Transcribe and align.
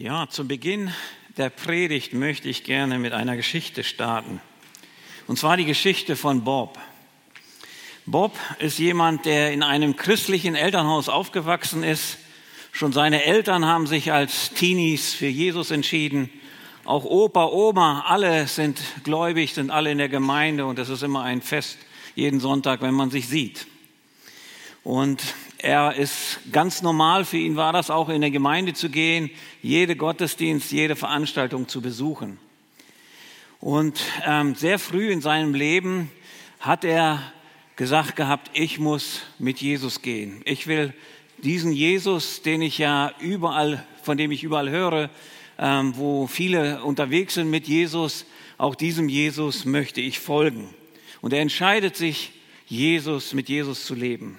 Ja, 0.00 0.28
zu 0.28 0.46
Beginn 0.46 0.92
der 1.38 1.50
Predigt 1.50 2.12
möchte 2.12 2.48
ich 2.48 2.62
gerne 2.62 3.00
mit 3.00 3.12
einer 3.12 3.34
Geschichte 3.34 3.82
starten. 3.82 4.40
Und 5.26 5.40
zwar 5.40 5.56
die 5.56 5.64
Geschichte 5.64 6.14
von 6.14 6.44
Bob. 6.44 6.78
Bob 8.06 8.38
ist 8.60 8.78
jemand, 8.78 9.24
der 9.26 9.52
in 9.52 9.64
einem 9.64 9.96
christlichen 9.96 10.54
Elternhaus 10.54 11.08
aufgewachsen 11.08 11.82
ist. 11.82 12.18
Schon 12.70 12.92
seine 12.92 13.24
Eltern 13.24 13.64
haben 13.64 13.88
sich 13.88 14.12
als 14.12 14.50
Teenies 14.50 15.14
für 15.14 15.26
Jesus 15.26 15.72
entschieden. 15.72 16.30
Auch 16.84 17.04
Opa, 17.04 17.46
Oma, 17.46 18.04
alle 18.06 18.46
sind 18.46 18.80
gläubig, 19.02 19.52
sind 19.52 19.72
alle 19.72 19.90
in 19.90 19.98
der 19.98 20.08
Gemeinde 20.08 20.64
und 20.66 20.78
es 20.78 20.90
ist 20.90 21.02
immer 21.02 21.24
ein 21.24 21.42
Fest 21.42 21.76
jeden 22.14 22.38
Sonntag, 22.38 22.82
wenn 22.82 22.94
man 22.94 23.10
sich 23.10 23.26
sieht. 23.26 23.66
Und 24.84 25.20
er 25.58 25.94
ist 25.96 26.38
ganz 26.52 26.82
normal, 26.82 27.24
für 27.24 27.36
ihn 27.36 27.56
war 27.56 27.72
das 27.72 27.90
auch 27.90 28.08
in 28.08 28.20
der 28.20 28.30
Gemeinde 28.30 28.74
zu 28.74 28.88
gehen, 28.88 29.30
jede 29.60 29.96
Gottesdienst, 29.96 30.70
jede 30.70 30.94
Veranstaltung 30.94 31.66
zu 31.66 31.80
besuchen. 31.80 32.38
Und 33.60 34.00
ähm, 34.24 34.54
sehr 34.54 34.78
früh 34.78 35.10
in 35.10 35.20
seinem 35.20 35.54
Leben 35.54 36.10
hat 36.60 36.84
er 36.84 37.20
gesagt 37.74 38.14
gehabt, 38.14 38.50
ich 38.54 38.78
muss 38.78 39.22
mit 39.40 39.60
Jesus 39.60 40.00
gehen. 40.00 40.42
Ich 40.44 40.68
will 40.68 40.94
diesen 41.38 41.72
Jesus, 41.72 42.42
den 42.42 42.62
ich 42.62 42.78
ja 42.78 43.12
überall, 43.18 43.84
von 44.02 44.16
dem 44.16 44.30
ich 44.30 44.44
überall 44.44 44.70
höre, 44.70 45.10
ähm, 45.58 45.96
wo 45.96 46.28
viele 46.28 46.84
unterwegs 46.84 47.34
sind 47.34 47.50
mit 47.50 47.66
Jesus, 47.66 48.26
auch 48.58 48.76
diesem 48.76 49.08
Jesus 49.08 49.64
möchte 49.64 50.00
ich 50.00 50.20
folgen. 50.20 50.68
Und 51.20 51.32
er 51.32 51.40
entscheidet 51.40 51.96
sich, 51.96 52.32
Jesus, 52.66 53.32
mit 53.32 53.48
Jesus 53.48 53.86
zu 53.86 53.94
leben. 53.94 54.38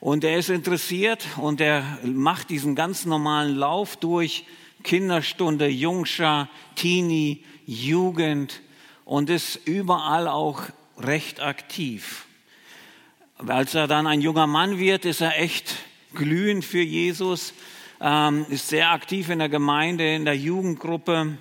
Und 0.00 0.24
er 0.24 0.38
ist 0.38 0.48
interessiert 0.48 1.26
und 1.36 1.60
er 1.60 1.98
macht 2.02 2.48
diesen 2.48 2.74
ganz 2.74 3.04
normalen 3.04 3.54
Lauf 3.54 3.96
durch 3.96 4.46
Kinderstunde, 4.82 5.68
Jungschar, 5.68 6.48
Teenie, 6.74 7.44
Jugend 7.66 8.62
und 9.04 9.28
ist 9.28 9.56
überall 9.66 10.26
auch 10.26 10.62
recht 10.96 11.40
aktiv. 11.40 12.24
Als 13.46 13.74
er 13.74 13.86
dann 13.86 14.06
ein 14.06 14.22
junger 14.22 14.46
Mann 14.46 14.78
wird, 14.78 15.04
ist 15.04 15.20
er 15.20 15.38
echt 15.38 15.74
glühend 16.14 16.64
für 16.64 16.80
Jesus, 16.80 17.52
ähm, 18.00 18.46
ist 18.48 18.68
sehr 18.68 18.92
aktiv 18.92 19.28
in 19.28 19.38
der 19.38 19.50
Gemeinde, 19.50 20.14
in 20.14 20.24
der 20.24 20.36
Jugendgruppe 20.36 21.36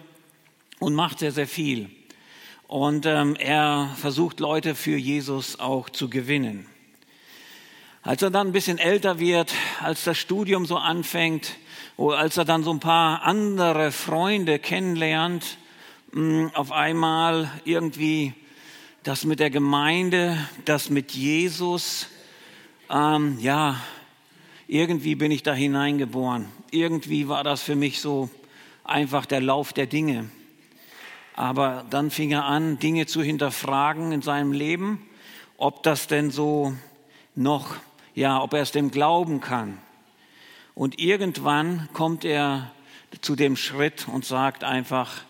und 0.80 0.96
macht 0.96 1.20
sehr, 1.20 1.32
sehr 1.32 1.48
viel. 1.48 1.90
Und 2.68 3.06
ähm, 3.06 3.36
er 3.38 3.96
versucht 3.96 4.42
Leute 4.42 4.76
für 4.76 4.98
Jesus 4.98 5.60
auch 5.60 5.90
zu 5.90 6.10
gewinnen. 6.10 6.66
Als 8.02 8.22
er 8.22 8.30
dann 8.30 8.48
ein 8.48 8.54
bisschen 8.54 8.78
älter 8.78 9.20
wird, 9.20 9.54
als 9.82 10.06
das 10.06 10.18
Studium 10.18 10.66
so 10.66 10.78
anfängt, 10.78 11.58
als 11.98 12.38
er 12.38 12.46
dann 12.46 12.64
so 12.64 12.72
ein 12.72 12.80
paar 12.80 13.24
andere 13.24 13.92
Freunde 13.92 14.58
kennenlernt, 14.58 15.58
mm, 16.14 16.48
auf 16.54 16.72
einmal 16.72 17.52
irgendwie 17.66 18.34
das 19.04 19.26
mit 19.26 19.42
der 19.42 19.50
Gemeinde, 19.50 20.38
das 20.64 20.90
mit 20.90 21.12
Jesus, 21.12 22.08
ähm, 22.90 23.38
ja, 23.42 23.76
irgendwie 24.70 25.16
bin 25.16 25.32
ich 25.32 25.44
da 25.44 25.54
hineingeboren. 25.54 26.46
Irgendwie 26.72 27.28
war 27.28 27.44
das 27.44 27.62
für 27.62 27.76
mich 27.76 28.00
so 28.00 28.30
einfach 28.86 29.26
der 29.26 29.42
Lauf 29.42 29.74
der 29.74 29.88
Dinge. 29.88 30.30
Aber 31.36 31.86
dann 31.90 32.12
fing 32.12 32.32
er 32.32 32.46
an, 32.46 32.80
Dinge 32.80 33.08
zu 33.08 33.22
hinterfragen 33.22 34.14
in 34.14 34.22
seinem 34.22 34.54
Leben, 34.54 35.06
ob 35.58 35.84
das 35.84 36.08
denn 36.08 36.32
so 36.32 36.74
noch 37.36 37.76
ja, 38.20 38.44
ob 38.44 38.54
er 38.54 38.64
es 38.64 38.74
dem 38.74 38.92
glauben 38.92 39.40
kann. 39.40 39.78
Und 40.76 41.00
irgendwann 41.00 41.88
kommt 41.94 42.26
er 42.26 42.70
zu 43.22 43.38
dem 43.38 43.56
Schritt 43.56 44.10
und 44.10 44.26
sagt 44.26 44.66
einfach, 44.66 45.22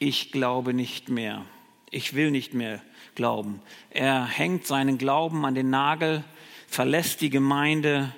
ich 0.00 0.32
glaube 0.32 0.74
nicht 0.74 1.08
mehr. 1.08 1.44
Ich 1.92 2.14
will 2.14 2.32
nicht 2.32 2.52
mehr 2.52 2.82
glauben. 3.14 3.62
Er 3.90 4.26
hängt 4.26 4.66
seinen 4.66 4.98
Glauben 4.98 5.44
an 5.44 5.54
den 5.54 5.70
Nagel, 5.70 6.24
verlässt 6.66 7.20
die 7.20 7.30
Gemeinde 7.30 8.12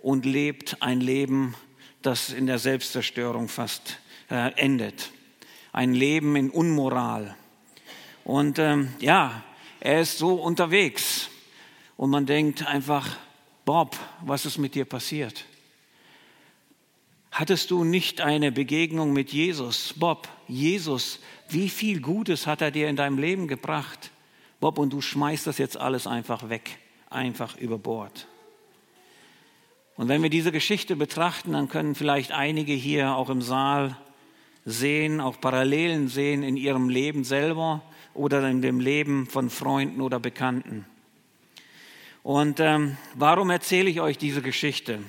und 0.00 0.26
lebt 0.26 0.82
ein 0.82 1.00
Leben, 1.00 1.54
das 2.02 2.28
in 2.28 2.46
der 2.46 2.58
Selbstzerstörung 2.58 3.48
fast 3.48 4.00
äh, 4.30 4.52
endet. 4.56 5.12
Ein 5.72 5.94
Leben 5.94 6.36
in 6.36 6.50
Unmoral. 6.50 7.34
Und 8.24 8.58
ähm, 8.58 8.92
ja, 8.98 9.42
er 9.80 10.02
ist 10.02 10.18
so 10.18 10.34
unterwegs 10.34 11.30
und 11.96 12.10
man 12.10 12.26
denkt 12.26 12.66
einfach, 12.66 13.16
Bob, 13.64 13.96
was 14.24 14.44
ist 14.46 14.58
mit 14.58 14.74
dir 14.74 14.84
passiert? 14.84 15.44
Hattest 17.30 17.70
du 17.70 17.84
nicht 17.84 18.20
eine 18.20 18.52
Begegnung 18.52 19.12
mit 19.12 19.32
Jesus? 19.32 19.94
Bob, 19.96 20.28
Jesus, 20.48 21.20
wie 21.48 21.68
viel 21.68 22.00
Gutes 22.00 22.46
hat 22.46 22.60
er 22.60 22.70
dir 22.70 22.88
in 22.88 22.96
deinem 22.96 23.18
Leben 23.18 23.48
gebracht? 23.48 24.10
Bob, 24.60 24.78
und 24.78 24.92
du 24.92 25.00
schmeißt 25.00 25.46
das 25.46 25.58
jetzt 25.58 25.76
alles 25.76 26.06
einfach 26.06 26.48
weg, 26.48 26.78
einfach 27.08 27.56
über 27.56 27.78
Bord. 27.78 28.28
Und 29.96 30.08
wenn 30.08 30.22
wir 30.22 30.30
diese 30.30 30.52
Geschichte 30.52 30.96
betrachten, 30.96 31.52
dann 31.52 31.68
können 31.68 31.94
vielleicht 31.94 32.32
einige 32.32 32.72
hier 32.72 33.14
auch 33.14 33.30
im 33.30 33.42
Saal 33.42 33.96
sehen, 34.64 35.20
auch 35.20 35.40
Parallelen 35.40 36.08
sehen 36.08 36.42
in 36.42 36.56
ihrem 36.56 36.88
Leben 36.88 37.24
selber 37.24 37.82
oder 38.14 38.48
in 38.48 38.62
dem 38.62 38.80
Leben 38.80 39.26
von 39.26 39.50
Freunden 39.50 40.00
oder 40.00 40.20
Bekannten. 40.20 40.86
Und 42.22 42.60
ähm, 42.60 42.96
warum 43.14 43.50
erzähle 43.50 43.90
ich 43.90 44.00
euch 44.00 44.16
diese 44.16 44.42
Geschichte? 44.42 45.00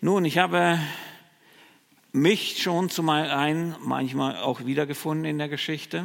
Nun, 0.00 0.24
ich 0.24 0.38
habe 0.38 0.80
mich 2.10 2.60
schon 2.60 2.90
zum 2.90 3.08
einen 3.08 3.76
manchmal 3.80 4.36
auch 4.38 4.64
wiedergefunden 4.64 5.24
in 5.24 5.38
der 5.38 5.48
Geschichte, 5.48 6.04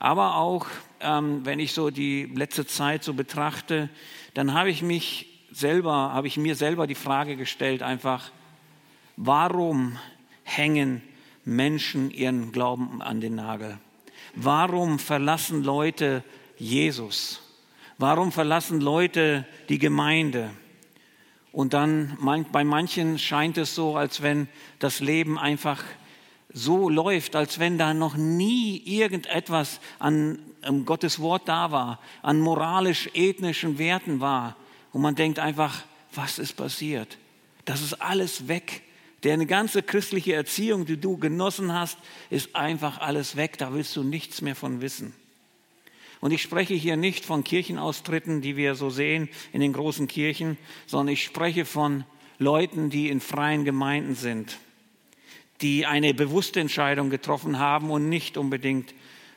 aber 0.00 0.34
auch, 0.34 0.66
ähm, 0.98 1.46
wenn 1.46 1.60
ich 1.60 1.74
so 1.74 1.90
die 1.90 2.24
letzte 2.24 2.66
Zeit 2.66 3.04
so 3.04 3.14
betrachte, 3.14 3.88
dann 4.34 4.52
habe 4.52 4.68
ich 4.68 4.82
mich 4.82 5.28
selber, 5.52 6.12
habe 6.12 6.26
ich 6.26 6.36
mir 6.36 6.56
selber 6.56 6.88
die 6.88 6.96
Frage 6.96 7.36
gestellt, 7.36 7.84
einfach, 7.84 8.32
warum 9.16 9.96
hängen 10.42 11.02
Menschen 11.44 12.10
ihren 12.10 12.50
Glauben 12.50 13.00
an 13.00 13.20
den 13.20 13.36
Nagel? 13.36 13.78
Warum 14.34 14.98
verlassen 14.98 15.62
Leute 15.62 16.24
Jesus? 16.56 17.42
Warum 18.00 18.32
verlassen 18.32 18.80
Leute 18.80 19.44
die 19.68 19.78
Gemeinde? 19.78 20.48
Und 21.52 21.74
dann 21.74 22.16
bei 22.50 22.64
manchen 22.64 23.18
scheint 23.18 23.58
es 23.58 23.74
so, 23.74 23.94
als 23.94 24.22
wenn 24.22 24.48
das 24.78 25.00
Leben 25.00 25.38
einfach 25.38 25.84
so 26.50 26.88
läuft, 26.88 27.36
als 27.36 27.58
wenn 27.58 27.76
da 27.76 27.92
noch 27.92 28.16
nie 28.16 28.78
irgendetwas 28.86 29.80
an 29.98 30.38
Gottes 30.86 31.20
Wort 31.20 31.46
da 31.46 31.72
war, 31.72 32.00
an 32.22 32.40
moralisch-ethnischen 32.40 33.76
Werten 33.76 34.20
war. 34.20 34.56
Und 34.92 35.02
man 35.02 35.14
denkt 35.14 35.38
einfach, 35.38 35.82
was 36.14 36.38
ist 36.38 36.56
passiert? 36.56 37.18
Das 37.66 37.82
ist 37.82 38.00
alles 38.00 38.48
weg. 38.48 38.80
Deine 39.20 39.44
ganze 39.44 39.82
christliche 39.82 40.32
Erziehung, 40.32 40.86
die 40.86 40.96
du 40.96 41.18
genossen 41.18 41.74
hast, 41.74 41.98
ist 42.30 42.56
einfach 42.56 42.98
alles 42.98 43.36
weg. 43.36 43.58
Da 43.58 43.74
willst 43.74 43.94
du 43.94 44.02
nichts 44.02 44.40
mehr 44.40 44.56
von 44.56 44.80
wissen. 44.80 45.12
Und 46.20 46.32
ich 46.32 46.42
spreche 46.42 46.74
hier 46.74 46.96
nicht 46.96 47.24
von 47.24 47.44
Kirchenaustritten, 47.44 48.42
die 48.42 48.56
wir 48.56 48.74
so 48.74 48.90
sehen 48.90 49.28
in 49.52 49.60
den 49.60 49.72
großen 49.72 50.06
Kirchen, 50.06 50.58
sondern 50.86 51.14
ich 51.14 51.24
spreche 51.24 51.64
von 51.64 52.04
Leuten, 52.38 52.90
die 52.90 53.08
in 53.08 53.20
freien 53.20 53.64
Gemeinden 53.64 54.14
sind, 54.14 54.58
die 55.62 55.86
eine 55.86 56.12
bewusste 56.14 56.60
Entscheidung 56.60 57.10
getroffen 57.10 57.58
haben 57.58 57.90
und 57.90 58.08
nicht 58.08 58.36
unbedingt 58.36 58.94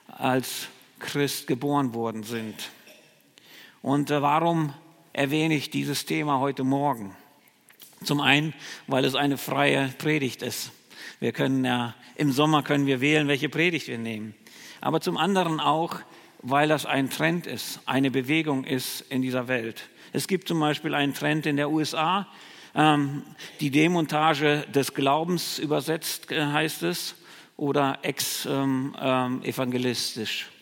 als 0.07 0.67
Christ 0.99 1.47
geboren 1.47 1.93
worden 1.93 2.23
sind. 2.23 2.55
Und 3.81 4.11
äh, 4.11 4.21
warum 4.21 4.73
erwähne 5.11 5.55
ich 5.55 5.69
dieses 5.69 6.05
Thema 6.05 6.39
heute 6.39 6.63
Morgen? 6.63 7.15
Zum 8.03 8.21
einen, 8.21 8.53
weil 8.87 9.05
es 9.05 9.15
eine 9.15 9.37
freie 9.37 9.89
Predigt 9.97 10.41
ist. 10.41 10.71
Wir 11.19 11.31
können 11.31 11.63
ja, 11.63 11.95
im 12.15 12.31
Sommer 12.31 12.63
können 12.63 12.85
wir 12.85 13.01
wählen, 13.01 13.27
welche 13.27 13.49
Predigt 13.49 13.87
wir 13.87 13.97
nehmen. 13.97 14.35
Aber 14.81 15.01
zum 15.01 15.17
anderen 15.17 15.59
auch, 15.59 15.99
weil 16.43 16.67
das 16.67 16.85
ein 16.85 17.09
Trend 17.09 17.47
ist, 17.47 17.79
eine 17.85 18.11
Bewegung 18.11 18.65
ist 18.65 19.01
in 19.09 19.21
dieser 19.21 19.47
Welt. 19.47 19.89
Es 20.11 20.27
gibt 20.27 20.47
zum 20.47 20.59
Beispiel 20.59 20.93
einen 20.93 21.13
Trend 21.13 21.45
in 21.45 21.55
der 21.55 21.71
USA, 21.71 22.27
ähm, 22.75 23.23
die 23.59 23.71
Demontage 23.71 24.65
des 24.73 24.93
Glaubens 24.93 25.57
übersetzt 25.57 26.31
äh, 26.31 26.45
heißt 26.45 26.83
es, 26.83 27.15
oder 27.55 27.99
ex-evangelistisch. 28.01 30.41
Ähm, 30.41 30.47
ähm, 30.47 30.53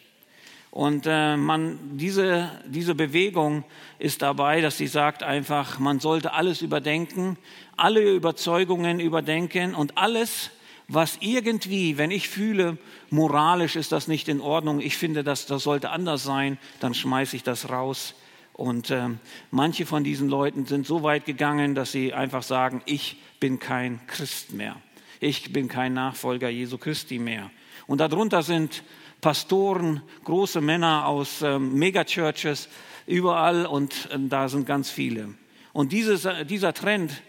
und 0.72 1.06
äh, 1.06 1.36
man, 1.36 1.98
diese, 1.98 2.50
diese 2.66 2.96
Bewegung 2.96 3.66
ist 4.00 4.22
dabei, 4.22 4.62
dass 4.62 4.78
sie 4.78 4.88
sagt 4.88 5.22
einfach, 5.22 5.80
man 5.80 6.00
sollte 6.00 6.34
alles 6.34 6.62
überdenken, 6.62 7.38
alle 7.76 8.14
Überzeugungen 8.14 9.02
überdenken 9.02 9.76
und 9.76 9.98
alles 9.98 10.50
was 10.94 11.18
irgendwie, 11.22 11.98
wenn 11.98 12.12
ich 12.12 12.28
fühle, 12.28 12.78
moralisch 13.10 13.76
ist 13.76 13.92
das 13.92 14.08
nicht 14.08 14.28
in 14.28 14.42
Ordnung, 14.42 14.82
ich 14.82 14.98
finde, 14.98 15.24
dass 15.24 15.46
das 15.46 15.64
sollte 15.64 15.90
anders 15.90 16.24
sein, 16.24 16.58
dann 16.80 16.94
schmeiße 16.94 17.36
ich 17.36 17.44
das 17.44 17.70
raus. 17.70 18.14
Und 18.54 18.90
äh, 18.90 19.08
manche 19.50 19.86
von 19.86 20.04
diesen 20.04 20.28
Leuten 20.28 20.66
sind 20.66 20.86
so 20.86 21.04
weit 21.04 21.26
gegangen, 21.26 21.76
dass 21.76 21.92
sie 21.92 22.14
einfach 22.14 22.44
sagen, 22.44 22.82
ich 22.86 23.18
bin 23.40 23.60
kein 23.60 24.06
Christ 24.08 24.54
mehr. 24.54 24.76
ich 25.22 25.54
bin 25.54 25.68
kein 25.68 25.94
Nachfolger 25.94 26.50
Jesu 26.50 26.78
Christi 26.78 27.20
mehr. 27.20 27.52
Und 27.88 28.00
darunter 28.00 28.44
sind 28.44 28.84
Pastoren, 29.22 30.02
große 30.26 30.62
Männer 30.62 31.06
aus 31.06 31.42
ähm, 31.42 31.76
Megachurches, 31.76 32.68
überall 33.08 33.66
und 33.66 34.10
äh, 34.12 34.18
da 34.20 34.50
sind 34.50 34.66
ganz 34.66 34.90
viele. 34.90 35.36
Und 35.74 35.92
dieses, 35.92 36.28
dieser 36.50 36.74
Trend 36.74 37.22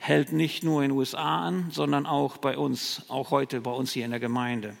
hält 0.00 0.32
nicht 0.32 0.64
nur 0.64 0.82
in 0.82 0.88
den 0.88 0.98
USA 0.98 1.46
an, 1.46 1.68
sondern 1.70 2.06
auch 2.06 2.38
bei 2.38 2.56
uns, 2.56 3.04
auch 3.08 3.30
heute 3.30 3.60
bei 3.60 3.70
uns 3.70 3.92
hier 3.92 4.06
in 4.06 4.10
der 4.10 4.18
Gemeinde. 4.18 4.74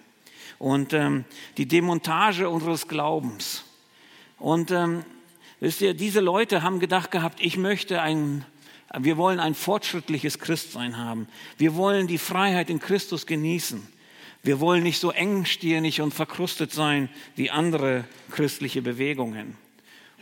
Und 0.58 0.94
ähm, 0.94 1.26
die 1.58 1.66
Demontage 1.66 2.48
unseres 2.48 2.88
Glaubens. 2.88 3.64
Und 4.38 4.70
ähm, 4.70 5.04
wisst 5.60 5.82
ihr, 5.82 5.92
diese 5.92 6.20
Leute 6.20 6.62
haben 6.62 6.80
gedacht 6.80 7.10
gehabt, 7.10 7.38
ich 7.42 7.58
möchte 7.58 8.00
ein, 8.00 8.46
wir 8.98 9.18
wollen 9.18 9.40
ein 9.40 9.54
fortschrittliches 9.54 10.38
Christsein 10.38 10.96
haben. 10.96 11.28
Wir 11.58 11.76
wollen 11.76 12.06
die 12.06 12.18
Freiheit 12.18 12.70
in 12.70 12.80
Christus 12.80 13.26
genießen. 13.26 13.86
Wir 14.42 14.58
wollen 14.58 14.82
nicht 14.82 15.00
so 15.00 15.10
engstirnig 15.10 16.00
und 16.00 16.14
verkrustet 16.14 16.72
sein 16.72 17.10
wie 17.36 17.50
andere 17.50 18.04
christliche 18.30 18.80
Bewegungen. 18.80 19.58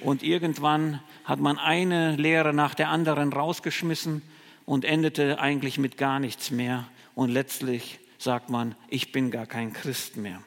Und 0.00 0.24
irgendwann 0.24 1.00
hat 1.24 1.38
man 1.38 1.56
eine 1.56 2.16
Lehre 2.16 2.52
nach 2.52 2.74
der 2.74 2.88
anderen 2.88 3.32
rausgeschmissen 3.32 4.22
und 4.68 4.84
endete 4.84 5.40
eigentlich 5.40 5.78
mit 5.78 5.96
gar 5.96 6.20
nichts 6.20 6.50
mehr. 6.50 6.86
Und 7.14 7.30
letztlich 7.30 8.00
sagt 8.18 8.50
man, 8.50 8.74
ich 8.90 9.12
bin 9.12 9.30
gar 9.30 9.46
kein 9.46 9.72
Christ 9.72 10.18
mehr. 10.18 10.42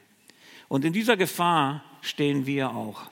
Und 0.68 0.86
in 0.86 0.94
dieser 0.94 1.18
Gefahr 1.18 1.84
stehen 2.02 2.46
wir 2.46 2.70
auch. 2.70 3.10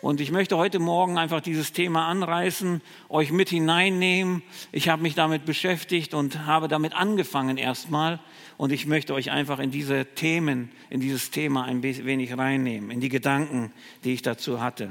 Und 0.00 0.18
ich 0.18 0.30
möchte 0.30 0.56
heute 0.56 0.78
Morgen 0.78 1.18
einfach 1.18 1.42
dieses 1.42 1.74
Thema 1.74 2.08
anreißen, 2.08 2.80
euch 3.10 3.32
mit 3.32 3.50
hineinnehmen. 3.50 4.42
Ich 4.72 4.88
habe 4.88 5.02
mich 5.02 5.14
damit 5.14 5.44
beschäftigt 5.44 6.14
und 6.14 6.46
habe 6.46 6.68
damit 6.68 6.94
angefangen 6.94 7.58
erstmal. 7.58 8.18
Und 8.56 8.72
ich 8.72 8.86
möchte 8.86 9.12
euch 9.12 9.30
einfach 9.30 9.58
in 9.58 9.70
diese 9.70 10.06
Themen, 10.06 10.72
in 10.88 11.00
dieses 11.00 11.30
Thema 11.30 11.64
ein 11.64 11.82
wenig 11.82 12.38
reinnehmen, 12.38 12.90
in 12.90 13.00
die 13.00 13.10
Gedanken, 13.10 13.74
die 14.04 14.14
ich 14.14 14.22
dazu 14.22 14.62
hatte. 14.62 14.88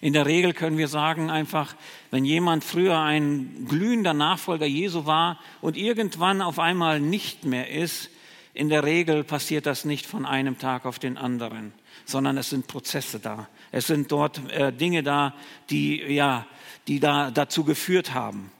In 0.00 0.12
der 0.12 0.26
Regel 0.26 0.52
können 0.52 0.78
wir 0.78 0.88
sagen 0.88 1.30
einfach, 1.30 1.74
wenn 2.10 2.24
jemand 2.24 2.64
früher 2.64 2.98
ein 2.98 3.66
glühender 3.68 4.14
Nachfolger 4.14 4.66
Jesu 4.66 5.06
war 5.06 5.38
und 5.60 5.76
irgendwann 5.76 6.42
auf 6.42 6.58
einmal 6.58 7.00
nicht 7.00 7.44
mehr 7.44 7.70
ist, 7.70 8.10
in 8.56 8.70
der 8.70 8.84
Regel 8.84 9.22
passiert 9.22 9.66
das 9.66 9.84
nicht 9.84 10.06
von 10.06 10.24
einem 10.24 10.58
Tag 10.58 10.86
auf 10.86 10.98
den 10.98 11.18
anderen, 11.18 11.72
sondern 12.06 12.38
es 12.38 12.50
sind 12.50 12.66
Prozesse 12.66 13.20
da. 13.20 13.48
Es 13.70 13.86
sind 13.86 14.10
dort 14.10 14.50
äh, 14.50 14.72
Dinge 14.72 15.02
da, 15.02 15.34
die, 15.68 16.02
ja, 16.02 16.46
die 16.88 16.98
da 16.98 17.30
dazu 17.30 17.64
geführt 17.64 18.14
haben. 18.14 18.50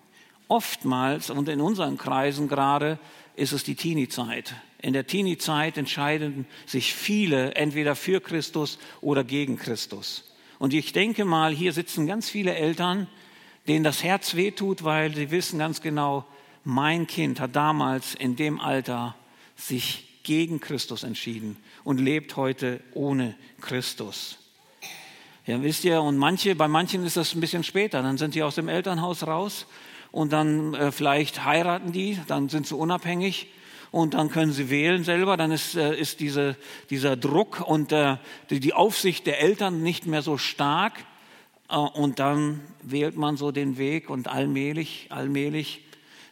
Oftmals 0.49 1.31
und 1.31 1.49
in 1.49 1.63
unseren 1.63 1.97
Kreisen 1.97 2.47
gerade 2.47 2.99
ist 3.37 3.53
es 3.53 3.65
die 3.65 3.75
Teenie-Zeit. 3.75 4.55
In 4.83 4.93
der 4.93 5.07
Teenie-Zeit 5.07 5.79
entscheiden 5.79 6.47
sich 6.67 6.93
viele 6.93 7.55
entweder 7.55 7.97
für 7.97 8.21
Christus 8.21 8.79
oder 9.01 9.25
gegen 9.25 9.57
Christus. 9.57 10.36
Und 10.59 10.75
ich 10.75 10.93
denke 10.93 11.25
mal, 11.25 11.53
hier 11.53 11.73
sitzen 11.73 12.07
ganz 12.07 12.29
viele 12.29 12.55
Eltern, 12.55 13.09
denen 13.67 13.85
das 13.85 14.03
Herz 14.03 14.35
wehtut, 14.35 14.85
weil 14.85 15.15
sie 15.15 15.31
wissen 15.31 15.59
ganz 15.59 15.81
genau, 15.81 16.25
mein 16.65 17.07
Kind 17.07 17.41
hat 17.41 17.55
damals 17.55 18.15
in 18.15 18.37
dem 18.37 18.61
Alter 18.61 19.15
sich 19.57 20.21
gegen 20.23 20.61
Christus 20.61 21.05
entschieden 21.05 21.57
und 21.85 22.01
lebt 22.01 22.37
heute 22.37 22.81
ohne 22.93 23.37
Christus. 23.61 24.39
Ja, 25.47 25.63
wisst 25.63 25.85
ihr, 25.85 26.03
und 26.03 26.17
manche, 26.17 26.57
bei 26.57 26.67
manchen 26.67 27.07
ist 27.07 27.17
das 27.17 27.35
ein 27.35 27.41
bisschen 27.41 27.63
später. 27.63 28.03
Dann 28.03 28.19
sind 28.19 28.35
die 28.35 28.43
aus 28.43 28.57
dem 28.57 28.69
Elternhaus 28.69 29.25
raus 29.25 29.67
und 30.11 30.33
dann 30.33 30.75
äh, 30.75 30.91
vielleicht 30.91 31.45
heiraten 31.45 31.93
die, 31.93 32.19
dann 32.27 32.49
sind 32.49 32.67
sie 32.67 32.75
unabhängig 32.75 33.47
und 33.91 34.15
dann 34.15 34.31
können 34.31 34.53
sie 34.53 34.71
wählen 34.71 35.05
selber, 35.05 35.37
dann 35.37 35.53
ist, 35.53 35.77
äh, 35.77 35.99
ist 35.99 36.21
diese, 36.21 36.57
dieser 36.91 37.17
Druck 37.17 37.61
und 37.67 37.93
äh, 37.93 38.17
die, 38.51 38.61
die 38.61 38.75
Aufsicht 38.75 39.27
der 39.27 39.41
Eltern 39.41 39.83
nicht 39.83 40.07
mehr 40.07 40.23
so 40.23 40.39
stark 40.39 41.05
äh, 41.69 41.77
und 41.77 42.19
dann 42.19 42.61
wählt 42.83 43.17
man 43.17 43.37
so 43.37 43.53
den 43.53 43.79
Weg 43.79 44.11
und 44.11 44.29
allmählich, 44.29 45.07
allmählich 45.11 45.83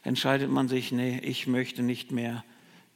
entscheidet 0.03 0.51
man 0.51 0.69
sich, 0.69 0.93
nee, 0.93 1.21
ich 1.23 1.47
möchte 1.47 1.83
nicht 1.83 2.13
mehr 2.13 2.45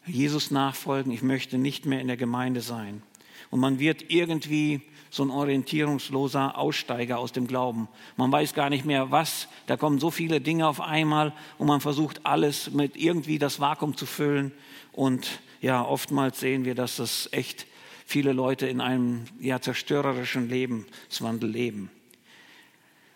Jesus 0.06 0.50
nachfolgen, 0.50 1.12
ich 1.12 1.22
möchte 1.22 1.58
nicht 1.58 1.86
mehr 1.86 2.00
in 2.00 2.06
der 2.06 2.16
Gemeinde 2.16 2.60
sein. 2.60 3.02
Und 3.50 3.60
man 3.60 3.78
wird 3.78 4.10
irgendwie 4.10 4.82
so 5.10 5.22
ein 5.22 5.30
orientierungsloser 5.30 6.58
Aussteiger 6.58 7.18
aus 7.18 7.32
dem 7.32 7.46
Glauben. 7.46 7.88
Man 8.16 8.30
weiß 8.30 8.54
gar 8.54 8.68
nicht 8.68 8.84
mehr 8.84 9.10
was, 9.10 9.48
da 9.66 9.76
kommen 9.76 9.98
so 9.98 10.10
viele 10.10 10.40
Dinge 10.40 10.68
auf 10.68 10.80
einmal 10.80 11.32
und 11.56 11.66
man 11.66 11.80
versucht 11.80 12.26
alles 12.26 12.70
mit 12.70 12.96
irgendwie 12.96 13.38
das 13.38 13.60
Vakuum 13.60 13.96
zu 13.96 14.06
füllen. 14.06 14.52
Und 14.92 15.40
ja, 15.60 15.82
oftmals 15.84 16.40
sehen 16.40 16.64
wir, 16.64 16.74
dass 16.74 16.96
das 16.96 17.28
echt 17.32 17.66
viele 18.04 18.32
Leute 18.32 18.66
in 18.66 18.80
einem 18.80 19.24
ja, 19.40 19.60
zerstörerischen 19.60 20.48
Lebenswandel 20.48 21.50
leben. 21.50 21.90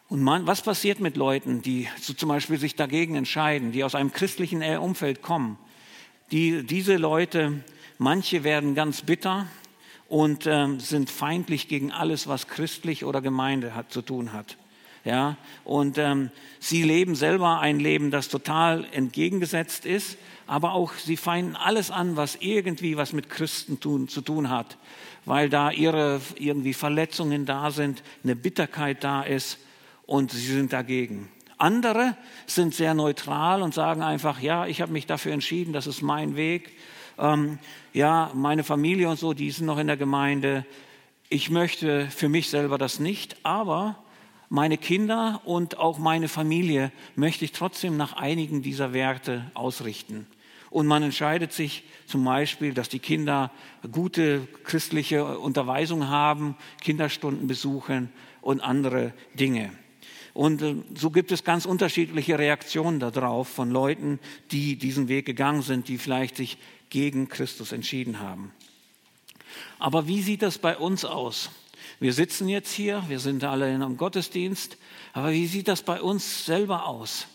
Und 0.08 0.22
man, 0.22 0.46
was 0.46 0.60
passiert 0.60 1.00
mit 1.00 1.16
Leuten, 1.16 1.62
die 1.62 1.88
so 1.98 2.12
zum 2.12 2.28
Beispiel 2.28 2.58
sich 2.58 2.76
dagegen 2.76 3.14
entscheiden, 3.14 3.72
die 3.72 3.84
aus 3.84 3.94
einem 3.94 4.12
christlichen 4.12 4.62
Umfeld 4.76 5.22
kommen? 5.22 5.58
Die, 6.30 6.66
diese 6.66 6.96
Leute, 6.96 7.64
manche 7.96 8.44
werden 8.44 8.74
ganz 8.74 9.02
bitter, 9.02 9.46
und 10.12 10.46
ähm, 10.46 10.78
sind 10.78 11.08
feindlich 11.08 11.68
gegen 11.68 11.90
alles, 11.90 12.26
was 12.26 12.46
christlich 12.46 13.06
oder 13.06 13.22
Gemeinde 13.22 13.74
hat, 13.74 13.90
zu 13.90 14.02
tun 14.02 14.34
hat. 14.34 14.58
Ja, 15.06 15.38
und 15.64 15.96
ähm, 15.96 16.30
sie 16.60 16.82
leben 16.82 17.14
selber 17.14 17.60
ein 17.60 17.80
Leben, 17.80 18.10
das 18.10 18.28
total 18.28 18.84
entgegengesetzt 18.92 19.86
ist, 19.86 20.18
aber 20.46 20.74
auch 20.74 20.92
sie 20.92 21.16
feinden 21.16 21.56
alles 21.56 21.90
an, 21.90 22.14
was 22.14 22.36
irgendwie 22.40 22.98
was 22.98 23.14
mit 23.14 23.30
Christen 23.30 23.80
tun, 23.80 24.06
zu 24.06 24.20
tun 24.20 24.50
hat, 24.50 24.76
weil 25.24 25.48
da 25.48 25.70
ihre 25.70 26.20
irgendwie 26.34 26.74
Verletzungen 26.74 27.46
da 27.46 27.70
sind, 27.70 28.02
eine 28.22 28.36
Bitterkeit 28.36 29.02
da 29.02 29.22
ist 29.22 29.56
und 30.04 30.30
sie 30.30 30.40
sind 30.40 30.74
dagegen. 30.74 31.30
Andere 31.56 32.18
sind 32.46 32.74
sehr 32.74 32.92
neutral 32.92 33.62
und 33.62 33.72
sagen 33.72 34.02
einfach, 34.02 34.40
ja, 34.40 34.66
ich 34.66 34.82
habe 34.82 34.92
mich 34.92 35.06
dafür 35.06 35.32
entschieden, 35.32 35.72
das 35.72 35.86
ist 35.86 36.02
mein 36.02 36.36
Weg 36.36 36.76
ähm, 37.18 37.58
ja, 37.92 38.30
meine 38.34 38.64
Familie 38.64 39.08
und 39.08 39.18
so, 39.18 39.32
die 39.32 39.50
sind 39.50 39.66
noch 39.66 39.78
in 39.78 39.86
der 39.86 39.96
Gemeinde. 39.96 40.64
Ich 41.28 41.50
möchte 41.50 42.08
für 42.10 42.28
mich 42.28 42.48
selber 42.48 42.78
das 42.78 42.98
nicht, 43.00 43.36
aber 43.42 43.96
meine 44.48 44.76
Kinder 44.76 45.40
und 45.44 45.78
auch 45.78 45.98
meine 45.98 46.28
Familie 46.28 46.92
möchte 47.16 47.44
ich 47.44 47.52
trotzdem 47.52 47.96
nach 47.96 48.12
einigen 48.12 48.62
dieser 48.62 48.92
Werte 48.92 49.50
ausrichten. 49.54 50.26
Und 50.68 50.86
man 50.86 51.02
entscheidet 51.02 51.52
sich 51.52 51.84
zum 52.06 52.24
Beispiel, 52.24 52.72
dass 52.74 52.88
die 52.88 52.98
Kinder 52.98 53.50
gute 53.92 54.46
christliche 54.64 55.38
Unterweisung 55.38 56.08
haben, 56.08 56.56
Kinderstunden 56.80 57.46
besuchen 57.46 58.10
und 58.40 58.60
andere 58.60 59.12
Dinge. 59.34 59.70
Und 60.34 60.62
äh, 60.62 60.76
so 60.94 61.10
gibt 61.10 61.32
es 61.32 61.44
ganz 61.44 61.66
unterschiedliche 61.66 62.38
Reaktionen 62.38 63.00
darauf 63.00 63.48
von 63.48 63.70
Leuten, 63.70 64.18
die 64.50 64.76
diesen 64.76 65.08
Weg 65.08 65.26
gegangen 65.26 65.62
sind, 65.62 65.88
die 65.88 65.98
vielleicht 65.98 66.36
sich 66.36 66.58
gegen 66.92 67.30
Christus 67.30 67.72
entschieden 67.72 68.20
haben. 68.20 68.52
Aber 69.78 70.06
wie 70.06 70.20
sieht 70.20 70.42
das 70.42 70.58
bei 70.58 70.76
uns 70.76 71.06
aus? 71.06 71.50
Wir 72.00 72.12
sitzen 72.12 72.48
jetzt 72.50 72.70
hier, 72.70 73.02
wir 73.08 73.18
sind 73.18 73.44
alle 73.44 73.74
in 73.74 73.82
einem 73.82 73.96
Gottesdienst, 73.96 74.76
aber 75.14 75.32
wie 75.32 75.46
sieht 75.46 75.68
das 75.68 75.82
bei 75.82 76.02
uns 76.02 76.44
selber 76.44 76.86
aus? 76.86 77.28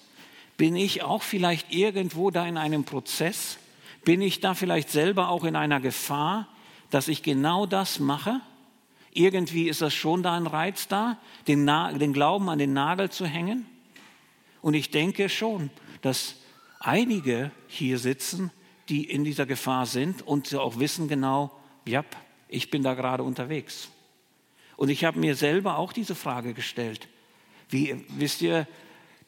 Bin 0.58 0.76
ich 0.76 1.02
auch 1.02 1.24
vielleicht 1.24 1.74
irgendwo 1.74 2.30
da 2.30 2.46
in 2.46 2.56
einem 2.58 2.84
Prozess? 2.84 3.58
Bin 4.06 4.22
ich 4.22 4.42
da 4.42 4.54
vielleicht 4.54 4.92
selber 4.92 5.30
auch 5.30 5.44
in 5.44 5.56
einer 5.56 5.80
Gefahr, 5.80 6.48
dass 6.92 7.08
ich 7.08 7.24
genau 7.24 7.66
das 7.66 8.00
mache? 8.00 8.42
Irgendwie 9.12 9.70
ist 9.70 9.82
das 9.82 9.96
schon 9.96 10.22
da 10.22 10.36
ein 10.36 10.46
Reiz 10.46 10.88
da, 10.88 11.18
den, 11.48 11.66
den 11.66 12.14
Glauben 12.14 12.50
an 12.50 12.60
den 12.60 12.74
Nagel 12.74 13.10
zu 13.10 13.26
hängen. 13.26 13.66
Und 14.62 14.76
ich 14.76 14.92
denke 14.92 15.30
schon, 15.30 15.72
dass 16.04 16.36
einige 16.80 17.50
hier 17.68 17.98
sitzen, 17.98 18.52
die 18.90 19.04
in 19.04 19.24
dieser 19.24 19.46
Gefahr 19.46 19.86
sind 19.86 20.22
und 20.22 20.48
sie 20.48 20.60
auch 20.60 20.80
wissen 20.80 21.08
genau, 21.08 21.52
ja, 21.86 22.04
ich 22.48 22.70
bin 22.70 22.84
da 22.84 22.94
gerade 22.94 23.24
unterwegs. 23.24 23.90
Und 24.76 24.90
ich 24.90 25.04
habe 25.04 25.20
mir 25.20 25.36
selber 25.36 25.78
auch 25.78 25.92
diese 25.92 26.16
Frage 26.16 26.54
gestellt. 26.54 27.08
Wie 27.70 28.06
wisst 28.10 28.42
ihr, 28.42 28.68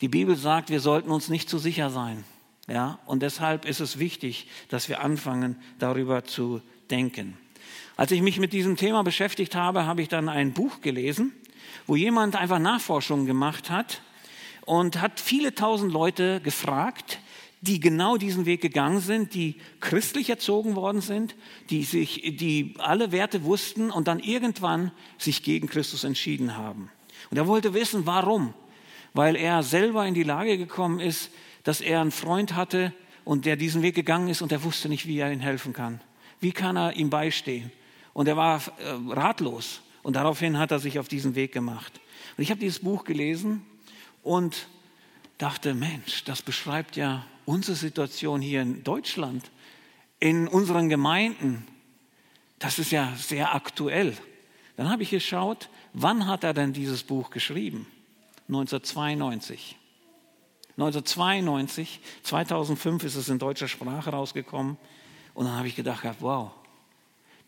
die 0.02 0.08
Bibel 0.08 0.36
sagt, 0.36 0.70
wir 0.70 0.80
sollten 0.80 1.12
uns 1.12 1.28
nicht 1.30 1.50
zu 1.50 1.58
sicher 1.58 1.90
sein. 1.90 2.24
Ja, 2.68 3.00
und 3.06 3.24
deshalb 3.24 3.66
ist 3.66 3.80
es 3.80 3.98
wichtig, 3.98 4.48
dass 4.70 4.90
wir 4.90 5.02
anfangen, 5.02 5.56
darüber 5.80 6.24
zu 6.24 6.62
denken. 6.92 7.38
Als 7.98 8.12
ich 8.12 8.22
mich 8.22 8.40
mit 8.40 8.54
diesem 8.54 8.78
Thema 8.78 9.04
beschäftigt 9.04 9.56
habe, 9.56 9.86
habe 9.86 10.02
ich 10.04 10.08
dann 10.08 10.30
ein 10.30 10.54
Buch 10.54 10.80
gelesen, 10.82 11.34
wo 11.88 11.96
jemand 11.96 12.36
einfach 12.36 12.60
Nachforschungen 12.60 13.26
gemacht 13.26 13.70
hat 13.70 14.02
und 14.66 15.02
hat 15.02 15.20
viele 15.20 15.56
tausend 15.56 15.92
Leute 15.92 16.42
gefragt, 16.42 17.20
die 17.62 17.80
genau 17.80 18.18
diesen 18.18 18.46
Weg 18.46 18.62
gegangen 18.62 19.02
sind, 19.02 19.34
die 19.34 19.56
christlich 19.82 20.30
erzogen 20.30 20.76
worden 20.76 21.02
sind, 21.02 21.36
die 21.70 21.84
sich, 21.84 22.38
die 22.40 22.76
alle 22.78 23.12
Werte 23.12 23.44
wussten 23.44 23.92
und 23.92 24.08
dann 24.08 24.20
irgendwann 24.20 24.92
sich 25.18 25.44
gegen 25.44 25.68
Christus 25.68 26.04
entschieden 26.04 26.56
haben. 26.56 26.90
Und 27.30 27.38
er 27.38 27.48
wollte 27.48 27.74
wissen, 27.74 28.06
warum? 28.06 28.54
Weil 29.14 29.36
er 29.36 29.64
selber 29.64 30.06
in 30.06 30.14
die 30.14 30.24
Lage 30.24 30.58
gekommen 30.58 31.00
ist, 31.00 31.32
dass 31.64 31.82
er 31.82 32.00
einen 32.00 32.12
Freund 32.12 32.56
hatte 32.56 32.94
und 33.26 33.46
der 33.46 33.58
diesen 33.58 33.82
Weg 33.82 33.96
gegangen 33.96 34.30
ist 34.30 34.42
und 34.42 34.52
er 34.52 34.64
wusste 34.64 34.88
nicht, 34.88 35.06
wie 35.06 35.20
er 35.20 35.32
ihm 35.32 35.42
helfen 35.42 35.74
kann. 35.74 36.00
Wie 36.40 36.54
kann 36.54 36.78
er 36.78 36.96
ihm 36.96 37.10
beistehen? 37.10 37.72
Und 38.14 38.28
er 38.28 38.38
war 38.38 38.62
äh, 38.80 39.14
ratlos. 39.14 39.82
Und 40.02 40.16
daraufhin 40.16 40.58
hat 40.58 40.72
er 40.72 40.80
sich 40.80 40.98
auf 40.98 41.10
diesen 41.10 41.36
Weg 41.36 41.52
gemacht. 41.52 42.00
Und 42.38 42.44
ich 42.44 42.52
habe 42.52 42.60
dieses 42.60 42.80
Buch 42.80 43.04
gelesen 43.04 43.66
und 44.24 44.68
dachte, 45.38 45.74
Mensch, 45.74 46.24
das 46.24 46.42
beschreibt 46.42 46.96
ja 46.96 47.26
unsere 47.50 47.76
Situation 47.76 48.42
hier 48.42 48.62
in 48.62 48.84
Deutschland, 48.84 49.50
in 50.20 50.48
unseren 50.48 50.88
Gemeinden. 50.88 51.66
Das 52.60 52.78
ist 52.78 52.92
ja 52.92 53.12
sehr 53.16 53.56
aktuell. 53.56 54.16
Dann 54.78 54.88
habe 54.88 55.02
ich 55.02 55.10
geschaut, 55.10 55.68
wann 55.94 56.28
hat 56.28 56.44
er 56.44 56.54
denn 56.54 56.74
dieses 56.74 57.02
Buch 57.02 57.32
geschrieben? 57.32 57.88
1992. 58.50 59.78
1992, 60.78 62.00
2005 62.22 63.04
ist 63.04 63.16
es 63.16 63.30
in 63.30 63.40
deutscher 63.40 63.68
Sprache 63.68 64.12
rausgekommen. 64.12 64.78
Und 65.34 65.46
dann 65.46 65.56
habe 65.56 65.68
ich 65.68 65.76
gedacht, 65.76 66.06
wow, 66.20 66.52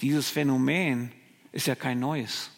dieses 0.01 0.31
Phänomen 0.31 1.11
ist 1.51 1.67
ja 1.67 1.75
kein 1.75 1.99
neues. 1.99 2.49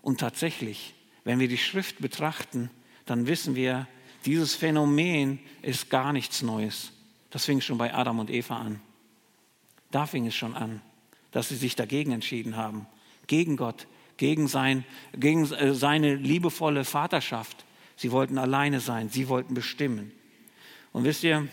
Und 0.00 0.18
tatsächlich, 0.18 0.94
wenn 1.24 1.40
wir 1.40 1.48
die 1.48 1.58
Schrift 1.58 1.98
betrachten, 1.98 2.70
dann 3.04 3.26
wissen 3.26 3.54
wir, 3.54 3.86
dieses 4.24 4.54
Phänomen 4.54 5.38
ist 5.62 5.90
gar 5.90 6.12
nichts 6.12 6.42
Neues. 6.42 6.92
Das 7.30 7.44
fing 7.44 7.60
schon 7.60 7.78
bei 7.78 7.94
Adam 7.94 8.18
und 8.18 8.30
Eva 8.30 8.58
an. 8.58 8.80
Da 9.90 10.06
fing 10.06 10.26
es 10.26 10.34
schon 10.34 10.54
an, 10.54 10.82
dass 11.30 11.48
sie 11.48 11.56
sich 11.56 11.76
dagegen 11.76 12.12
entschieden 12.12 12.56
haben. 12.56 12.86
Gegen 13.26 13.56
Gott, 13.56 13.86
gegen, 14.16 14.48
sein, 14.48 14.84
gegen 15.14 15.50
äh, 15.52 15.74
seine 15.74 16.14
liebevolle 16.14 16.84
Vaterschaft. 16.84 17.64
Sie 17.96 18.12
wollten 18.12 18.38
alleine 18.38 18.80
sein, 18.80 19.08
sie 19.08 19.28
wollten 19.28 19.54
bestimmen. 19.54 20.12
Und 20.92 21.04
wisst 21.04 21.24
ihr, 21.24 21.48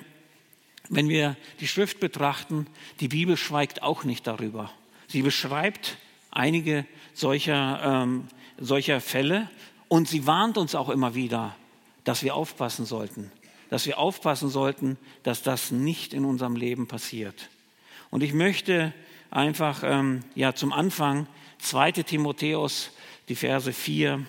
wenn 0.89 1.09
wir 1.09 1.35
die 1.59 1.67
Schrift 1.67 1.99
betrachten, 1.99 2.67
die 2.99 3.07
Bibel 3.07 3.37
schweigt 3.37 3.81
auch 3.81 4.03
nicht 4.03 4.27
darüber. 4.27 4.71
Sie 5.07 5.21
beschreibt 5.21 5.97
einige 6.31 6.85
solcher, 7.13 8.03
ähm, 8.03 8.27
solcher 8.57 9.01
Fälle 9.01 9.49
und 9.87 10.07
sie 10.07 10.27
warnt 10.27 10.57
uns 10.57 10.75
auch 10.75 10.89
immer 10.89 11.15
wieder, 11.15 11.55
dass 12.05 12.23
wir 12.23 12.35
aufpassen 12.35 12.85
sollten, 12.85 13.31
dass 13.69 13.85
wir 13.85 13.97
aufpassen 13.99 14.49
sollten, 14.49 14.97
dass 15.23 15.43
das 15.43 15.71
nicht 15.71 16.13
in 16.13 16.23
unserem 16.23 16.55
Leben 16.55 16.87
passiert. 16.87 17.49
Und 18.09 18.23
ich 18.23 18.33
möchte 18.33 18.93
einfach 19.31 19.83
ähm, 19.83 20.21
ja, 20.35 20.55
zum 20.55 20.71
Anfang 20.71 21.27
2 21.59 21.91
Timotheus, 21.91 22.91
die 23.27 23.35
Verse 23.35 23.73
4 23.73 24.25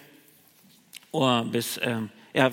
oh, 1.12 1.42
bis 1.45 1.76
äh, 1.78 2.00
ja, 2.35 2.50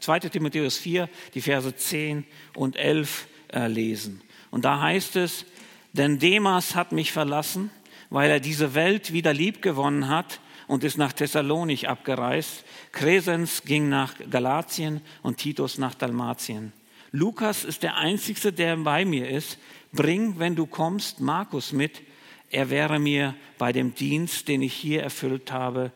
2 0.00 0.20
Timotheus 0.20 0.78
4, 0.78 1.08
die 1.34 1.40
Verse 1.40 1.74
10 1.74 2.24
und 2.54 2.76
11 2.76 3.26
äh, 3.52 3.66
lesen. 3.66 4.22
Und 4.50 4.64
da 4.64 4.80
heißt 4.80 5.16
es, 5.16 5.44
denn 5.92 6.18
Demas 6.18 6.74
hat 6.74 6.92
mich 6.92 7.12
verlassen, 7.12 7.70
weil 8.10 8.30
er 8.30 8.40
diese 8.40 8.74
Welt 8.74 9.12
wieder 9.12 9.32
lieb 9.32 9.62
gewonnen 9.62 10.08
hat 10.08 10.40
und 10.70 10.84
ist 10.84 10.98
nach 10.98 11.12
Thessalonich 11.12 11.88
abgereist. 11.88 12.64
Cresens 12.92 13.64
ging 13.64 13.88
nach 13.88 14.14
Galatien 14.30 15.00
und 15.20 15.38
Titus 15.38 15.78
nach 15.78 15.96
Dalmatien. 15.96 16.72
Lukas 17.10 17.64
ist 17.64 17.82
der 17.82 17.96
Einzige, 17.96 18.52
der 18.52 18.76
bei 18.76 19.04
mir 19.04 19.28
ist. 19.28 19.58
Bring, 19.90 20.38
wenn 20.38 20.54
du 20.54 20.66
kommst, 20.66 21.18
Markus 21.18 21.72
mit. 21.72 22.02
Er 22.50 22.70
wäre 22.70 23.00
mir 23.00 23.34
bei 23.58 23.72
dem 23.72 23.96
Dienst, 23.96 24.46
den 24.46 24.62
ich 24.62 24.72
hier 24.72 25.02
erfüllt 25.02 25.50
habe, 25.50 25.90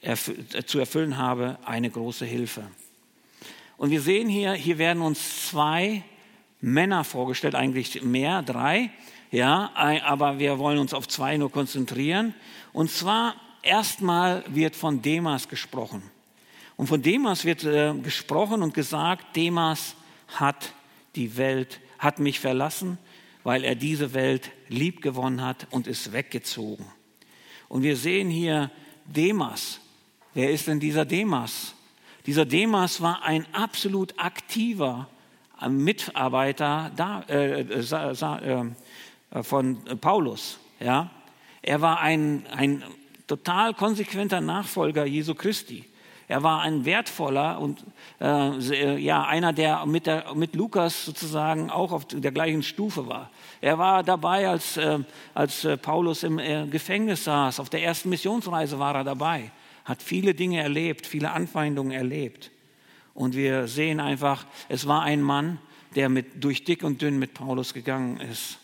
erf 0.00 0.32
zu 0.64 0.78
erfüllen 0.78 1.18
habe, 1.18 1.58
eine 1.66 1.90
große 1.90 2.24
Hilfe. 2.24 2.62
Und 3.76 3.90
wir 3.90 4.00
sehen 4.00 4.30
hier, 4.30 4.54
hier 4.54 4.78
werden 4.78 5.02
uns 5.02 5.50
zwei 5.50 6.02
Männer 6.62 7.04
vorgestellt, 7.04 7.54
eigentlich 7.54 8.02
mehr, 8.02 8.40
drei, 8.40 8.90
ja, 9.30 9.70
aber 9.74 10.38
wir 10.38 10.58
wollen 10.58 10.78
uns 10.78 10.94
auf 10.94 11.08
zwei 11.08 11.36
nur 11.36 11.52
konzentrieren. 11.52 12.32
Und 12.72 12.90
zwar 12.90 13.34
erstmal 13.64 14.44
wird 14.48 14.76
von 14.76 15.02
Demas 15.02 15.48
gesprochen. 15.48 16.02
Und 16.76 16.88
von 16.88 17.02
Demas 17.02 17.44
wird 17.44 17.64
äh, 17.64 17.94
gesprochen 17.94 18.62
und 18.62 18.74
gesagt, 18.74 19.36
Demas 19.36 19.94
hat 20.28 20.72
die 21.14 21.36
Welt, 21.36 21.80
hat 21.98 22.18
mich 22.18 22.40
verlassen, 22.40 22.98
weil 23.44 23.64
er 23.64 23.74
diese 23.74 24.14
Welt 24.14 24.50
lieb 24.68 25.02
gewonnen 25.02 25.42
hat 25.42 25.66
und 25.70 25.86
ist 25.86 26.12
weggezogen. 26.12 26.86
Und 27.68 27.82
wir 27.82 27.96
sehen 27.96 28.30
hier 28.30 28.70
Demas. 29.04 29.80
Wer 30.32 30.50
ist 30.50 30.66
denn 30.66 30.80
dieser 30.80 31.04
Demas? 31.04 31.74
Dieser 32.26 32.46
Demas 32.46 33.00
war 33.00 33.22
ein 33.22 33.46
absolut 33.52 34.18
aktiver 34.18 35.08
Mitarbeiter 35.68 36.90
da, 36.96 37.22
äh, 37.28 37.60
äh, 37.60 38.64
äh, 39.30 39.42
von 39.42 39.84
Paulus. 40.00 40.58
Ja? 40.80 41.10
Er 41.62 41.80
war 41.80 42.00
ein, 42.00 42.46
ein 42.50 42.82
total 43.26 43.74
konsequenter 43.74 44.40
Nachfolger 44.40 45.04
Jesu 45.04 45.34
Christi. 45.34 45.84
Er 46.26 46.42
war 46.42 46.62
ein 46.62 46.84
wertvoller 46.86 47.60
und 47.60 47.84
äh, 48.20 48.96
ja, 48.96 49.24
einer, 49.26 49.52
der 49.52 49.84
mit, 49.84 50.06
der 50.06 50.34
mit, 50.34 50.54
Lukas 50.54 51.04
sozusagen 51.04 51.70
auch 51.70 51.92
auf 51.92 52.06
der 52.06 52.32
gleichen 52.32 52.62
Stufe 52.62 53.06
war. 53.06 53.30
Er 53.60 53.78
war 53.78 54.02
dabei, 54.02 54.48
als, 54.48 54.78
äh, 54.78 55.00
als 55.34 55.68
Paulus 55.82 56.22
im 56.22 56.38
äh, 56.38 56.66
Gefängnis 56.66 57.24
saß. 57.24 57.60
Auf 57.60 57.68
der 57.68 57.82
ersten 57.82 58.08
Missionsreise 58.08 58.78
war 58.78 58.94
er 58.94 59.04
dabei, 59.04 59.50
hat 59.84 60.02
viele 60.02 60.34
Dinge 60.34 60.62
erlebt, 60.62 61.06
viele 61.06 61.30
Anfeindungen 61.30 61.92
erlebt. 61.92 62.50
Und 63.12 63.36
wir 63.36 63.68
sehen 63.68 64.00
einfach, 64.00 64.46
es 64.68 64.88
war 64.88 65.02
ein 65.02 65.22
Mann, 65.22 65.58
der 65.94 66.08
mit, 66.08 66.42
durch 66.42 66.64
dick 66.64 66.82
und 66.82 67.02
dünn 67.02 67.18
mit 67.18 67.34
Paulus 67.34 67.74
gegangen 67.74 68.18
ist. 68.18 68.58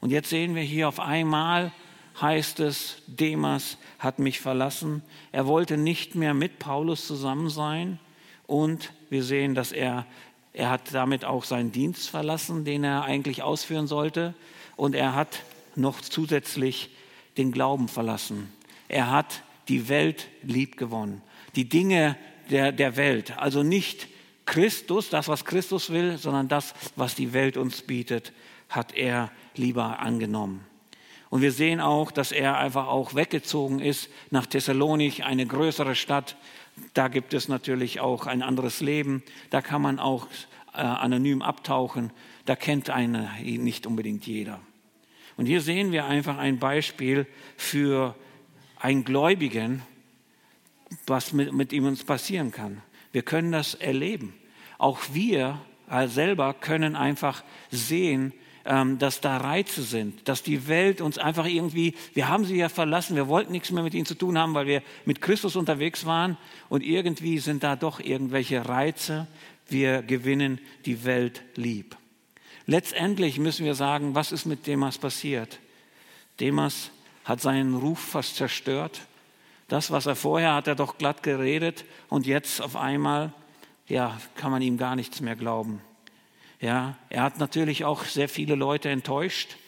Und 0.00 0.10
jetzt 0.10 0.30
sehen 0.30 0.54
wir 0.54 0.62
hier 0.62 0.88
auf 0.88 1.00
einmal, 1.00 1.72
heißt 2.20 2.60
es, 2.60 2.96
Demas 3.06 3.76
hat 3.98 4.18
mich 4.18 4.40
verlassen. 4.40 5.02
Er 5.32 5.46
wollte 5.46 5.76
nicht 5.76 6.14
mehr 6.14 6.34
mit 6.34 6.58
Paulus 6.58 7.06
zusammen 7.06 7.50
sein. 7.50 7.98
Und 8.46 8.92
wir 9.10 9.24
sehen, 9.24 9.54
dass 9.54 9.72
er, 9.72 10.06
er 10.52 10.70
hat 10.70 10.92
damit 10.92 11.24
auch 11.24 11.44
seinen 11.44 11.72
Dienst 11.72 12.08
verlassen, 12.08 12.64
den 12.64 12.84
er 12.84 13.04
eigentlich 13.04 13.42
ausführen 13.42 13.86
sollte. 13.86 14.34
Und 14.76 14.94
er 14.94 15.14
hat 15.14 15.40
noch 15.76 16.00
zusätzlich 16.00 16.90
den 17.36 17.52
Glauben 17.52 17.88
verlassen. 17.88 18.52
Er 18.88 19.10
hat 19.10 19.42
die 19.68 19.88
Welt 19.88 20.28
lieb 20.42 20.76
gewonnen. 20.76 21.22
Die 21.56 21.68
Dinge 21.68 22.16
der, 22.50 22.72
der 22.72 22.96
Welt. 22.96 23.36
Also 23.38 23.62
nicht 23.62 24.08
Christus, 24.46 25.08
das, 25.08 25.28
was 25.28 25.44
Christus 25.44 25.90
will, 25.90 26.18
sondern 26.18 26.48
das, 26.48 26.74
was 26.96 27.14
die 27.14 27.32
Welt 27.32 27.56
uns 27.56 27.82
bietet, 27.82 28.32
hat 28.68 28.94
er 28.94 29.30
lieber 29.56 30.00
angenommen. 30.00 30.64
Und 31.34 31.42
wir 31.42 31.50
sehen 31.50 31.80
auch, 31.80 32.12
dass 32.12 32.30
er 32.30 32.58
einfach 32.58 32.86
auch 32.86 33.16
weggezogen 33.16 33.80
ist 33.80 34.08
nach 34.30 34.46
Thessalonich, 34.46 35.24
eine 35.24 35.44
größere 35.44 35.96
Stadt. 35.96 36.36
Da 36.92 37.08
gibt 37.08 37.34
es 37.34 37.48
natürlich 37.48 37.98
auch 37.98 38.28
ein 38.28 38.40
anderes 38.40 38.78
Leben. 38.80 39.20
Da 39.50 39.60
kann 39.60 39.82
man 39.82 39.98
auch 39.98 40.28
äh, 40.74 40.76
anonym 40.78 41.42
abtauchen. 41.42 42.12
Da 42.44 42.54
kennt 42.54 42.88
einen 42.88 43.28
nicht 43.42 43.84
unbedingt 43.84 44.28
jeder. 44.28 44.60
Und 45.36 45.46
hier 45.46 45.60
sehen 45.60 45.90
wir 45.90 46.04
einfach 46.04 46.38
ein 46.38 46.60
Beispiel 46.60 47.26
für 47.56 48.14
einen 48.78 49.04
Gläubigen, 49.04 49.82
was 51.08 51.32
mit, 51.32 51.52
mit 51.52 51.72
ihm 51.72 51.86
uns 51.86 52.04
passieren 52.04 52.52
kann. 52.52 52.80
Wir 53.10 53.22
können 53.22 53.50
das 53.50 53.74
erleben. 53.74 54.34
Auch 54.78 55.00
wir 55.12 55.60
selber 56.06 56.54
können 56.54 56.94
einfach 56.94 57.42
sehen, 57.72 58.32
dass 58.64 59.20
da 59.20 59.36
Reize 59.36 59.82
sind, 59.82 60.26
dass 60.26 60.42
die 60.42 60.68
Welt 60.68 61.02
uns 61.02 61.18
einfach 61.18 61.44
irgendwie, 61.44 61.94
wir 62.14 62.28
haben 62.28 62.46
sie 62.46 62.56
ja 62.56 62.70
verlassen, 62.70 63.14
wir 63.14 63.28
wollten 63.28 63.52
nichts 63.52 63.70
mehr 63.70 63.82
mit 63.82 63.92
ihnen 63.92 64.06
zu 64.06 64.14
tun 64.14 64.38
haben, 64.38 64.54
weil 64.54 64.66
wir 64.66 64.82
mit 65.04 65.20
Christus 65.20 65.54
unterwegs 65.54 66.06
waren 66.06 66.38
und 66.70 66.82
irgendwie 66.82 67.38
sind 67.38 67.62
da 67.62 67.76
doch 67.76 68.00
irgendwelche 68.00 68.66
Reize. 68.66 69.26
Wir 69.68 70.02
gewinnen 70.02 70.60
die 70.86 71.04
Welt 71.04 71.42
lieb. 71.56 71.96
Letztendlich 72.66 73.38
müssen 73.38 73.66
wir 73.66 73.74
sagen, 73.74 74.14
was 74.14 74.32
ist 74.32 74.46
mit 74.46 74.66
Demas 74.66 74.96
passiert? 74.96 75.58
Demas 76.40 76.90
hat 77.24 77.42
seinen 77.42 77.74
Ruf 77.74 77.98
fast 77.98 78.36
zerstört. 78.36 79.02
Das, 79.68 79.90
was 79.90 80.06
er 80.06 80.16
vorher 80.16 80.54
hat, 80.54 80.68
er 80.68 80.74
doch 80.74 80.96
glatt 80.96 81.22
geredet 81.22 81.84
und 82.08 82.26
jetzt 82.26 82.62
auf 82.62 82.76
einmal, 82.76 83.32
ja, 83.88 84.18
kann 84.36 84.50
man 84.50 84.62
ihm 84.62 84.78
gar 84.78 84.96
nichts 84.96 85.20
mehr 85.20 85.36
glauben. 85.36 85.82
Ja, 86.64 86.96
er 87.10 87.20
hat 87.24 87.38
natürlich 87.38 87.84
auch 87.84 88.06
sehr 88.06 88.26
viele 88.26 88.54
Leute 88.54 88.88
enttäuscht, 88.88 89.58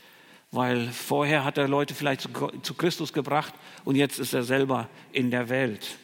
weil 0.51 0.89
vorher 0.89 1.45
hat 1.45 1.59
er 1.59 1.69
Leute 1.69 1.93
vielleicht 1.93 2.23
zu, 2.23 2.73
Christus 2.73 3.13
gebracht 3.13 3.53
und 3.85 3.97
jetzt 3.97 4.19
ist 4.19 4.33
er 4.33 4.45
selber 4.45 4.89
in 5.13 5.31
der 5.31 5.51
Welt. 5.51 5.99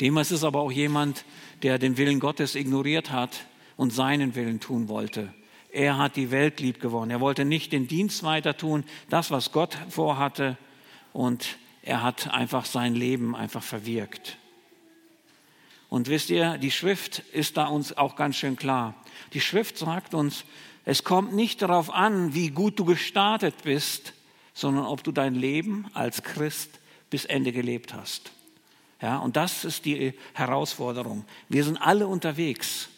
Demas 0.00 0.32
ist 0.32 0.42
aber 0.42 0.58
auch 0.58 0.72
jemand, 0.72 1.24
der 1.62 1.78
den 1.78 1.96
Willen 1.98 2.18
Gottes 2.18 2.56
ignoriert 2.56 3.12
hat 3.12 3.46
und 3.76 3.92
seinen 3.92 4.34
Willen 4.34 4.58
tun 4.58 4.88
wollte. 4.88 5.32
Er 5.70 5.98
hat 5.98 6.16
die 6.16 6.32
Welt 6.32 6.58
lieb 6.58 6.80
gewonnen. 6.80 7.12
Er 7.12 7.20
wollte 7.20 7.44
nicht 7.44 7.70
den 7.70 7.86
Dienst 7.86 8.24
weiter 8.24 8.56
tun, 8.56 8.82
das, 9.08 9.30
was 9.30 9.52
Gott 9.52 9.78
vorhatte, 9.88 10.58
und 11.12 11.58
er 11.82 12.02
hat 12.02 12.28
einfach 12.34 12.64
sein 12.64 12.96
Leben 12.96 13.36
einfach 13.36 13.62
verwirkt. 13.62 14.36
Und 15.94 16.08
wisst 16.08 16.28
ihr, 16.30 16.58
die 16.58 16.72
Schrift 16.72 17.20
ist 17.20 17.56
da 17.56 17.66
uns 17.66 17.96
auch 17.96 18.16
ganz 18.16 18.34
schön 18.34 18.56
klar. 18.56 18.96
Die 19.32 19.40
Schrift 19.40 19.78
sagt 19.78 20.12
uns, 20.12 20.44
es 20.84 21.04
kommt 21.04 21.34
nicht 21.34 21.62
darauf 21.62 21.88
an, 21.88 22.34
wie 22.34 22.50
gut 22.50 22.80
du 22.80 22.84
gestartet 22.84 23.54
bist, 23.62 24.12
sondern 24.54 24.86
ob 24.86 25.04
du 25.04 25.12
dein 25.12 25.36
Leben 25.36 25.86
als 25.94 26.24
Christ 26.24 26.80
bis 27.10 27.26
Ende 27.26 27.52
gelebt 27.52 27.94
hast. 27.94 28.32
Ja, 29.00 29.18
und 29.18 29.36
das 29.36 29.64
ist 29.64 29.84
die 29.84 30.14
Herausforderung. 30.32 31.26
Wir 31.48 31.62
sind 31.62 31.76
alle 31.76 32.08
unterwegs. 32.08 32.88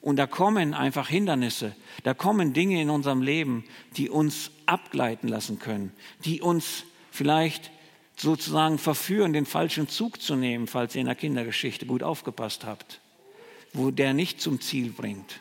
Und 0.00 0.16
da 0.16 0.26
kommen 0.26 0.74
einfach 0.74 1.08
Hindernisse, 1.08 1.76
da 2.02 2.14
kommen 2.14 2.52
Dinge 2.52 2.82
in 2.82 2.90
unserem 2.90 3.22
Leben, 3.22 3.64
die 3.96 4.10
uns 4.10 4.50
abgleiten 4.66 5.28
lassen 5.28 5.60
können, 5.60 5.92
die 6.24 6.40
uns 6.40 6.82
vielleicht 7.12 7.70
sozusagen 8.16 8.78
verführen, 8.78 9.32
den 9.32 9.46
falschen 9.46 9.88
Zug 9.88 10.20
zu 10.20 10.36
nehmen, 10.36 10.66
falls 10.66 10.94
ihr 10.94 11.00
in 11.00 11.06
der 11.06 11.16
Kindergeschichte 11.16 11.86
gut 11.86 12.02
aufgepasst 12.02 12.64
habt, 12.64 13.00
wo 13.72 13.90
der 13.90 14.14
nicht 14.14 14.40
zum 14.40 14.60
Ziel 14.60 14.90
bringt. 14.90 15.40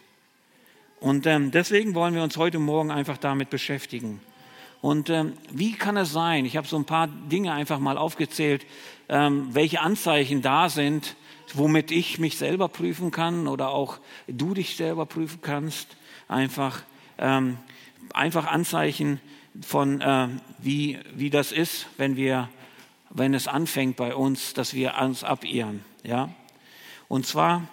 Und 0.99 1.25
ähm, 1.27 1.51
deswegen 1.51 1.95
wollen 1.95 2.15
wir 2.15 2.23
uns 2.23 2.37
heute 2.37 2.59
Morgen 2.59 2.89
einfach 2.89 3.17
damit 3.17 3.49
beschäftigen. 3.49 4.21
Und 4.81 5.09
ähm, 5.09 5.33
wie 5.51 5.73
kann 5.73 5.97
es 5.97 6.11
sein? 6.11 6.45
Ich 6.45 6.57
habe 6.57 6.67
so 6.67 6.77
ein 6.77 6.85
paar 6.85 7.07
Dinge 7.07 7.53
einfach 7.53 7.79
mal 7.79 7.97
aufgezählt, 7.97 8.65
ähm, 9.09 9.49
welche 9.51 9.81
Anzeichen 9.81 10.41
da 10.41 10.69
sind, 10.69 11.15
womit 11.53 11.91
ich 11.91 12.19
mich 12.19 12.37
selber 12.37 12.67
prüfen 12.67 13.11
kann 13.11 13.47
oder 13.47 13.69
auch 13.69 13.99
du 14.27 14.53
dich 14.53 14.75
selber 14.75 15.05
prüfen 15.05 15.39
kannst. 15.41 15.95
Einfach, 16.27 16.83
ähm, 17.17 17.57
einfach 18.13 18.47
Anzeichen 18.47 19.19
von, 19.61 20.01
äh, 20.01 20.27
wie, 20.59 20.99
wie 21.15 21.29
das 21.29 21.51
ist, 21.51 21.87
wenn, 21.97 22.15
wir, 22.15 22.49
wenn 23.13 23.33
es 23.33 23.47
anfängt 23.47 23.95
bei 23.95 24.15
uns, 24.15 24.53
dass 24.53 24.73
wir 24.73 24.95
uns 24.95 25.23
abirren. 25.23 25.85
Ja? 26.03 26.33
Und 27.07 27.27
zwar 27.27 27.67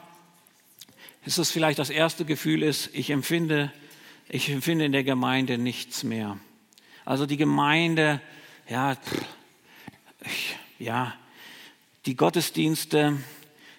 ist 1.24 1.38
es 1.38 1.50
vielleicht 1.50 1.78
das 1.78 1.90
erste 1.90 2.24
Gefühl 2.24 2.62
ist, 2.62 2.94
ich 2.94 3.10
empfinde, 3.10 3.72
ich 4.28 4.50
empfinde 4.50 4.84
in 4.84 4.92
der 4.92 5.04
Gemeinde 5.04 5.56
nichts 5.56 6.04
mehr. 6.04 6.38
Also 7.06 7.24
die 7.26 7.38
Gemeinde, 7.38 8.20
ja, 8.68 8.96
ich, 10.24 10.56
ja, 10.78 11.14
die 12.04 12.16
Gottesdienste, 12.16 13.16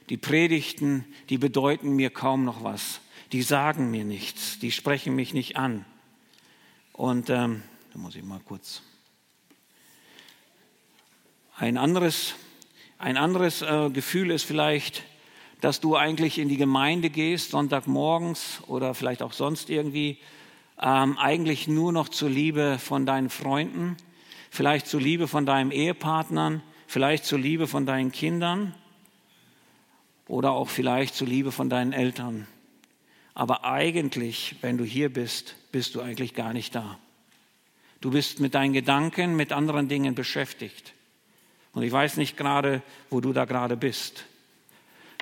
die 0.09 0.17
Predigten, 0.17 1.05
die 1.29 1.37
bedeuten 1.37 1.91
mir 1.91 2.09
kaum 2.09 2.43
noch 2.43 2.63
was. 2.63 3.01
Die 3.31 3.43
sagen 3.43 3.91
mir 3.91 4.03
nichts, 4.03 4.59
die 4.59 4.71
sprechen 4.71 5.15
mich 5.15 5.33
nicht 5.33 5.57
an. 5.57 5.85
Und 6.91 7.29
ähm, 7.29 7.63
da 7.93 7.99
muss 7.99 8.15
ich 8.15 8.23
mal 8.23 8.41
kurz. 8.43 8.81
Ein 11.57 11.77
anderes, 11.77 12.35
ein 12.97 13.17
anderes 13.17 13.61
äh, 13.61 13.89
Gefühl 13.89 14.31
ist 14.31 14.43
vielleicht, 14.43 15.03
dass 15.59 15.79
du 15.79 15.95
eigentlich 15.95 16.39
in 16.39 16.49
die 16.49 16.57
Gemeinde 16.57 17.09
gehst, 17.09 17.51
Sonntagmorgens 17.51 18.61
oder 18.67 18.93
vielleicht 18.95 19.21
auch 19.21 19.33
sonst 19.33 19.69
irgendwie, 19.69 20.17
ähm, 20.81 21.17
eigentlich 21.17 21.67
nur 21.67 21.91
noch 21.91 22.09
zur 22.09 22.29
Liebe 22.29 22.79
von 22.79 23.05
deinen 23.05 23.29
Freunden, 23.29 23.95
vielleicht 24.49 24.87
zur 24.87 25.01
Liebe 25.01 25.27
von 25.27 25.45
deinem 25.45 25.71
Ehepartnern, 25.71 26.63
vielleicht 26.87 27.25
zur 27.25 27.37
Liebe 27.37 27.67
von 27.67 27.85
deinen 27.85 28.11
Kindern 28.11 28.73
oder 30.27 30.51
auch 30.51 30.69
vielleicht 30.69 31.13
zur 31.13 31.27
Liebe 31.27 31.51
von 31.51 31.69
deinen 31.69 31.93
Eltern. 31.93 32.47
Aber 33.33 33.63
eigentlich, 33.63 34.55
wenn 34.61 34.77
du 34.77 34.83
hier 34.83 35.13
bist, 35.13 35.55
bist 35.71 35.95
du 35.95 36.01
eigentlich 36.01 36.33
gar 36.33 36.53
nicht 36.53 36.73
da. 36.73 36.97
Du 38.01 38.09
bist 38.09 38.39
mit 38.39 38.55
deinen 38.55 38.73
Gedanken, 38.73 39.35
mit 39.35 39.51
anderen 39.51 39.87
Dingen 39.87 40.15
beschäftigt. 40.15 40.93
Und 41.73 41.83
ich 41.83 41.91
weiß 41.91 42.17
nicht 42.17 42.37
gerade, 42.37 42.81
wo 43.09 43.21
du 43.21 43.33
da 43.33 43.45
gerade 43.45 43.77
bist. 43.77 44.25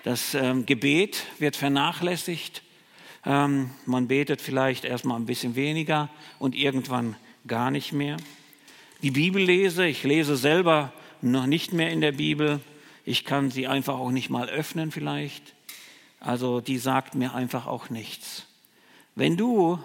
Das 0.03 0.33
ähm, 0.33 0.65
Gebet 0.65 1.25
wird 1.37 1.55
vernachlässigt. 1.55 2.63
Ähm, 3.25 3.71
man 3.85 4.07
betet 4.07 4.41
vielleicht 4.41 4.85
erstmal 4.85 5.19
ein 5.19 5.25
bisschen 5.25 5.55
weniger 5.55 6.09
und 6.39 6.55
irgendwann 6.55 7.15
gar 7.45 7.69
nicht 7.69 7.91
mehr. 7.91 8.17
Die 9.01 9.11
Bibel 9.11 9.41
lese, 9.41 9.85
ich 9.85 10.03
lese 10.03 10.35
selber 10.35 10.93
noch 11.21 11.45
nicht 11.45 11.73
mehr 11.73 11.91
in 11.91 12.01
der 12.01 12.13
Bibel. 12.13 12.59
Ich 13.05 13.25
kann 13.25 13.51
sie 13.51 13.67
einfach 13.67 13.95
auch 13.95 14.11
nicht 14.11 14.29
mal 14.29 14.49
öffnen 14.49 14.91
vielleicht. 14.91 15.53
Also 16.19 16.61
die 16.61 16.77
sagt 16.77 17.15
mir 17.15 17.33
einfach 17.33 17.67
auch 17.67 17.89
nichts. 17.89 18.45
Wenn 19.15 19.37
du 19.37 19.79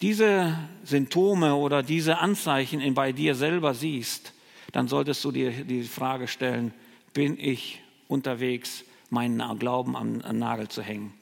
diese 0.00 0.58
Symptome 0.84 1.54
oder 1.54 1.82
diese 1.82 2.18
Anzeichen 2.18 2.94
bei 2.94 3.12
dir 3.12 3.34
selber 3.34 3.74
siehst, 3.74 4.32
dann 4.72 4.88
solltest 4.88 5.24
du 5.24 5.32
dir 5.32 5.50
die 5.50 5.82
Frage 5.82 6.28
stellen, 6.28 6.72
bin 7.14 7.38
ich 7.38 7.82
unterwegs, 8.06 8.84
meinen 9.10 9.58
Glauben 9.58 9.96
am, 9.96 10.20
am 10.20 10.38
Nagel 10.38 10.68
zu 10.68 10.82
hängen? 10.82 11.14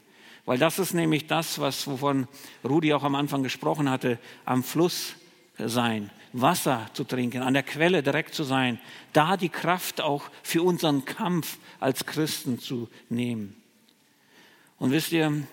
Weil 0.45 0.59
das 0.59 0.79
ist 0.79 0.95
nämlich 0.95 1.27
das, 1.27 1.59
was, 1.59 1.87
wovon 1.87 2.29
Rudi 2.65 2.93
auch 2.95 3.03
am 3.03 3.15
Anfang 3.15 3.43
gesprochen 3.43 3.91
hatte, 3.91 4.19
am 4.45 4.63
Fluss 4.63 5.15
sein. 5.59 6.11
Wasser 6.33 6.87
zu 6.93 7.05
trinken, 7.05 7.43
an 7.43 7.55
der 7.55 7.63
Quelle 7.63 8.03
direkt 8.03 8.35
zu 8.35 8.45
sein, 8.45 8.79
da 9.13 9.37
die 9.37 9.49
Kraft 9.49 10.01
auch 10.01 10.25
für 10.43 10.63
unseren 10.63 11.05
Kampf 11.05 11.59
als 11.81 12.05
Christen 12.05 12.59
zu 12.59 12.89
nehmen. 13.09 13.57
Und 14.79 14.91
wisst 14.91 15.13
ihr, 15.13 15.47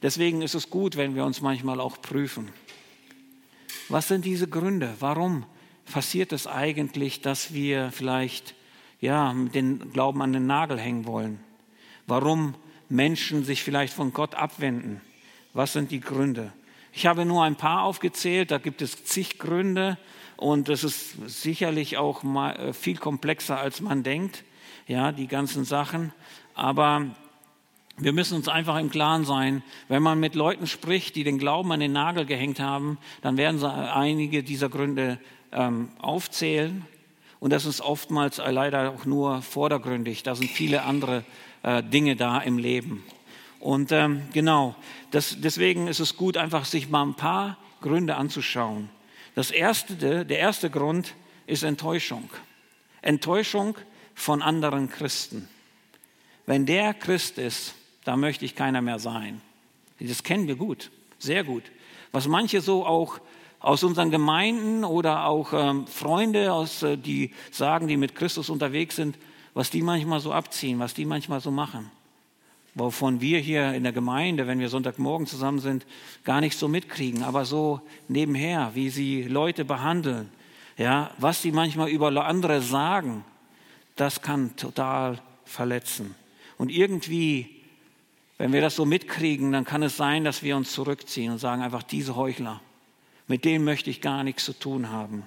deswegen 0.00 0.42
ist 0.42 0.54
es 0.54 0.70
gut, 0.70 0.96
wenn 0.96 1.16
wir 1.16 1.24
uns 1.24 1.40
manchmal 1.40 1.80
auch 1.80 2.00
prüfen. 2.00 2.50
Was 3.88 4.08
sind 4.08 4.24
diese 4.24 4.46
Gründe? 4.46 4.94
Warum 5.00 5.44
passiert 5.92 6.32
es 6.32 6.46
eigentlich, 6.46 7.20
dass 7.20 7.52
wir 7.52 7.90
vielleicht 7.90 8.54
ja, 9.00 9.32
den 9.32 9.92
Glauben 9.92 10.22
an 10.22 10.32
den 10.32 10.46
Nagel 10.46 10.78
hängen 10.78 11.06
wollen? 11.06 11.40
Warum 12.06 12.54
Menschen 12.88 13.44
sich 13.44 13.62
vielleicht 13.62 13.92
von 13.92 14.12
Gott 14.12 14.34
abwenden? 14.34 15.00
Was 15.52 15.72
sind 15.72 15.90
die 15.90 16.00
Gründe? 16.00 16.52
Ich 16.92 17.06
habe 17.06 17.24
nur 17.24 17.44
ein 17.44 17.56
paar 17.56 17.82
aufgezählt, 17.82 18.50
da 18.50 18.58
gibt 18.58 18.82
es 18.82 19.04
zig 19.04 19.38
Gründe 19.38 19.98
und 20.36 20.68
es 20.68 20.84
ist 20.84 21.16
sicherlich 21.26 21.96
auch 21.96 22.24
äh, 22.24 22.72
viel 22.72 22.96
komplexer, 22.96 23.58
als 23.58 23.80
man 23.80 24.02
denkt, 24.02 24.44
ja, 24.86 25.12
die 25.12 25.26
ganzen 25.26 25.64
Sachen. 25.64 26.12
Aber 26.54 27.06
wir 27.98 28.12
müssen 28.12 28.36
uns 28.36 28.48
einfach 28.48 28.78
im 28.78 28.90
Klaren 28.90 29.24
sein, 29.24 29.62
wenn 29.88 30.02
man 30.02 30.20
mit 30.20 30.34
Leuten 30.34 30.66
spricht, 30.66 31.16
die 31.16 31.24
den 31.24 31.38
Glauben 31.38 31.72
an 31.72 31.80
den 31.80 31.92
Nagel 31.92 32.24
gehängt 32.24 32.60
haben, 32.60 32.98
dann 33.22 33.36
werden 33.36 33.58
sie 33.58 33.68
einige 33.68 34.42
dieser 34.42 34.68
Gründe 34.68 35.18
ähm, 35.52 35.88
aufzählen. 35.98 36.84
Und 37.40 37.52
das 37.52 37.66
ist 37.66 37.80
oftmals 37.80 38.38
leider 38.38 38.90
auch 38.90 39.04
nur 39.04 39.42
vordergründig. 39.42 40.22
Da 40.22 40.34
sind 40.34 40.50
viele 40.50 40.82
andere 40.82 41.24
äh, 41.62 41.82
Dinge 41.82 42.16
da 42.16 42.40
im 42.40 42.58
Leben. 42.58 43.04
Und 43.60 43.92
ähm, 43.92 44.22
genau, 44.32 44.74
das, 45.10 45.36
deswegen 45.40 45.88
ist 45.88 46.00
es 46.00 46.16
gut, 46.16 46.36
einfach 46.36 46.64
sich 46.64 46.88
mal 46.88 47.02
ein 47.02 47.14
paar 47.14 47.58
Gründe 47.80 48.16
anzuschauen. 48.16 48.90
Das 49.34 49.50
erste, 49.50 50.24
der 50.24 50.38
erste 50.38 50.70
Grund 50.70 51.14
ist 51.46 51.62
Enttäuschung. 51.62 52.28
Enttäuschung 53.02 53.76
von 54.14 54.42
anderen 54.42 54.90
Christen. 54.90 55.48
Wenn 56.46 56.66
der 56.66 56.94
Christ 56.94 57.38
ist, 57.38 57.74
da 58.04 58.16
möchte 58.16 58.44
ich 58.44 58.54
keiner 58.54 58.80
mehr 58.80 58.98
sein. 58.98 59.40
Das 60.00 60.22
kennen 60.22 60.48
wir 60.48 60.56
gut, 60.56 60.90
sehr 61.18 61.44
gut. 61.44 61.64
Was 62.12 62.26
manche 62.26 62.60
so 62.60 62.86
auch 62.86 63.20
aus 63.60 63.82
unseren 63.82 64.10
Gemeinden 64.10 64.84
oder 64.84 65.26
auch 65.26 65.52
ähm, 65.52 65.86
Freunde, 65.86 66.52
aus, 66.52 66.82
äh, 66.82 66.96
die 66.96 67.32
sagen, 67.50 67.88
die 67.88 67.96
mit 67.96 68.14
Christus 68.14 68.50
unterwegs 68.50 68.96
sind, 68.96 69.18
was 69.54 69.70
die 69.70 69.82
manchmal 69.82 70.20
so 70.20 70.32
abziehen, 70.32 70.78
was 70.78 70.94
die 70.94 71.04
manchmal 71.04 71.40
so 71.40 71.50
machen 71.50 71.90
wovon 72.78 73.20
wir 73.20 73.40
hier 73.40 73.72
in 73.74 73.82
der 73.82 73.92
Gemeinde, 73.92 74.46
wenn 74.46 74.60
wir 74.60 74.68
Sonntagmorgen 74.68 75.26
zusammen 75.26 75.58
sind, 75.58 75.86
gar 76.24 76.40
nicht 76.40 76.56
so 76.56 76.68
mitkriegen, 76.68 77.22
aber 77.22 77.44
so 77.44 77.80
nebenher, 78.06 78.70
wie 78.74 78.90
sie 78.90 79.22
Leute 79.24 79.64
behandeln, 79.64 80.30
ja, 80.76 81.10
was 81.18 81.42
sie 81.42 81.52
manchmal 81.52 81.88
über 81.88 82.24
andere 82.24 82.60
sagen, 82.60 83.24
das 83.96 84.22
kann 84.22 84.54
total 84.56 85.18
verletzen. 85.44 86.14
Und 86.56 86.70
irgendwie, 86.70 87.62
wenn 88.36 88.52
wir 88.52 88.60
das 88.60 88.76
so 88.76 88.84
mitkriegen, 88.84 89.50
dann 89.50 89.64
kann 89.64 89.82
es 89.82 89.96
sein, 89.96 90.22
dass 90.22 90.42
wir 90.42 90.56
uns 90.56 90.72
zurückziehen 90.72 91.32
und 91.32 91.38
sagen 91.38 91.62
einfach, 91.62 91.82
diese 91.82 92.14
Heuchler, 92.14 92.60
mit 93.28 93.44
denen 93.44 93.64
möchte 93.64 93.90
ich 93.90 94.00
gar 94.00 94.24
nichts 94.24 94.44
zu 94.44 94.58
tun 94.58 94.90
haben. 94.90 95.24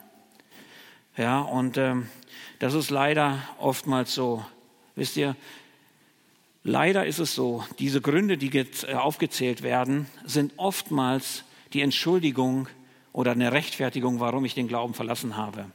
Ja, 1.18 1.40
und 1.40 1.78
ähm, 1.78 2.10
das 2.60 2.74
ist 2.74 2.90
leider 2.90 3.42
oftmals 3.60 4.14
so. 4.14 4.46
Wisst 4.96 5.18
ihr, 5.18 5.36
Leider 6.64 7.06
ist 7.08 7.18
es 7.18 7.34
so, 7.34 7.66
diese 7.80 8.02
Gründe, 8.02 8.38
die 8.38 8.56
äh, 8.56 8.94
aufgezählt 8.94 9.64
werden, 9.64 10.06
sind 10.26 10.54
oftmals 10.58 11.44
die 11.74 11.82
Entschuldigung 11.82 12.68
oder 13.14 13.32
eine 13.32 13.52
Rechtfertigung, 13.52 14.20
warum 14.20 14.46
ich 14.46 14.54
den 14.54 14.68
Glauben 14.68 14.94
verlassen 14.94 15.38
habe. 15.38 15.66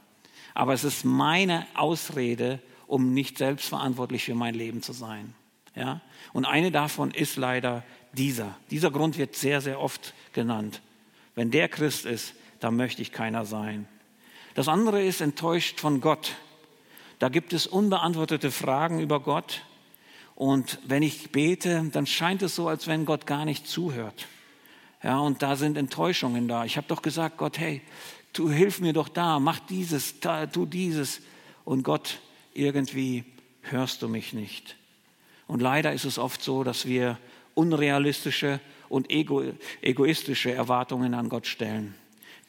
Aber 0.53 0.73
es 0.73 0.85
ist 0.85 1.03
meine 1.03 1.67
Ausrede, 1.75 2.59
um 2.87 3.13
nicht 3.13 3.37
selbstverantwortlich 3.37 4.23
für 4.23 4.33
mein 4.33 4.55
Leben 4.55 4.81
zu 4.81 4.93
sein. 4.93 5.35
Ja? 5.75 5.99
Und 6.31 6.45
eine 6.45 6.71
davon 6.71 7.11
ist 7.11 7.35
leider 7.35 7.83
dieser. 8.13 8.55
Dieser 8.71 8.89
Grund 8.89 9.17
wird 9.17 9.35
sehr, 9.35 9.59
sehr 9.59 9.81
oft 9.81 10.13
genannt. 10.31 10.81
Wenn 11.37 11.51
der 11.51 11.69
Christ 11.69 12.07
ist, 12.07 12.33
dann 12.59 12.75
möchte 12.75 13.03
ich 13.03 13.11
keiner 13.11 13.45
sein. 13.45 13.87
Das 14.55 14.67
andere 14.67 15.03
ist 15.03 15.21
enttäuscht 15.21 15.79
von 15.79 16.01
Gott. 16.01 16.33
Da 17.19 17.29
gibt 17.29 17.53
es 17.53 17.67
unbeantwortete 17.67 18.49
Fragen 18.49 18.99
über 18.99 19.19
Gott 19.19 19.61
Und 20.33 20.79
wenn 20.83 21.03
ich 21.03 21.31
bete, 21.31 21.89
dann 21.91 22.07
scheint 22.07 22.41
es 22.41 22.55
so, 22.55 22.67
als 22.67 22.87
wenn 22.87 23.05
Gott 23.05 23.27
gar 23.27 23.45
nicht 23.45 23.67
zuhört. 23.67 24.25
Ja, 25.03 25.19
und 25.19 25.43
da 25.43 25.55
sind 25.55 25.77
Enttäuschungen 25.77 26.47
da. 26.47 26.65
Ich 26.65 26.75
habe 26.75 26.87
doch 26.87 27.03
gesagt, 27.03 27.37
Gott, 27.37 27.59
hey, 27.59 27.83
tu, 28.33 28.49
hilf 28.49 28.79
mir 28.79 28.93
doch 28.93 29.07
da, 29.07 29.39
mach 29.39 29.59
dieses, 29.59 30.19
da, 30.19 30.47
tu 30.47 30.65
dieses. 30.65 31.21
Und 31.65 31.83
Gott, 31.83 32.17
irgendwie 32.55 33.25
hörst 33.61 34.01
du 34.01 34.09
mich 34.09 34.33
nicht. 34.33 34.75
Und 35.45 35.61
leider 35.61 35.93
ist 35.93 36.05
es 36.05 36.17
oft 36.17 36.41
so, 36.41 36.63
dass 36.63 36.87
wir 36.87 37.19
unrealistische 37.53 38.59
und 38.89 39.11
ego, 39.11 39.43
egoistische 39.81 40.51
Erwartungen 40.51 41.13
an 41.13 41.29
Gott 41.29 41.47
stellen. 41.47 41.95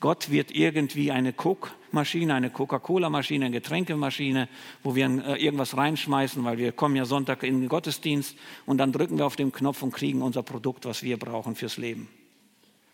Gott 0.01 0.31
wird 0.31 0.53
irgendwie 0.53 1.11
eine 1.11 1.33
Coke-Maschine, 1.33 2.35
eine 2.35 2.51
Coca-Cola-Maschine, 2.51 3.46
eine 3.46 3.55
Getränkemaschine, 3.55 4.48
wo 4.85 4.94
wir 4.94 5.07
äh, 5.07 5.44
irgendwas 5.44 5.77
reinschmeißen, 5.77 6.44
weil 6.44 6.59
wir 6.59 6.70
kommen 6.72 6.94
ja 6.94 7.05
Sonntag 7.05 7.42
in 7.42 7.61
den 7.61 7.68
Gottesdienst 7.68 8.37
und 8.64 8.79
dann 8.79 8.92
drücken 8.92 9.18
wir 9.18 9.27
auf 9.27 9.37
den 9.37 9.51
Knopf 9.51 9.83
und 9.83 9.92
kriegen 9.92 10.22
unser 10.22 10.44
Produkt, 10.44 10.85
was 10.85 11.03
wir 11.03 11.16
brauchen 11.16 11.57
fürs 11.57 11.79
Leben. 11.79 12.09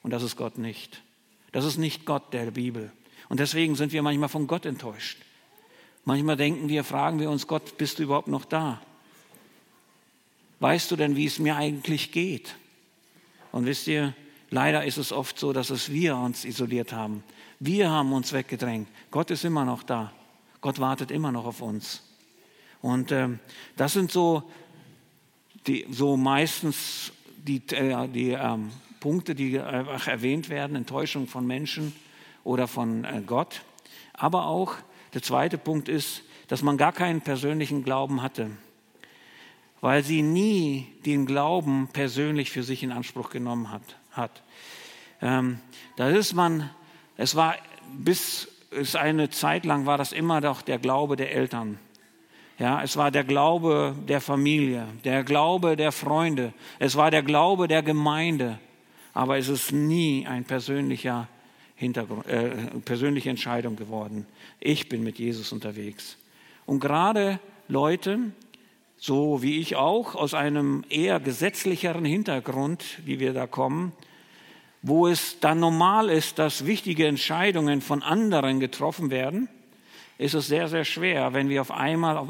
Und 0.02 0.12
das 0.12 0.22
ist 0.22 0.36
Gott 0.36 0.56
nicht. 0.56 1.02
Das 1.52 1.64
ist 1.64 1.76
nicht 1.76 2.06
Gott 2.06 2.32
der 2.32 2.50
Bibel. 2.50 2.90
Und 3.28 3.40
deswegen 3.40 3.74
sind 3.74 3.92
wir 3.92 4.02
manchmal 4.02 4.28
von 4.28 4.46
Gott 4.46 4.64
enttäuscht. 4.64 5.18
Manchmal 6.04 6.36
denken 6.36 6.68
wir, 6.68 6.84
fragen 6.84 7.20
wir 7.20 7.30
uns, 7.30 7.46
Gott, 7.46 7.76
bist 7.78 7.98
du 7.98 8.04
überhaupt 8.04 8.28
noch 8.28 8.44
da? 8.44 8.80
Weißt 10.60 10.90
du 10.90 10.96
denn, 10.96 11.16
wie 11.16 11.26
es 11.26 11.38
mir 11.38 11.56
eigentlich 11.56 12.12
geht? 12.12 12.56
Und 13.54 13.66
wisst 13.66 13.86
ihr, 13.86 14.14
Leider 14.54 14.84
ist 14.84 14.98
es 14.98 15.10
oft 15.10 15.36
so, 15.36 15.52
dass 15.52 15.70
es 15.70 15.90
wir 15.90 16.16
uns 16.16 16.44
isoliert 16.44 16.92
haben. 16.92 17.24
Wir 17.58 17.90
haben 17.90 18.12
uns 18.12 18.32
weggedrängt. 18.32 18.86
Gott 19.10 19.32
ist 19.32 19.44
immer 19.44 19.64
noch 19.64 19.82
da. 19.82 20.12
Gott 20.60 20.78
wartet 20.78 21.10
immer 21.10 21.32
noch 21.32 21.44
auf 21.44 21.60
uns. 21.60 22.04
Und 22.80 23.10
ähm, 23.10 23.40
das 23.76 23.94
sind 23.94 24.12
so, 24.12 24.44
die, 25.66 25.84
so 25.90 26.16
meistens 26.16 27.10
die, 27.36 27.62
äh, 27.70 28.06
die 28.06 28.30
ähm, 28.30 28.70
Punkte, 29.00 29.34
die 29.34 29.58
einfach 29.58 30.06
erwähnt 30.06 30.50
werden, 30.50 30.76
Enttäuschung 30.76 31.26
von 31.26 31.44
Menschen 31.44 31.92
oder 32.44 32.68
von 32.68 33.02
äh, 33.02 33.22
Gott. 33.26 33.62
Aber 34.12 34.46
auch 34.46 34.76
der 35.14 35.22
zweite 35.22 35.58
Punkt 35.58 35.88
ist, 35.88 36.22
dass 36.46 36.62
man 36.62 36.76
gar 36.76 36.92
keinen 36.92 37.22
persönlichen 37.22 37.82
Glauben 37.82 38.22
hatte, 38.22 38.52
weil 39.84 40.02
sie 40.02 40.22
nie 40.22 40.86
den 41.04 41.26
Glauben 41.26 41.90
persönlich 41.92 42.50
für 42.50 42.62
sich 42.62 42.82
in 42.82 42.90
Anspruch 42.90 43.28
genommen 43.28 43.70
hat 43.70 43.82
hat. 44.12 44.42
Ähm, 45.20 45.58
da 45.96 46.08
ist 46.08 46.32
man, 46.32 46.70
es 47.18 47.34
war 47.34 47.56
bis 47.92 48.48
es 48.70 48.96
eine 48.96 49.28
Zeit 49.28 49.66
lang 49.66 49.84
war 49.84 49.98
das 49.98 50.12
immer 50.12 50.40
doch 50.40 50.62
der 50.62 50.78
Glaube 50.78 51.16
der 51.16 51.32
Eltern. 51.32 51.78
Ja, 52.58 52.82
es 52.82 52.96
war 52.96 53.10
der 53.10 53.24
Glaube 53.24 53.94
der 54.08 54.22
Familie, 54.22 54.88
der 55.04 55.22
Glaube 55.22 55.76
der 55.76 55.92
Freunde, 55.92 56.54
es 56.78 56.96
war 56.96 57.10
der 57.10 57.22
Glaube 57.22 57.68
der 57.68 57.82
Gemeinde, 57.82 58.58
aber 59.12 59.36
es 59.36 59.48
ist 59.48 59.70
nie 59.70 60.26
ein 60.26 60.44
persönlicher 60.44 61.28
Hintergrund, 61.76 62.26
äh, 62.26 62.52
persönliche 62.86 63.28
Entscheidung 63.28 63.76
geworden. 63.76 64.26
Ich 64.60 64.88
bin 64.88 65.02
mit 65.02 65.18
Jesus 65.18 65.52
unterwegs. 65.52 66.16
Und 66.64 66.80
gerade 66.80 67.38
Leute, 67.68 68.32
so 68.96 69.42
wie 69.42 69.60
ich 69.60 69.76
auch, 69.76 70.14
aus 70.14 70.34
einem 70.34 70.84
eher 70.88 71.20
gesetzlicheren 71.20 72.04
Hintergrund, 72.04 72.84
wie 73.04 73.20
wir 73.20 73.32
da 73.32 73.46
kommen, 73.46 73.92
wo 74.82 75.06
es 75.06 75.40
dann 75.40 75.60
normal 75.60 76.10
ist, 76.10 76.38
dass 76.38 76.66
wichtige 76.66 77.06
Entscheidungen 77.06 77.80
von 77.80 78.02
anderen 78.02 78.60
getroffen 78.60 79.10
werden, 79.10 79.48
ist 80.18 80.34
es 80.34 80.46
sehr, 80.46 80.68
sehr 80.68 80.84
schwer, 80.84 81.32
wenn 81.32 81.48
wir 81.48 81.60
auf 81.60 81.70
einmal 81.70 82.28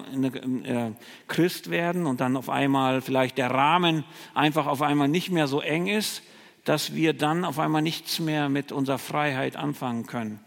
äh, 0.64 0.90
Christ 1.28 1.70
werden 1.70 2.06
und 2.06 2.20
dann 2.20 2.36
auf 2.36 2.48
einmal 2.48 3.02
vielleicht 3.02 3.36
der 3.36 3.50
Rahmen 3.50 4.04
einfach 4.34 4.66
auf 4.66 4.80
einmal 4.80 5.08
nicht 5.08 5.30
mehr 5.30 5.48
so 5.48 5.60
eng 5.60 5.86
ist, 5.86 6.22
dass 6.64 6.94
wir 6.94 7.12
dann 7.12 7.44
auf 7.44 7.58
einmal 7.58 7.82
nichts 7.82 8.20
mehr 8.20 8.48
mit 8.48 8.72
unserer 8.72 8.98
Freiheit 8.98 9.56
anfangen 9.56 10.06
können. 10.06 10.40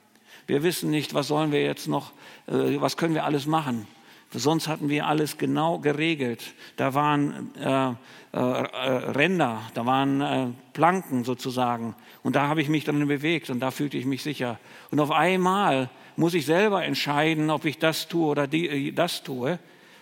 Wir 0.47 0.63
wissen 0.63 0.89
nicht, 0.89 1.13
was 1.13 1.27
sollen 1.27 1.51
wir 1.51 1.61
jetzt 1.61 1.87
noch, 1.87 2.11
äh, 2.47 2.81
was 2.81 2.97
können 2.97 3.13
wir 3.13 3.25
alles 3.25 3.45
machen. 3.45 3.87
Sonst 4.31 4.67
hatten 4.67 4.89
wir 4.89 5.07
alles 5.07 5.37
genau 5.37 5.79
geregelt. 5.79 6.53
Da 6.75 6.93
waren 6.93 7.55
äh, 7.55 7.93
äh, 8.33 8.39
Ränder, 8.39 9.61
da 9.73 9.85
waren 9.85 10.21
äh, 10.21 10.47
Planken 10.73 11.23
sozusagen. 11.23 11.95
Und 12.23 12.35
da 12.35 12.47
habe 12.47 12.61
ich 12.61 12.67
mich 12.67 12.83
drin 12.83 13.07
bewegt 13.07 13.49
und 13.49 13.61
da 13.61 13.71
fühlte 13.71 13.97
ich 13.97 14.05
mich 14.05 14.23
sicher. 14.23 14.59
Und 14.91 14.99
auf 14.99 15.11
einmal 15.11 15.89
muss 16.17 16.33
ich 16.33 16.45
selber 16.45 16.83
entscheiden, 16.83 17.49
ob 17.49 17.63
ich 17.63 17.79
das 17.79 18.09
tue 18.09 18.27
oder 18.27 18.47
die, 18.47 18.67
äh, 18.67 18.91
das 18.91 19.23
tue. 19.23 19.59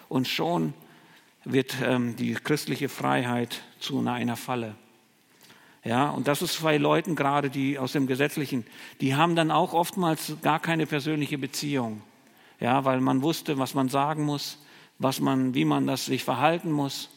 Und 0.09 0.27
schon 0.27 0.73
wird 1.43 1.75
ähm, 1.83 2.15
die 2.15 2.33
christliche 2.33 2.89
Freiheit 2.89 3.61
zu 3.79 3.99
einer 3.99 4.35
Falle. 4.35 4.73
Ja, 5.83 6.09
und 6.09 6.27
das 6.27 6.41
ist 6.41 6.63
bei 6.63 6.77
Leuten 6.77 7.15
gerade, 7.15 7.51
die 7.51 7.77
aus 7.77 7.91
dem 7.91 8.07
Gesetzlichen, 8.07 8.65
die 9.01 9.13
haben 9.13 9.35
dann 9.35 9.51
auch 9.51 9.73
oftmals 9.73 10.33
gar 10.41 10.59
keine 10.59 10.87
persönliche 10.87 11.37
Beziehung 11.37 12.01
ja, 12.59 12.85
weil 12.85 13.01
man 13.01 13.21
wusste, 13.21 13.57
was 13.57 13.73
man 13.73 13.89
sagen 13.89 14.23
muss, 14.23 14.57
was 14.99 15.19
man, 15.19 15.53
wie 15.53 15.65
man 15.65 15.87
das 15.87 16.05
sich 16.05 16.23
verhalten 16.23 16.71
muss. 16.71 17.09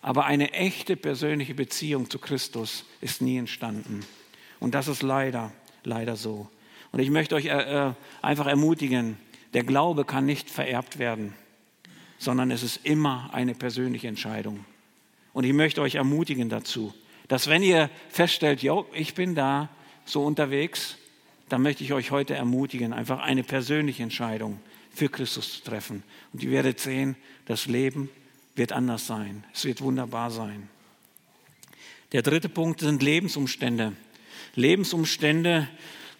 Aber 0.00 0.24
eine 0.24 0.52
echte 0.52 0.96
persönliche 0.96 1.54
Beziehung 1.54 2.08
zu 2.08 2.18
Christus 2.18 2.84
ist 3.00 3.20
nie 3.20 3.36
entstanden. 3.36 4.04
Und 4.60 4.74
das 4.74 4.88
ist 4.88 5.02
leider, 5.02 5.52
leider 5.84 6.16
so. 6.16 6.48
Und 6.92 7.00
ich 7.00 7.10
möchte 7.10 7.34
euch 7.34 7.46
äh, 7.46 7.88
äh 7.88 7.92
einfach 8.22 8.46
ermutigen, 8.46 9.18
der 9.54 9.64
Glaube 9.64 10.04
kann 10.04 10.24
nicht 10.24 10.50
vererbt 10.50 10.98
werden, 10.98 11.34
sondern 12.18 12.50
es 12.50 12.62
ist 12.62 12.84
immer 12.84 13.30
eine 13.32 13.54
persönliche 13.54 14.08
Entscheidung. 14.08 14.64
Und 15.32 15.44
ich 15.44 15.52
möchte 15.52 15.82
euch 15.82 15.96
ermutigen 15.96 16.48
dazu, 16.48 16.94
dass 17.28 17.48
wenn 17.48 17.62
ihr 17.62 17.90
feststellt, 18.08 18.62
jo, 18.62 18.86
ich 18.92 19.14
bin 19.14 19.34
da 19.34 19.68
so 20.04 20.24
unterwegs, 20.24 20.96
dann 21.48 21.62
möchte 21.62 21.84
ich 21.84 21.92
euch 21.92 22.10
heute 22.10 22.34
ermutigen, 22.34 22.92
einfach 22.92 23.20
eine 23.20 23.42
persönliche 23.42 24.02
Entscheidung 24.02 24.60
für 24.94 25.08
Christus 25.08 25.54
zu 25.54 25.64
treffen. 25.64 26.02
Und 26.32 26.42
ihr 26.42 26.50
werdet 26.50 26.80
sehen, 26.80 27.16
das 27.46 27.66
Leben 27.66 28.10
wird 28.54 28.72
anders 28.72 29.06
sein. 29.06 29.44
Es 29.54 29.64
wird 29.64 29.80
wunderbar 29.80 30.30
sein. 30.30 30.68
Der 32.12 32.22
dritte 32.22 32.48
Punkt 32.48 32.80
sind 32.80 33.02
Lebensumstände. 33.02 33.92
Lebensumstände, 34.54 35.68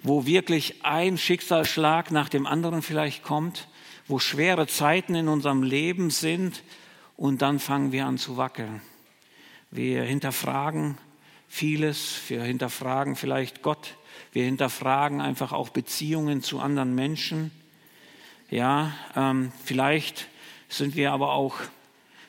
wo 0.03 0.27
wirklich 0.27 0.85
ein 0.85 1.19
Schicksalsschlag 1.19 2.11
nach 2.11 2.29
dem 2.29 2.47
anderen 2.47 2.83
vielleicht 2.83 3.23
kommt, 3.23 3.69
wo 4.07 4.19
schwere 4.19 4.67
Zeiten 4.67 5.15
in 5.15 5.29
unserem 5.29 5.63
Leben 5.63 6.11
sind 6.11 6.63
und 7.17 7.43
dann 7.43 7.59
fangen 7.59 7.93
wir 7.93 8.07
an 8.07 8.19
zu 8.19 8.37
wackeln. 8.37 8.81
Wir 9.71 10.03
hinterfragen 10.03 10.97
vieles, 11.49 12.21
wir 12.29 12.43
hinterfragen 12.43 13.17
vielleicht 13.17 13.63
Gott, 13.63 13.97
wir 14.33 14.45
hinterfragen 14.45 15.21
einfach 15.21 15.53
auch 15.53 15.71
Beziehungen 15.71 16.43
zu 16.43 16.61
anderen 16.61 16.95
Menschen. 16.95 17.51
Ja, 18.51 18.95
ähm, 19.15 19.53
vielleicht 19.63 20.27
sind 20.71 20.97
wir 20.97 21.13
aber 21.13 21.33
auch, 21.33 21.57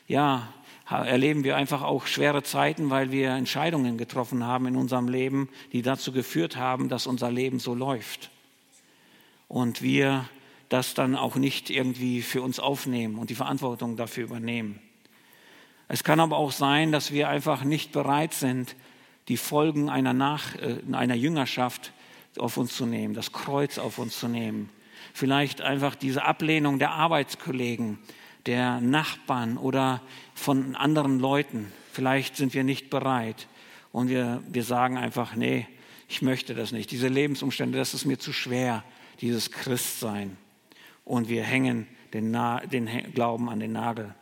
ja, 0.06 0.52
erleben 0.86 1.44
wir 1.44 1.56
einfach 1.56 1.80
auch 1.80 2.06
schwere 2.06 2.42
Zeiten, 2.42 2.90
weil 2.90 3.10
wir 3.10 3.30
Entscheidungen 3.30 3.96
getroffen 3.96 4.44
haben 4.44 4.66
in 4.66 4.76
unserem 4.76 5.08
Leben, 5.08 5.48
die 5.72 5.80
dazu 5.80 6.12
geführt 6.12 6.56
haben, 6.56 6.90
dass 6.90 7.06
unser 7.06 7.30
Leben 7.30 7.58
so 7.58 7.74
läuft. 7.74 8.30
Und 9.48 9.80
wir 9.80 10.28
das 10.68 10.92
dann 10.92 11.16
auch 11.16 11.36
nicht 11.36 11.70
irgendwie 11.70 12.20
für 12.20 12.42
uns 12.42 12.60
aufnehmen 12.60 13.18
und 13.18 13.30
die 13.30 13.34
Verantwortung 13.34 13.96
dafür 13.96 14.24
übernehmen. 14.24 14.78
Es 15.88 16.04
kann 16.04 16.20
aber 16.20 16.36
auch 16.36 16.52
sein, 16.52 16.92
dass 16.92 17.12
wir 17.12 17.30
einfach 17.30 17.64
nicht 17.64 17.92
bereit 17.92 18.34
sind, 18.34 18.76
die 19.28 19.38
Folgen 19.38 19.88
einer, 19.88 20.12
Nach 20.12 20.54
äh, 20.56 20.76
einer 20.92 21.14
Jüngerschaft 21.14 21.92
auf 22.36 22.58
uns 22.58 22.76
zu 22.76 22.84
nehmen, 22.84 23.14
das 23.14 23.32
Kreuz 23.32 23.78
auf 23.78 23.98
uns 23.98 24.18
zu 24.18 24.28
nehmen 24.28 24.68
vielleicht 25.12 25.60
einfach 25.60 25.94
diese 25.94 26.24
Ablehnung 26.24 26.78
der 26.78 26.90
Arbeitskollegen, 26.92 27.98
der 28.46 28.80
Nachbarn 28.80 29.56
oder 29.58 30.00
von 30.34 30.76
anderen 30.76 31.18
Leuten. 31.18 31.72
Vielleicht 31.92 32.36
sind 32.36 32.54
wir 32.54 32.64
nicht 32.64 32.90
bereit 32.90 33.48
und 33.92 34.08
wir, 34.08 34.42
wir 34.48 34.64
sagen 34.64 34.96
einfach, 34.96 35.34
nee, 35.34 35.66
ich 36.08 36.22
möchte 36.22 36.54
das 36.54 36.72
nicht. 36.72 36.90
Diese 36.90 37.08
Lebensumstände, 37.08 37.78
das 37.78 37.94
ist 37.94 38.04
mir 38.04 38.18
zu 38.18 38.32
schwer, 38.32 38.84
dieses 39.20 39.50
Christsein. 39.50 40.36
Und 41.04 41.28
wir 41.28 41.42
hängen 41.42 41.86
den, 42.12 42.36
den 42.72 43.12
Glauben 43.14 43.48
an 43.48 43.60
den 43.60 43.72
Nagel. 43.72 44.14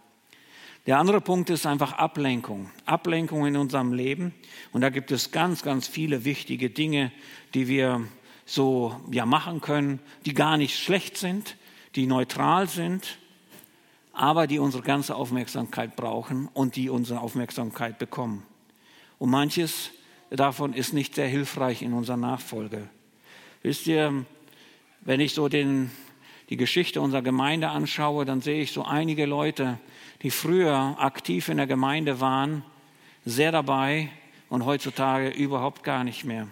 Der 0.86 0.98
andere 0.98 1.20
Punkt 1.20 1.50
ist 1.50 1.66
einfach 1.66 1.92
Ablenkung. 1.92 2.70
Ablenkung 2.86 3.46
in 3.46 3.56
unserem 3.56 3.92
Leben. 3.92 4.34
Und 4.72 4.80
da 4.80 4.88
gibt 4.88 5.10
es 5.10 5.30
ganz, 5.30 5.62
ganz 5.62 5.86
viele 5.86 6.24
wichtige 6.24 6.70
Dinge, 6.70 7.12
die 7.52 7.68
wir 7.68 8.06
so 8.48 8.98
ja, 9.10 9.26
machen 9.26 9.60
können, 9.60 10.00
die 10.24 10.32
gar 10.32 10.56
nicht 10.56 10.78
schlecht 10.78 11.18
sind, 11.18 11.56
die 11.96 12.06
neutral 12.06 12.66
sind, 12.66 13.18
aber 14.14 14.46
die 14.46 14.58
unsere 14.58 14.82
ganze 14.82 15.14
Aufmerksamkeit 15.14 15.96
brauchen 15.96 16.48
und 16.54 16.74
die 16.74 16.88
unsere 16.88 17.20
Aufmerksamkeit 17.20 17.98
bekommen. 17.98 18.42
Und 19.18 19.28
manches 19.28 19.90
davon 20.30 20.72
ist 20.72 20.94
nicht 20.94 21.14
sehr 21.14 21.28
hilfreich 21.28 21.82
in 21.82 21.92
unserer 21.92 22.16
Nachfolge. 22.16 22.88
Wisst 23.62 23.86
ihr, 23.86 24.24
wenn 25.02 25.20
ich 25.20 25.34
so 25.34 25.48
den, 25.48 25.90
die 26.48 26.56
Geschichte 26.56 27.02
unserer 27.02 27.22
Gemeinde 27.22 27.68
anschaue, 27.68 28.24
dann 28.24 28.40
sehe 28.40 28.62
ich 28.62 28.72
so 28.72 28.82
einige 28.82 29.26
Leute, 29.26 29.78
die 30.22 30.30
früher 30.30 30.96
aktiv 30.98 31.50
in 31.50 31.58
der 31.58 31.66
Gemeinde 31.66 32.18
waren, 32.20 32.64
sehr 33.26 33.52
dabei 33.52 34.08
und 34.48 34.64
heutzutage 34.64 35.28
überhaupt 35.28 35.84
gar 35.84 36.02
nicht 36.02 36.24
mehr. 36.24 36.48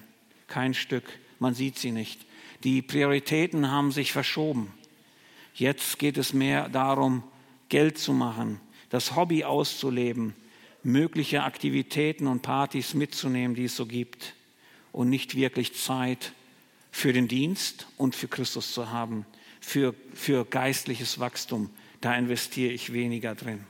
Kein 0.46 0.74
Stück, 0.74 1.04
man 1.38 1.54
sieht 1.54 1.78
sie 1.78 1.92
nicht. 1.92 2.20
Die 2.64 2.82
Prioritäten 2.82 3.70
haben 3.70 3.92
sich 3.92 4.12
verschoben. 4.12 4.72
Jetzt 5.54 5.98
geht 5.98 6.18
es 6.18 6.32
mehr 6.32 6.68
darum, 6.68 7.22
Geld 7.68 7.98
zu 7.98 8.12
machen, 8.12 8.60
das 8.90 9.16
Hobby 9.16 9.44
auszuleben, 9.44 10.34
mögliche 10.82 11.42
Aktivitäten 11.42 12.26
und 12.26 12.42
Partys 12.42 12.94
mitzunehmen, 12.94 13.56
die 13.56 13.64
es 13.64 13.76
so 13.76 13.86
gibt 13.86 14.34
und 14.92 15.08
nicht 15.08 15.34
wirklich 15.34 15.74
Zeit 15.74 16.32
für 16.90 17.12
den 17.12 17.28
Dienst 17.28 17.86
und 17.96 18.14
für 18.14 18.28
Christus 18.28 18.72
zu 18.72 18.90
haben, 18.90 19.26
für, 19.60 19.94
für 20.14 20.44
geistliches 20.44 21.18
Wachstum. 21.18 21.70
Da 22.00 22.16
investiere 22.16 22.72
ich 22.72 22.92
weniger 22.92 23.34
drin. 23.34 23.64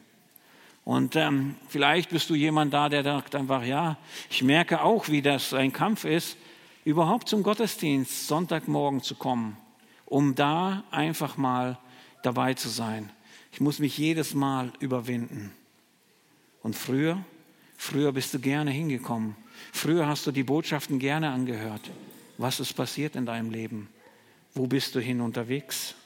Und 0.85 1.17
ähm, 1.17 1.57
vielleicht 1.69 2.11
bist 2.11 2.31
du 2.31 2.35
jemand 2.35 2.73
da, 2.73 2.89
der 2.89 3.03
sagt 3.03 3.35
einfach, 3.35 3.65
ja, 3.65 3.99
ich 4.31 4.45
merke 4.45 4.83
auch, 4.83 5.09
wie 5.09 5.23
das 5.23 5.53
ein 5.53 5.73
Kampf 5.73 6.05
ist, 6.05 6.37
überhaupt 6.87 7.29
zum 7.29 7.43
Gottesdienst 7.43 8.29
Sonntagmorgen 8.29 9.03
zu 9.03 9.17
kommen, 9.17 9.57
um 10.05 10.37
da 10.37 10.85
einfach 10.93 11.37
mal 11.37 11.79
dabei 12.23 12.55
zu 12.55 12.69
sein. 12.69 13.11
Ich 13.53 13.61
muss 13.61 13.81
mich 13.81 13.99
jedes 13.99 14.35
Mal 14.35 14.73
überwinden. 14.79 15.53
Und 16.63 16.77
früher, 16.77 17.19
früher 17.77 18.13
bist 18.13 18.33
du 18.35 18.39
gerne 18.39 18.71
hingekommen. 18.71 19.35
Früher 19.73 20.07
hast 20.07 20.29
du 20.29 20.31
die 20.31 20.45
Botschaften 20.45 21.01
gerne 21.01 21.31
angehört. 21.31 21.91
Was 22.39 22.61
ist 22.61 22.75
passiert 22.75 23.17
in 23.17 23.27
deinem 23.27 23.51
Leben? 23.51 23.89
Wo 24.55 24.69
bist 24.69 24.95
du 24.95 25.01
hin 25.01 25.21
unterwegs? 25.21 25.97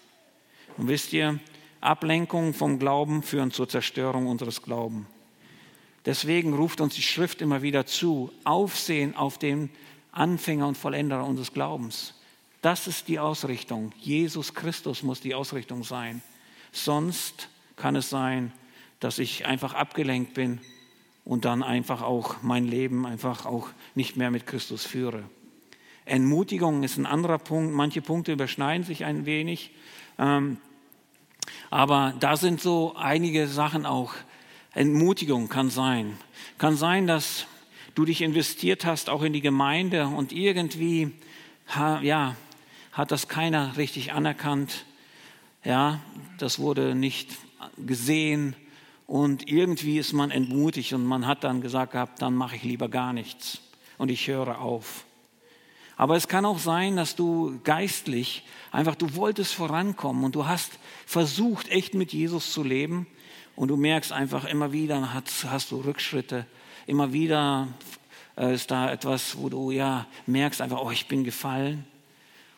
Und 0.78 0.88
wisst 0.88 1.12
ihr, 1.12 1.40
Ablenkungen 1.82 2.54
vom 2.54 2.78
Glauben 2.78 3.22
führen 3.22 3.50
zur 3.50 3.68
Zerstörung 3.68 4.26
unseres 4.26 4.62
Glaubens. 4.62 5.06
Deswegen 6.06 6.54
ruft 6.54 6.80
uns 6.80 6.94
die 6.94 7.02
Schrift 7.02 7.42
immer 7.42 7.60
wieder 7.60 7.84
zu, 7.84 8.32
Aufsehen 8.44 9.14
auf 9.14 9.36
den 9.36 9.68
Anfänger 10.12 10.66
und 10.66 10.76
Vollender 10.76 11.24
unseres 11.24 11.52
Glaubens. 11.52 12.14
Das 12.62 12.86
ist 12.86 13.08
die 13.08 13.18
Ausrichtung. 13.18 13.92
Jesus 13.98 14.54
Christus 14.54 15.02
muss 15.02 15.20
die 15.20 15.34
Ausrichtung 15.34 15.82
sein. 15.82 16.22
Sonst 16.72 17.48
kann 17.76 17.96
es 17.96 18.10
sein, 18.10 18.52
dass 19.00 19.18
ich 19.18 19.46
einfach 19.46 19.74
abgelenkt 19.74 20.34
bin 20.34 20.60
und 21.24 21.44
dann 21.44 21.62
einfach 21.62 22.02
auch 22.02 22.42
mein 22.42 22.66
Leben 22.66 23.06
einfach 23.06 23.46
auch 23.46 23.68
nicht 23.94 24.16
mehr 24.16 24.30
mit 24.30 24.46
Christus 24.46 24.84
führe. 24.84 25.24
Entmutigung 26.04 26.82
ist 26.82 26.96
ein 26.98 27.06
anderer 27.06 27.38
Punkt. 27.38 27.72
Manche 27.72 28.02
Punkte 28.02 28.32
überschneiden 28.32 28.84
sich 28.84 29.04
ein 29.04 29.26
wenig. 29.26 29.70
Ähm, 30.18 30.58
aber 31.70 32.14
da 32.20 32.36
sind 32.36 32.60
so 32.60 32.94
einige 32.96 33.46
Sachen 33.46 33.86
auch. 33.86 34.14
Entmutigung 34.74 35.48
kann 35.48 35.70
sein. 35.70 36.18
Kann 36.58 36.76
sein, 36.76 37.06
dass 37.06 37.46
du 37.94 38.04
dich 38.04 38.22
investiert 38.22 38.84
hast, 38.84 39.08
auch 39.08 39.22
in 39.22 39.32
die 39.32 39.40
Gemeinde 39.40 40.06
und 40.06 40.32
irgendwie, 40.32 41.12
ja, 42.02 42.36
hat 42.92 43.10
das 43.10 43.28
keiner 43.28 43.76
richtig 43.76 44.12
anerkannt. 44.12 44.84
Ja, 45.64 46.00
das 46.38 46.58
wurde 46.58 46.94
nicht 46.94 47.30
gesehen 47.76 48.56
und 49.06 49.48
irgendwie 49.48 49.98
ist 49.98 50.12
man 50.12 50.30
entmutigt 50.30 50.92
und 50.92 51.04
man 51.04 51.26
hat 51.26 51.44
dann 51.44 51.60
gesagt 51.60 51.92
gehabt, 51.92 52.22
dann 52.22 52.34
mache 52.34 52.56
ich 52.56 52.62
lieber 52.62 52.88
gar 52.88 53.12
nichts 53.12 53.60
und 53.98 54.10
ich 54.10 54.26
höre 54.28 54.60
auf. 54.60 55.04
Aber 55.96 56.16
es 56.16 56.28
kann 56.28 56.46
auch 56.46 56.58
sein, 56.58 56.96
dass 56.96 57.14
du 57.14 57.60
geistlich 57.62 58.44
einfach, 58.72 58.94
du 58.94 59.14
wolltest 59.16 59.52
vorankommen 59.52 60.24
und 60.24 60.34
du 60.34 60.46
hast 60.46 60.78
versucht, 61.04 61.68
echt 61.68 61.92
mit 61.92 62.12
Jesus 62.14 62.52
zu 62.52 62.62
leben 62.62 63.06
und 63.54 63.68
du 63.68 63.76
merkst 63.76 64.10
einfach 64.12 64.46
immer 64.46 64.72
wieder, 64.72 65.12
hast, 65.12 65.44
hast 65.44 65.72
du 65.72 65.80
Rückschritte, 65.80 66.46
immer 66.90 67.12
wieder 67.12 67.68
äh, 68.36 68.52
ist 68.52 68.70
da 68.70 68.92
etwas, 68.92 69.38
wo 69.38 69.48
du 69.48 69.70
ja 69.70 70.06
merkst 70.26 70.60
einfach, 70.60 70.80
oh, 70.80 70.90
ich 70.90 71.06
bin 71.06 71.24
gefallen. 71.24 71.86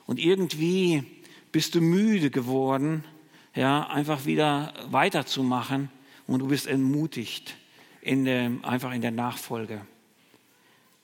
Und 0.07 0.18
irgendwie 0.18 1.05
bist 1.53 1.75
du 1.75 1.81
müde 1.81 2.31
geworden, 2.31 3.05
ja, 3.55 3.87
einfach 3.88 4.25
wieder 4.25 4.73
weiterzumachen 4.90 5.90
und 6.27 6.38
du 6.38 6.49
bist 6.49 6.66
entmutigt 6.66 7.55
in 8.01 8.25
der, 8.25 8.51
einfach 8.62 8.92
in 8.92 9.03
der 9.03 9.11
Nachfolge. 9.11 9.83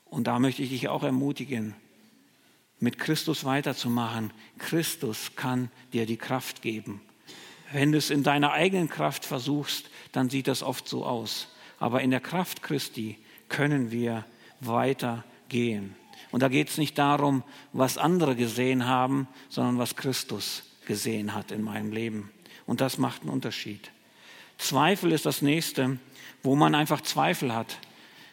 Und 0.05 0.25
da 0.25 0.39
möchte 0.39 0.63
ich 0.63 0.69
dich 0.69 0.89
auch 0.89 1.03
ermutigen, 1.03 1.75
mit 2.79 2.97
Christus 2.97 3.45
weiterzumachen. 3.45 4.31
Christus 4.57 5.35
kann 5.35 5.69
dir 5.93 6.07
die 6.07 6.17
Kraft 6.17 6.63
geben. 6.63 7.01
Wenn 7.71 7.91
du 7.91 7.99
es 7.99 8.09
in 8.09 8.23
deiner 8.23 8.53
eigenen 8.53 8.89
Kraft 8.89 9.23
versuchst, 9.23 9.91
dann 10.11 10.31
sieht 10.31 10.47
das 10.47 10.63
oft 10.63 10.87
so 10.87 11.05
aus. 11.05 11.49
Aber 11.79 12.01
in 12.01 12.11
der 12.11 12.19
Kraft 12.19 12.61
Christi 12.61 13.17
können 13.47 13.91
wir 13.91 14.25
weitergehen. 14.59 15.95
Und 16.31 16.43
da 16.43 16.47
geht 16.47 16.69
es 16.69 16.77
nicht 16.77 16.97
darum, 16.97 17.43
was 17.73 17.97
andere 17.97 18.35
gesehen 18.35 18.85
haben, 18.85 19.27
sondern 19.49 19.79
was 19.79 19.95
Christus 19.95 20.63
gesehen 20.85 21.33
hat 21.33 21.51
in 21.51 21.63
meinem 21.63 21.91
Leben. 21.91 22.31
Und 22.65 22.81
das 22.81 22.97
macht 22.97 23.21
einen 23.21 23.31
Unterschied. 23.31 23.91
Zweifel 24.57 25.11
ist 25.11 25.25
das 25.25 25.41
nächste, 25.41 25.97
wo 26.43 26.55
man 26.55 26.75
einfach 26.75 27.01
Zweifel 27.01 27.55
hat. 27.55 27.79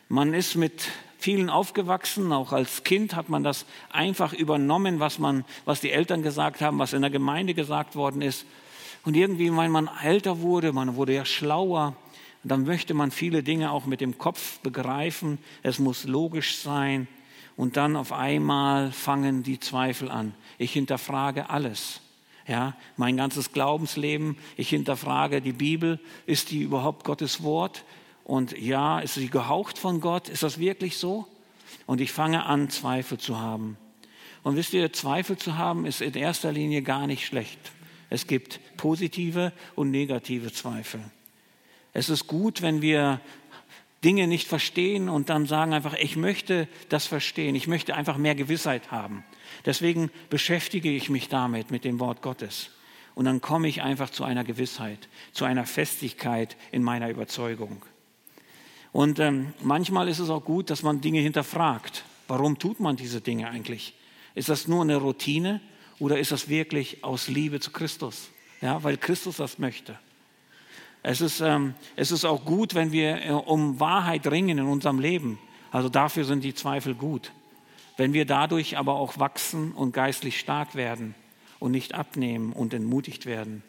Man 0.09 0.35
ist 0.35 0.57
mit 0.57 0.89
vielen 1.19 1.49
aufgewachsen, 1.51 2.33
auch 2.33 2.53
als 2.53 2.85
Kind 2.85 3.17
hat 3.17 3.29
man 3.29 3.43
das 3.43 3.65
einfach 3.91 4.33
übernommen, 4.33 5.01
was, 5.01 5.19
man, 5.19 5.45
was 5.65 5.81
die 5.81 5.91
Eltern 5.91 6.23
gesagt 6.23 6.61
haben, 6.61 6.79
was 6.79 6.93
in 6.93 7.01
der 7.01 7.11
Gemeinde 7.11 7.55
gesagt 7.55 7.97
worden 7.97 8.23
ist. 8.23 8.45
Und 9.05 9.17
irgendwie, 9.17 9.57
wenn 9.57 9.71
man 9.71 9.89
älter 10.03 10.41
wurde, 10.41 10.73
man 10.73 10.97
wurde 10.97 11.15
ja 11.15 11.25
schlauer, 11.25 11.97
dann 12.53 12.65
möchte 12.65 12.95
man 12.95 13.11
viele 13.11 13.43
Dinge 13.43 13.71
auch 13.71 13.87
mit 13.87 14.01
dem 14.01 14.19
Kopf 14.19 14.61
begreifen. 14.61 15.39
Es 15.63 15.79
muss 15.79 16.05
logisch 16.05 16.59
sein. 16.59 17.09
Und 17.57 17.77
dann 17.77 17.97
auf 17.97 18.13
einmal 18.13 18.93
fangen 18.93 19.43
die 19.43 19.59
Zweifel 19.59 20.11
an. 20.11 20.35
Ich 20.59 20.73
hinterfrage 20.73 21.51
alles. 21.51 22.01
Ja, 22.47 22.77
mein 22.97 23.17
ganzes 23.17 23.53
Glaubensleben, 23.53 24.39
ich 24.57 24.69
hinterfrage 24.69 25.41
die 25.41 25.53
Bibel, 25.53 25.99
ist 26.27 26.53
die 26.53 26.63
überhaupt 26.63 27.05
Gottes 27.05 27.43
Wort? 27.43 27.85
Und 28.23 28.57
ja, 28.57 29.01
ist 29.01 29.15
sie 29.15 29.29
gehaucht 29.29 29.79
von 29.79 30.01
Gott? 30.01 30.29
Ist 30.29 30.45
das 30.45 30.59
wirklich 30.61 30.99
so? 30.99 31.27
Und 31.87 32.01
ich 32.01 32.13
fange 32.13 32.45
an, 32.45 32.71
Zweifel 32.71 33.19
zu 33.19 33.41
haben. 33.41 33.77
Und 34.45 34.55
wisst 34.55 34.75
ihr, 34.75 34.93
Zweifel 34.93 35.37
zu 35.37 35.59
haben 35.59 35.87
ist 35.87 36.01
in 36.01 36.15
erster 36.15 36.53
Linie 36.53 36.83
gar 36.83 37.09
nicht 37.09 37.27
schlecht. 37.27 37.59
Es 38.11 38.29
gibt 38.29 38.61
positive 38.77 39.53
und 39.75 39.91
negative 39.91 40.53
Zweifel. 40.53 41.01
Es 41.97 42.11
ist 42.11 42.27
gut, 42.27 42.61
wenn 42.61 42.83
wir 42.83 43.23
Dinge 44.05 44.27
nicht 44.27 44.47
verstehen 44.47 45.09
und 45.09 45.31
dann 45.31 45.47
sagen 45.47 45.73
einfach, 45.73 45.95
ich 45.95 46.15
möchte 46.15 46.69
das 46.91 47.07
verstehen, 47.07 47.55
ich 47.55 47.69
möchte 47.69 47.95
einfach 47.95 48.19
mehr 48.19 48.35
Gewissheit 48.35 48.91
haben. 48.91 49.25
Deswegen 49.65 50.11
beschäftige 50.29 50.91
ich 50.91 51.09
mich 51.09 51.31
damit, 51.31 51.71
mit 51.71 51.85
dem 51.85 51.99
Wort 51.99 52.21
Gottes. 52.21 52.69
Und 53.15 53.25
dann 53.25 53.41
komme 53.41 53.67
ich 53.69 53.81
einfach 53.81 54.11
zu 54.11 54.25
einer 54.25 54.45
Gewissheit, 54.45 55.09
zu 55.33 55.47
einer 55.47 55.65
Festigkeit 55.65 56.59
in 56.71 56.83
meiner 56.83 57.09
Überzeugung. 57.09 57.83
Und 58.93 59.19
ähm, 59.19 59.55
manchmal 59.63 60.07
ist 60.09 60.19
es 60.19 60.29
auch 60.29 60.45
gut, 60.45 60.69
dass 60.69 60.83
man 60.83 61.01
Dinge 61.01 61.21
hinterfragt. 61.21 62.05
Warum 62.29 62.59
tut 62.59 62.79
man 62.79 62.97
diese 62.97 63.23
Dinge 63.23 63.49
eigentlich? 63.49 63.95
Ist 64.35 64.51
das 64.51 64.69
nur 64.69 64.83
eine 64.83 64.97
Routine 64.97 65.63
oder 65.99 66.19
ist 66.19 66.31
das 66.31 66.51
wirklich 66.51 67.03
aus 67.05 67.29
Liebe 67.29 67.59
zu 67.59 67.71
Christus? 67.71 68.29
Ja, 68.61 68.85
weil 68.85 68.99
Christus 68.99 69.39
das 69.39 69.59
möchte. 69.59 69.99
Es 71.09 71.21
ist, 71.21 71.41
ähm, 71.41 71.75
es 71.95 72.11
ist 72.11 72.25
auch 72.25 72.45
gut, 72.45 72.75
wenn 72.75 72.91
wir 72.91 73.25
äh, 73.25 73.31
um 73.31 73.79
Wahrheit 73.79 74.27
ringen 74.27 74.59
in 74.59 74.67
unserem 74.67 74.99
Leben. 74.99 75.39
Also 75.71 75.89
dafür 75.89 76.25
sind 76.25 76.43
die 76.43 76.53
Zweifel 76.53 76.97
gut. 76.97 77.31
Wenn 77.97 78.13
wir 78.13 78.25
dadurch 78.25 78.77
aber 78.77 78.95
auch 78.95 79.17
wachsen 79.17 79.71
und 79.71 79.93
geistlich 79.93 80.41
stark 80.41 80.75
werden 80.75 81.15
und 81.61 81.71
nicht 81.71 81.95
abnehmen 81.95 82.53
und 82.53 82.75
entmutigt 82.75 83.25
werden. 83.25 83.63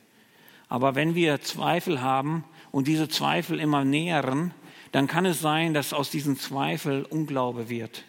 Aber 0.68 0.96
wenn 0.96 1.14
wir 1.14 1.40
Zweifel 1.42 2.02
haben 2.02 2.44
und 2.72 2.88
diese 2.88 3.08
Zweifel 3.08 3.60
immer 3.60 3.86
nähern, 3.86 4.52
dann 4.92 5.06
kann 5.06 5.28
es 5.28 5.40
sein, 5.40 5.76
dass 5.76 5.94
aus 5.94 6.10
diesen 6.10 6.40
Zweifeln 6.40 7.06
Unglaube 7.06 7.70
wird. 7.70 8.04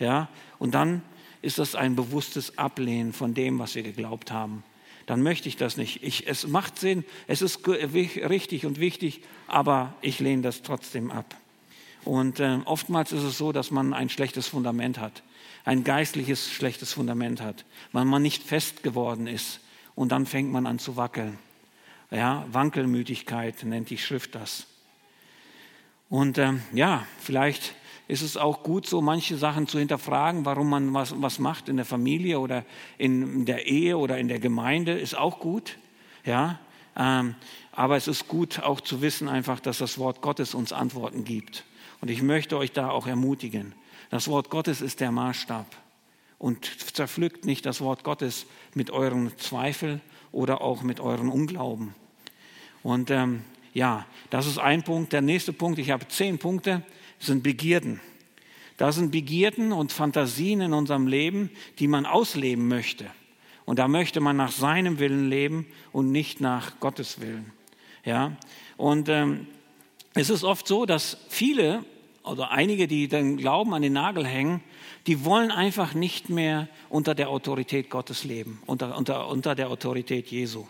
Ja? 0.00 0.28
Und 0.58 0.74
dann 0.74 1.02
ist 1.40 1.60
das 1.60 1.76
ein 1.76 1.94
bewusstes 1.94 2.58
Ablehnen 2.58 3.12
von 3.12 3.32
dem, 3.32 3.60
was 3.60 3.76
wir 3.76 3.84
geglaubt 3.84 4.32
haben. 4.32 4.64
Dann 5.12 5.22
möchte 5.22 5.46
ich 5.46 5.58
das 5.58 5.76
nicht. 5.76 6.02
Ich, 6.02 6.26
es 6.26 6.46
macht 6.46 6.78
Sinn, 6.78 7.04
es 7.26 7.42
ist 7.42 7.68
richtig 7.68 8.64
und 8.64 8.80
wichtig, 8.80 9.20
aber 9.46 9.92
ich 10.00 10.20
lehne 10.20 10.40
das 10.40 10.62
trotzdem 10.62 11.10
ab. 11.10 11.36
Und 12.06 12.40
äh, 12.40 12.60
oftmals 12.64 13.12
ist 13.12 13.22
es 13.22 13.36
so, 13.36 13.52
dass 13.52 13.70
man 13.70 13.92
ein 13.92 14.08
schlechtes 14.08 14.48
Fundament 14.48 14.98
hat, 14.98 15.22
ein 15.66 15.84
geistliches 15.84 16.50
schlechtes 16.50 16.94
Fundament 16.94 17.42
hat, 17.42 17.66
weil 17.92 18.06
man 18.06 18.22
nicht 18.22 18.42
fest 18.42 18.82
geworden 18.82 19.26
ist. 19.26 19.60
Und 19.94 20.12
dann 20.12 20.24
fängt 20.24 20.50
man 20.50 20.66
an 20.66 20.78
zu 20.78 20.96
wackeln. 20.96 21.38
Ja, 22.10 22.46
Wankelmütigkeit 22.50 23.64
nennt 23.64 23.90
die 23.90 23.98
Schrift 23.98 24.34
das. 24.34 24.66
Und 26.08 26.38
ähm, 26.38 26.62
ja, 26.72 27.06
vielleicht 27.20 27.74
ist 28.08 28.22
es 28.22 28.36
auch 28.36 28.62
gut, 28.62 28.86
so 28.86 29.00
manche 29.00 29.36
Sachen 29.36 29.66
zu 29.66 29.78
hinterfragen, 29.78 30.44
warum 30.44 30.68
man 30.68 30.92
was, 30.92 31.14
was 31.20 31.38
macht 31.38 31.68
in 31.68 31.76
der 31.76 31.84
Familie 31.86 32.40
oder 32.40 32.64
in 32.98 33.44
der 33.44 33.66
Ehe 33.66 33.96
oder 33.96 34.18
in 34.18 34.28
der 34.28 34.38
Gemeinde, 34.38 34.92
ist 34.92 35.16
auch 35.16 35.38
gut. 35.38 35.78
Ja, 36.24 36.58
ähm, 36.96 37.34
aber 37.72 37.96
es 37.96 38.08
ist 38.08 38.28
gut 38.28 38.60
auch 38.60 38.80
zu 38.80 39.00
wissen 39.00 39.28
einfach, 39.28 39.60
dass 39.60 39.78
das 39.78 39.98
Wort 39.98 40.20
Gottes 40.20 40.54
uns 40.54 40.72
Antworten 40.72 41.24
gibt. 41.24 41.64
Und 42.00 42.10
ich 42.10 42.22
möchte 42.22 42.58
euch 42.58 42.72
da 42.72 42.90
auch 42.90 43.06
ermutigen. 43.06 43.74
Das 44.10 44.28
Wort 44.28 44.50
Gottes 44.50 44.80
ist 44.80 45.00
der 45.00 45.10
Maßstab. 45.10 45.66
Und 46.38 46.64
zerpflückt 46.94 47.44
nicht 47.44 47.64
das 47.64 47.80
Wort 47.80 48.04
Gottes 48.04 48.46
mit 48.74 48.90
euren 48.90 49.36
Zweifeln 49.38 50.00
oder 50.32 50.60
auch 50.60 50.82
mit 50.82 50.98
euren 51.00 51.28
Unglauben. 51.28 51.94
Und 52.82 53.10
ähm, 53.10 53.42
ja, 53.72 54.04
das 54.30 54.46
ist 54.46 54.58
ein 54.58 54.82
Punkt. 54.82 55.12
Der 55.12 55.22
nächste 55.22 55.52
Punkt, 55.52 55.78
ich 55.78 55.90
habe 55.90 56.08
zehn 56.08 56.38
Punkte, 56.38 56.82
sind 57.22 57.42
Begierden. 57.42 58.00
Das 58.76 58.96
sind 58.96 59.10
Begierden 59.10 59.72
und 59.72 59.92
Fantasien 59.92 60.60
in 60.60 60.72
unserem 60.72 61.06
Leben, 61.06 61.50
die 61.78 61.88
man 61.88 62.06
ausleben 62.06 62.68
möchte. 62.68 63.06
Und 63.64 63.78
da 63.78 63.86
möchte 63.86 64.20
man 64.20 64.36
nach 64.36 64.50
seinem 64.50 64.98
Willen 64.98 65.28
leben 65.30 65.66
und 65.92 66.10
nicht 66.10 66.40
nach 66.40 66.80
Gottes 66.80 67.20
Willen. 67.20 67.52
Ja, 68.04 68.36
und 68.76 69.08
ähm, 69.08 69.46
es 70.14 70.30
ist 70.30 70.42
oft 70.42 70.66
so, 70.66 70.84
dass 70.84 71.18
viele 71.28 71.84
oder 72.24 72.50
einige, 72.50 72.88
die 72.88 73.08
den 73.08 73.36
Glauben 73.36 73.72
an 73.74 73.82
den 73.82 73.92
Nagel 73.92 74.26
hängen, 74.26 74.60
die 75.06 75.24
wollen 75.24 75.50
einfach 75.50 75.94
nicht 75.94 76.28
mehr 76.28 76.68
unter 76.88 77.14
der 77.14 77.28
Autorität 77.30 77.90
Gottes 77.90 78.24
leben, 78.24 78.60
unter, 78.66 78.96
unter, 78.96 79.28
unter 79.28 79.54
der 79.54 79.70
Autorität 79.70 80.28
Jesu. 80.28 80.66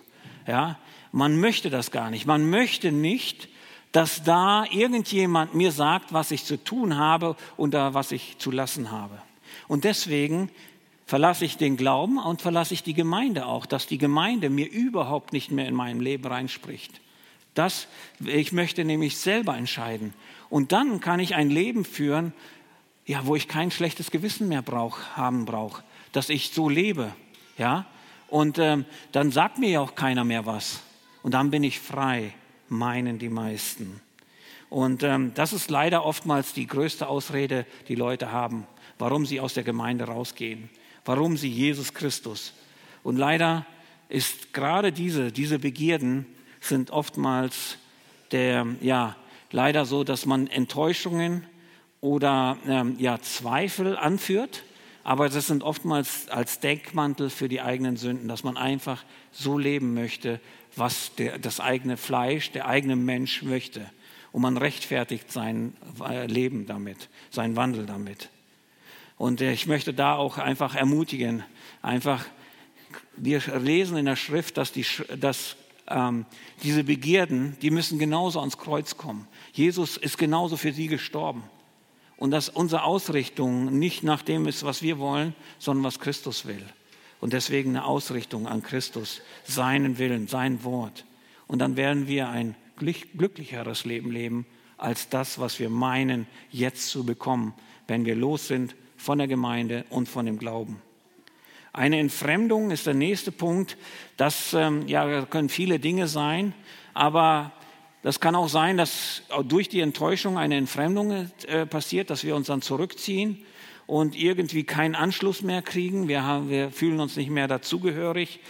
Ja, 0.47 0.79
man 1.13 1.39
möchte 1.39 1.71
das 1.71 1.91
gar 1.91 2.11
nicht. 2.11 2.27
Man 2.27 2.49
möchte 2.49 2.93
nicht, 2.93 3.49
dass 3.93 4.25
da 4.25 4.65
irgendjemand 4.71 5.55
mir 5.55 5.71
sagt, 5.71 6.13
was 6.13 6.31
ich 6.31 6.45
zu 6.45 6.63
tun 6.63 6.97
habe 6.97 7.37
oder 7.57 7.95
was 7.95 8.11
ich 8.11 8.39
zu 8.39 8.51
lassen 8.51 8.91
habe. 8.91 9.21
Und 9.69 9.85
deswegen 9.85 10.51
verlasse 11.07 11.45
ich 11.45 11.59
den 11.59 11.77
Glauben 11.77 12.19
und 12.19 12.41
verlasse 12.41 12.73
ich 12.73 12.83
die 12.83 12.95
Gemeinde 12.95 13.47
auch, 13.47 13.67
dass 13.67 13.87
die 13.87 13.99
Gemeinde 13.99 14.49
mir 14.49 14.71
überhaupt 14.71 15.35
nicht 15.35 15.51
mehr 15.51 15.67
in 15.69 15.75
meinem 15.75 16.01
Leben 16.01 16.27
reinspricht. 16.27 17.01
Das, 17.55 17.87
ich 18.25 18.53
möchte 18.53 18.83
nämlich 18.85 19.19
selber 19.19 19.57
entscheiden. 19.57 20.15
Und 20.49 20.73
dann 20.73 21.01
kann 21.01 21.21
ich 21.21 21.35
ein 21.35 21.51
Leben 21.51 21.85
führen, 21.85 22.33
ja, 23.05 23.27
wo 23.27 23.37
ich 23.37 23.47
kein 23.47 23.71
schlechtes 23.71 24.11
Gewissen 24.11 24.49
mehr 24.49 24.63
brauch, 24.63 24.99
haben 25.17 25.45
brauche, 25.45 25.83
dass 26.13 26.31
ich 26.31 26.51
so 26.51 26.69
lebe, 26.69 27.13
ja. 27.59 27.85
Und 28.29 28.59
ähm, 28.59 28.87
dann 29.11 29.31
sagt 29.31 29.59
mir 29.59 29.69
ja 29.69 29.81
auch 29.81 29.95
keiner 29.95 30.25
mehr 30.25 30.47
was. 30.47 30.81
Und 31.23 31.35
dann 31.35 31.51
bin 31.51 31.63
ich 31.63 31.79
frei, 31.79 32.33
meinen 32.73 33.19
die 33.19 33.29
meisten. 33.29 34.01
Und 34.69 35.03
ähm, 35.03 35.33
das 35.35 35.53
ist 35.53 35.71
leider 35.71 36.05
oftmals 36.05 36.55
die 36.55 36.67
größte 36.67 37.07
Ausrede, 37.07 37.67
die 37.89 37.95
Leute 37.95 38.33
haben, 38.33 38.67
warum 38.99 39.27
sie 39.27 39.39
aus 39.39 39.55
der 39.55 39.65
Gemeinde 39.65 40.05
rausgehen, 40.05 40.71
warum 41.05 41.37
sie 41.37 41.51
Jesus 41.51 41.93
Christus. 41.93 42.55
Und 43.03 43.17
leider 43.17 43.67
ist 44.09 44.53
gerade 44.53 44.93
diese, 44.93 45.31
diese 45.31 45.59
Begierden 45.59 46.27
sind 46.61 46.91
oftmals 46.91 47.77
der, 48.31 48.67
ja, 48.81 49.17
leider 49.51 49.85
so, 49.85 50.05
dass 50.05 50.25
man 50.25 50.47
Enttäuschungen 50.47 51.45
oder 52.01 52.57
ähm, 52.67 52.97
ja, 52.99 53.21
Zweifel 53.21 53.97
anführt, 53.97 54.65
aber 55.05 55.29
das 55.29 55.49
sind 55.49 55.63
oftmals 55.63 56.29
als 56.29 56.61
Deckmantel 56.61 57.29
für 57.29 57.49
die 57.49 57.61
eigenen 57.61 57.97
Sünden, 57.97 58.29
dass 58.29 58.45
man 58.45 58.57
einfach 58.57 59.05
so 59.33 59.59
leben 59.59 59.95
möchte, 59.95 60.41
was 60.77 61.15
der, 61.17 61.39
das 61.39 61.61
eigene 61.61 61.97
Fleisch, 61.97 62.51
der 62.53 62.67
eigene 62.67 62.97
Mensch 62.97 63.43
möchte. 63.43 63.91
Und 64.33 64.43
man 64.43 64.57
rechtfertigt 64.57 65.31
sein 65.31 65.77
äh, 66.01 66.27
Leben 66.27 66.67
damit, 66.67 67.09
seinen 67.31 67.57
Wandel 67.57 67.87
damit. 67.87 68.31
Und 69.19 69.41
äh, 69.41 69.53
ich 69.53 69.67
möchte 69.67 69.93
da 69.93 70.15
auch 70.17 70.39
einfach 70.39 70.75
ermutigen, 70.75 71.45
einfach, 71.83 72.25
wir 73.17 73.41
lesen 73.59 73.97
in 73.97 74.07
der 74.07 74.17
Schrift, 74.17 74.57
dass, 74.57 74.73
die, 74.73 74.87
dass 75.19 75.57
ähm, 75.89 76.25
diese 76.63 76.85
Begierden, 76.85 77.57
die 77.61 77.71
müssen 77.71 77.99
genauso 77.99 78.41
ans 78.41 78.59
Kreuz 78.59 78.97
kommen. 78.97 79.29
Jesus 79.53 79.97
ist 79.97 80.17
genauso 80.17 80.57
für 80.57 80.73
sie 80.73 80.87
gestorben. 80.87 81.45
Und 82.17 82.31
dass 82.31 82.49
unsere 82.49 82.85
Ausrichtung 82.85 83.79
nicht 83.79 84.03
nach 84.03 84.23
dem 84.23 84.47
ist, 84.47 84.65
was 84.65 84.81
wir 84.81 84.99
wollen, 84.99 85.35
sondern 85.59 85.85
was 85.85 85.99
Christus 85.99 86.47
will. 86.47 86.65
Und 87.23 87.35
deswegen 87.35 87.71
eine 87.71 87.85
Ausrichtung 87.85 88.49
an 88.49 88.65
Christus, 88.65 89.23
seinen 89.45 89.99
Willen, 89.99 90.27
sein 90.27 90.65
Wort. 90.65 91.05
Und 91.47 91.61
dann 91.61 91.77
werden 91.77 92.09
wir 92.09 92.29
ein 92.29 92.57
glücklicheres 92.77 93.85
Leben 93.85 94.11
leben 94.11 94.45
als 94.77 95.09
das, 95.09 95.39
was 95.39 95.61
wir 95.61 95.71
meinen, 95.71 96.27
jetzt 96.51 96.89
zu 96.89 97.07
bekommen, 97.07 97.55
wenn 97.87 98.05
wir 98.07 98.17
los 98.17 98.49
sind 98.49 98.75
von 98.97 99.19
der 99.19 99.29
Gemeinde 99.29 99.85
und 99.89 100.09
von 100.09 100.27
dem 100.27 100.37
Glauben. 100.37 100.83
Eine 101.73 102.01
Entfremdung 102.01 102.73
ist 102.73 102.89
der 102.89 102.95
nächste 102.95 103.31
Punkt. 103.31 103.77
Das 104.17 104.53
ähm, 104.53 104.89
ja, 104.89 105.25
können 105.27 105.49
viele 105.49 105.79
Dinge 105.79 106.09
sein, 106.09 106.55
aber 106.93 107.53
das 108.03 108.19
kann 108.19 108.35
auch 108.35 108.49
sein, 108.49 108.77
dass 108.77 109.23
durch 109.45 109.69
die 109.69 109.79
Enttäuschung 109.79 110.39
eine 110.39 110.57
Entfremdung 110.57 111.31
äh, 111.47 111.67
passiert, 111.67 112.11
dass 112.11 112.25
wir 112.25 112.35
uns 112.35 112.49
dann 112.49 112.63
zurückziehen 112.63 113.47
und 113.93 114.17
irgendwie 114.17 114.65
keinen 114.65 114.95
Anschluss 114.95 115.43
mehr 115.43 115.61
kriegen. 115.61 116.09
Wir, 116.09 116.25
haben, 116.25 116.49
wir 116.49 116.71
fühlen 116.71 116.99
uns 116.99 117.15
nicht 117.17 117.29
mehr 117.29 117.47
dazugehörig. 117.47 118.41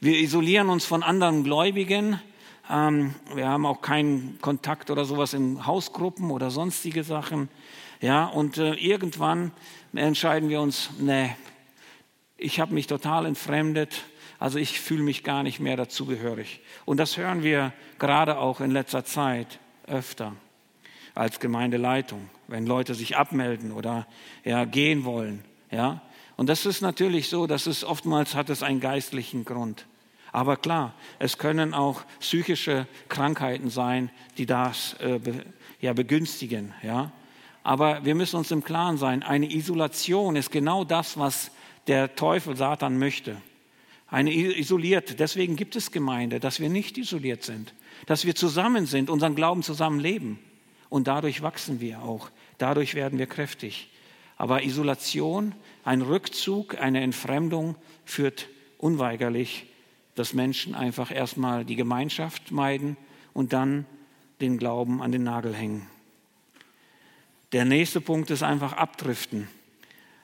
Wir 0.00 0.20
isolieren 0.20 0.68
uns 0.68 0.84
von 0.84 1.02
anderen 1.02 1.42
Gläubigen. 1.42 2.20
Ähm, 2.70 3.16
wir 3.34 3.48
haben 3.48 3.66
auch 3.66 3.80
keinen 3.80 4.38
Kontakt 4.40 4.92
oder 4.92 5.04
sowas 5.04 5.34
in 5.34 5.66
Hausgruppen 5.66 6.30
oder 6.30 6.52
sonstige 6.52 7.02
Sachen. 7.02 7.48
Ja, 8.00 8.26
und 8.26 8.58
äh, 8.58 8.74
irgendwann 8.74 9.50
entscheiden 9.94 10.48
wir 10.48 10.60
uns, 10.60 10.90
nee, 11.00 11.34
ich 12.36 12.60
habe 12.60 12.72
mich 12.72 12.86
total 12.86 13.26
entfremdet, 13.26 14.04
also 14.38 14.60
ich 14.60 14.78
fühle 14.78 15.02
mich 15.02 15.24
gar 15.24 15.42
nicht 15.42 15.58
mehr 15.58 15.76
dazugehörig. 15.76 16.60
Und 16.84 16.98
das 16.98 17.16
hören 17.16 17.42
wir 17.42 17.72
gerade 17.98 18.38
auch 18.38 18.60
in 18.60 18.70
letzter 18.70 19.04
Zeit 19.04 19.58
öfter 19.88 20.36
als 21.16 21.40
Gemeindeleitung, 21.40 22.30
wenn 22.48 22.66
Leute 22.66 22.94
sich 22.94 23.16
abmelden 23.16 23.72
oder 23.72 24.06
ja, 24.44 24.64
gehen 24.64 25.04
wollen. 25.04 25.44
Ja? 25.70 26.02
Und 26.36 26.48
das 26.48 26.66
ist 26.66 26.80
natürlich 26.80 27.28
so, 27.28 27.46
dass 27.46 27.66
es 27.66 27.84
oftmals 27.84 28.34
hat 28.34 28.50
es 28.50 28.62
einen 28.62 28.80
geistlichen 28.80 29.44
Grund. 29.44 29.86
Aber 30.32 30.56
klar, 30.56 30.94
es 31.20 31.38
können 31.38 31.74
auch 31.74 32.02
psychische 32.18 32.88
Krankheiten 33.08 33.70
sein, 33.70 34.10
die 34.36 34.46
das 34.46 34.96
äh, 34.98 35.18
be, 35.18 35.44
ja, 35.80 35.92
begünstigen. 35.92 36.74
Ja? 36.82 37.12
Aber 37.62 38.04
wir 38.04 38.14
müssen 38.14 38.36
uns 38.36 38.50
im 38.50 38.64
Klaren 38.64 38.98
sein, 38.98 39.22
eine 39.22 39.50
Isolation 39.50 40.36
ist 40.36 40.50
genau 40.50 40.84
das, 40.84 41.18
was 41.18 41.50
der 41.86 42.16
Teufel 42.16 42.56
Satan 42.56 42.98
möchte. 42.98 43.36
Eine 44.08 44.32
isoliert. 44.32 45.18
Deswegen 45.18 45.56
gibt 45.56 45.76
es 45.76 45.90
Gemeinde, 45.90 46.40
dass 46.40 46.60
wir 46.60 46.68
nicht 46.68 46.98
isoliert 46.98 47.42
sind, 47.42 47.74
dass 48.06 48.24
wir 48.24 48.34
zusammen 48.34 48.86
sind, 48.86 49.10
unseren 49.10 49.34
Glauben 49.34 49.62
zusammen 49.62 49.98
leben. 49.98 50.38
Und 50.94 51.08
dadurch 51.08 51.42
wachsen 51.42 51.80
wir 51.80 52.02
auch. 52.02 52.30
Dadurch 52.58 52.94
werden 52.94 53.18
wir 53.18 53.26
kräftig. 53.26 53.90
Aber 54.36 54.62
Isolation, 54.62 55.52
ein 55.82 56.02
Rückzug, 56.02 56.80
eine 56.80 57.00
Entfremdung 57.00 57.74
führt 58.04 58.46
unweigerlich, 58.78 59.66
dass 60.14 60.34
Menschen 60.34 60.76
einfach 60.76 61.10
erstmal 61.10 61.64
die 61.64 61.74
Gemeinschaft 61.74 62.52
meiden 62.52 62.96
und 63.32 63.52
dann 63.52 63.86
den 64.40 64.56
Glauben 64.56 65.02
an 65.02 65.10
den 65.10 65.24
Nagel 65.24 65.52
hängen. 65.52 65.90
Der 67.50 67.64
nächste 67.64 68.00
Punkt 68.00 68.30
ist 68.30 68.44
einfach 68.44 68.74
abdriften. 68.74 69.48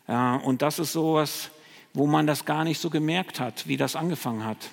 Und 0.06 0.62
das 0.62 0.78
ist 0.78 0.92
sowas, 0.92 1.50
wo 1.94 2.06
man 2.06 2.28
das 2.28 2.44
gar 2.44 2.62
nicht 2.62 2.80
so 2.80 2.90
gemerkt 2.90 3.40
hat, 3.40 3.66
wie 3.66 3.76
das 3.76 3.96
angefangen 3.96 4.44
hat. 4.44 4.70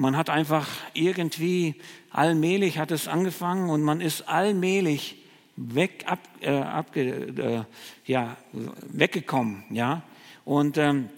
Man 0.00 0.16
hat 0.16 0.30
einfach 0.30 0.66
irgendwie, 0.94 1.74
allmählich 2.10 2.78
hat 2.78 2.90
es 2.90 3.06
angefangen 3.06 3.68
und 3.68 3.82
man 3.82 4.00
ist 4.00 4.26
allmählich 4.30 5.16
weg, 5.56 6.04
ab, 6.06 6.18
äh, 6.40 6.52
abge, 6.52 7.66
äh, 8.06 8.10
ja, 8.10 8.38
weggekommen. 8.54 9.62
Ja? 9.68 10.00
Und 10.46 10.78
ähm, 10.78 11.10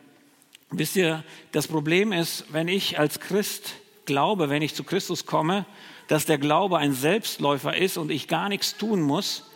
wisst 0.73 0.97
ihr, 0.97 1.23
das 1.53 1.68
Problem 1.68 2.11
ist, 2.11 2.47
wenn 2.53 2.66
ich 2.66 2.99
als 2.99 3.21
Christ 3.21 3.75
glaube, 4.05 4.51
wenn 4.51 4.62
ich 4.62 4.75
zu 4.75 4.83
Christus 4.83 5.27
komme, 5.27 5.64
dass 6.09 6.27
der 6.27 6.38
Glaube 6.38 6.79
ein 6.79 6.92
Selbstläufer 6.92 7.77
ist 7.77 7.97
und 7.99 8.11
ich 8.11 8.27
gar 8.27 8.49
nichts 8.49 8.77
tun 8.77 9.00
muss, 9.00 9.48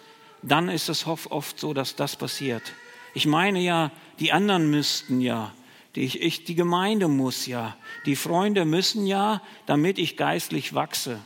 dann 0.43 0.69
ist 0.69 0.89
es 0.89 1.05
oft 1.05 1.59
so, 1.59 1.75
dass 1.75 1.97
das 1.97 2.15
passiert. 2.15 2.63
Ich 3.13 3.27
meine 3.27 3.59
ja, 3.59 3.91
die 4.21 4.31
anderen 4.31 4.71
müssten 4.71 5.21
ja, 5.21 5.53
die, 5.97 6.05
ich, 6.05 6.45
die 6.45 6.55
Gemeinde 6.55 7.09
muss 7.09 7.47
ja, 7.47 7.77
die 8.05 8.17
Freunde 8.17 8.65
müssen 8.65 9.07
ja, 9.07 9.43
damit 9.65 9.99
ich 9.99 10.17
geistlich 10.17 10.75
wachse. 10.75 11.19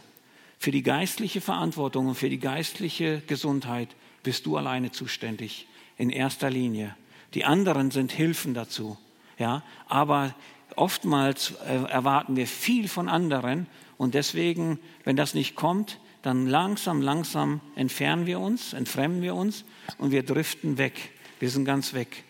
Für 0.59 0.71
die 0.71 0.83
geistliche 0.83 1.41
Verantwortung 1.41 2.07
und 2.07 2.15
für 2.15 2.31
die 2.31 2.39
geistliche 2.39 3.23
Gesundheit 3.27 3.89
bist 4.23 4.47
du 4.47 4.57
alleine 4.57 4.91
zuständig, 4.93 5.67
in 5.97 6.11
erster 6.11 6.51
Linie. 6.51 6.95
Die 7.35 7.45
anderen 7.45 7.91
sind 7.91 8.13
Hilfen 8.13 8.55
dazu. 8.55 8.97
Ja? 9.39 9.63
Aber 9.89 10.35
oftmals 10.77 11.53
äh, 11.67 11.91
erwarten 11.91 12.37
wir 12.37 12.47
viel 12.47 12.89
von 12.89 13.09
anderen 13.09 13.67
und 13.97 14.15
deswegen, 14.15 14.79
wenn 15.05 15.17
das 15.17 15.35
nicht 15.35 15.57
kommt, 15.57 15.99
dann 16.23 16.47
langsam, 16.47 17.01
langsam 17.01 17.61
entfernen 17.75 18.27
wir 18.27 18.39
uns, 18.41 18.73
entfremden 18.73 19.23
wir 19.23 19.35
uns 19.35 19.65
und 19.99 20.11
wir 20.11 20.23
driften 20.23 20.79
weg. 20.79 21.13
Wir 21.41 21.51
sind 21.51 21.65
ganz 21.65 21.95
weg. 21.95 22.25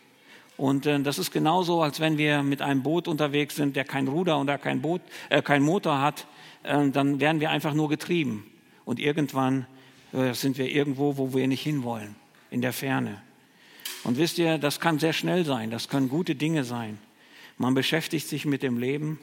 Und 0.60 0.84
äh, 0.84 1.00
das 1.00 1.18
ist 1.18 1.30
genauso, 1.30 1.80
als 1.80 2.00
wenn 2.00 2.18
wir 2.18 2.42
mit 2.42 2.60
einem 2.60 2.82
Boot 2.82 3.08
unterwegs 3.08 3.56
sind, 3.56 3.76
der 3.76 3.84
kein 3.84 4.06
Ruder 4.08 4.38
oder 4.38 4.58
kein, 4.58 4.82
Boot, 4.82 5.00
äh, 5.30 5.40
kein 5.40 5.62
Motor 5.62 6.02
hat, 6.02 6.26
äh, 6.64 6.90
dann 6.90 7.18
werden 7.18 7.40
wir 7.40 7.48
einfach 7.48 7.72
nur 7.72 7.88
getrieben. 7.88 8.44
Und 8.84 9.00
irgendwann 9.00 9.66
äh, 10.12 10.34
sind 10.34 10.58
wir 10.58 10.70
irgendwo, 10.70 11.16
wo 11.16 11.32
wir 11.32 11.48
nicht 11.48 11.62
hinwollen, 11.62 12.14
in 12.50 12.60
der 12.60 12.74
Ferne. 12.74 13.22
Und 14.04 14.18
wisst 14.18 14.36
ihr, 14.36 14.58
das 14.58 14.80
kann 14.80 14.98
sehr 14.98 15.14
schnell 15.14 15.46
sein, 15.46 15.70
das 15.70 15.88
können 15.88 16.10
gute 16.10 16.34
Dinge 16.34 16.64
sein. 16.64 16.98
Man 17.56 17.72
beschäftigt 17.72 18.28
sich 18.28 18.44
mit 18.44 18.62
dem 18.62 18.76
Leben, 18.76 19.18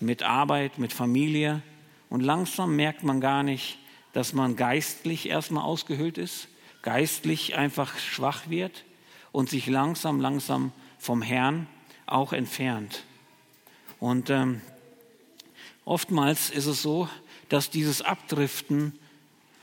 mit 0.00 0.22
Arbeit, 0.22 0.78
mit 0.78 0.92
Familie 0.92 1.62
und 2.10 2.20
langsam 2.20 2.76
merkt 2.76 3.04
man 3.04 3.22
gar 3.22 3.42
nicht, 3.42 3.78
dass 4.12 4.34
man 4.34 4.54
geistlich 4.54 5.30
erstmal 5.30 5.64
ausgehöhlt 5.64 6.18
ist, 6.18 6.48
geistlich 6.82 7.56
einfach 7.56 7.96
schwach 7.96 8.50
wird 8.50 8.84
und 9.34 9.50
sich 9.50 9.66
langsam, 9.66 10.20
langsam 10.20 10.70
vom 10.96 11.20
Herrn 11.20 11.66
auch 12.06 12.32
entfernt. 12.32 13.02
Und 13.98 14.30
ähm, 14.30 14.60
oftmals 15.84 16.50
ist 16.50 16.66
es 16.66 16.82
so, 16.82 17.08
dass 17.48 17.68
dieses 17.68 18.00
Abdriften 18.00 18.96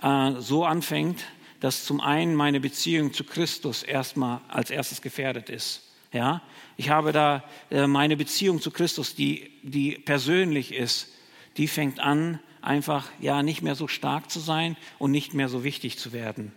äh, 0.02 0.34
so 0.40 0.66
anfängt, 0.66 1.24
dass 1.62 1.86
zum 1.86 2.02
einen 2.02 2.36
meine 2.36 2.60
Beziehung 2.60 3.14
zu 3.14 3.24
Christus 3.24 3.82
erstmal 3.84 4.42
als 4.50 4.72
erstes 4.72 5.02
gefährdet 5.02 5.50
ist. 5.50 5.84
Ja, 6.12 6.42
ich 6.76 6.90
habe 6.90 7.14
da 7.14 7.42
äh, 7.70 7.88
meine 7.88 8.18
Beziehung 8.18 8.60
zu 8.60 8.72
Christus, 8.72 9.16
die, 9.16 9.52
die 9.64 9.94
persönlich 9.94 10.74
ist, 10.74 11.14
die 11.56 11.70
fängt 11.70 12.02
an, 12.02 12.42
einfach 12.62 13.08
ja 13.22 13.42
nicht 13.42 13.62
mehr 13.62 13.76
so 13.76 13.88
stark 13.88 14.30
zu 14.30 14.42
sein 14.42 14.76
und 15.00 15.12
nicht 15.12 15.34
mehr 15.34 15.48
so 15.48 15.64
wichtig 15.64 15.98
zu 15.98 16.12
werden. 16.12 16.52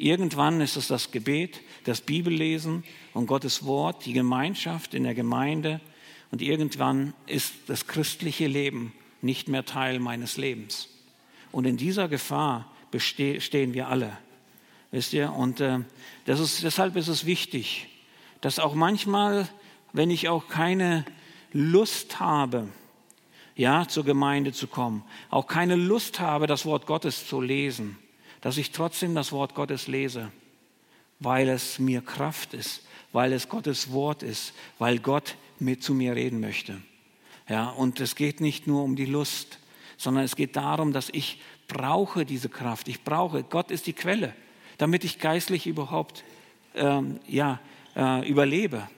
Irgendwann 0.00 0.62
ist 0.62 0.76
es 0.76 0.88
das 0.88 1.10
Gebet, 1.10 1.60
das 1.84 2.00
Bibellesen 2.00 2.84
und 3.12 3.26
Gottes 3.26 3.66
Wort, 3.66 4.06
die 4.06 4.14
Gemeinschaft 4.14 4.94
in 4.94 5.04
der 5.04 5.14
Gemeinde. 5.14 5.78
Und 6.30 6.40
irgendwann 6.40 7.12
ist 7.26 7.52
das 7.66 7.86
christliche 7.86 8.46
Leben 8.46 8.94
nicht 9.20 9.48
mehr 9.48 9.66
Teil 9.66 9.98
meines 9.98 10.38
Lebens. 10.38 10.88
Und 11.52 11.66
in 11.66 11.76
dieser 11.76 12.08
Gefahr 12.08 12.72
stehen 12.96 13.74
wir 13.74 13.88
alle. 13.88 14.16
Wisst 14.90 15.12
ihr? 15.12 15.34
Und 15.34 15.60
äh, 15.60 15.80
ist, 16.24 16.62
deshalb 16.62 16.96
ist 16.96 17.08
es 17.08 17.26
wichtig, 17.26 17.86
dass 18.40 18.58
auch 18.58 18.74
manchmal, 18.74 19.50
wenn 19.92 20.10
ich 20.10 20.30
auch 20.30 20.48
keine 20.48 21.04
Lust 21.52 22.20
habe, 22.20 22.68
ja, 23.54 23.86
zur 23.86 24.06
Gemeinde 24.06 24.54
zu 24.54 24.66
kommen, 24.66 25.04
auch 25.28 25.46
keine 25.46 25.76
Lust 25.76 26.20
habe, 26.20 26.46
das 26.46 26.64
Wort 26.64 26.86
Gottes 26.86 27.28
zu 27.28 27.42
lesen, 27.42 27.98
dass 28.40 28.56
ich 28.56 28.72
trotzdem 28.72 29.14
das 29.14 29.32
Wort 29.32 29.54
Gottes 29.54 29.86
lese, 29.86 30.30
weil 31.18 31.48
es 31.48 31.78
mir 31.78 32.00
Kraft 32.00 32.54
ist, 32.54 32.82
weil 33.12 33.32
es 33.32 33.48
Gottes 33.48 33.92
Wort 33.92 34.22
ist, 34.22 34.54
weil 34.78 34.98
Gott 34.98 35.36
mit 35.58 35.82
zu 35.82 35.94
mir 35.94 36.14
reden 36.14 36.40
möchte. 36.40 36.80
Ja, 37.48 37.68
und 37.68 38.00
es 38.00 38.14
geht 38.14 38.40
nicht 38.40 38.66
nur 38.66 38.84
um 38.84 38.96
die 38.96 39.06
Lust, 39.06 39.58
sondern 39.96 40.24
es 40.24 40.36
geht 40.36 40.56
darum, 40.56 40.92
dass 40.92 41.10
ich 41.10 41.40
brauche 41.68 42.24
diese 42.24 42.48
Kraft. 42.48 42.88
Ich 42.88 43.02
brauche, 43.02 43.42
Gott 43.42 43.70
ist 43.70 43.86
die 43.86 43.92
Quelle, 43.92 44.34
damit 44.78 45.04
ich 45.04 45.18
geistlich 45.18 45.66
überhaupt 45.66 46.24
ähm, 46.74 47.20
ja, 47.26 47.60
äh, 47.96 48.26
überlebe. 48.28 48.88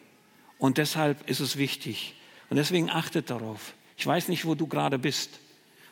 Und 0.59 0.79
deshalb 0.79 1.29
ist 1.29 1.41
es 1.41 1.57
wichtig. 1.57 2.15
Und 2.51 2.57
deswegen 2.57 2.91
achtet 2.91 3.31
darauf. 3.31 3.75
Ich 3.97 4.07
weiß 4.07 4.29
nicht, 4.29 4.45
wo 4.45 4.55
du 4.55 4.67
gerade 4.67 4.99
bist. 4.99 5.41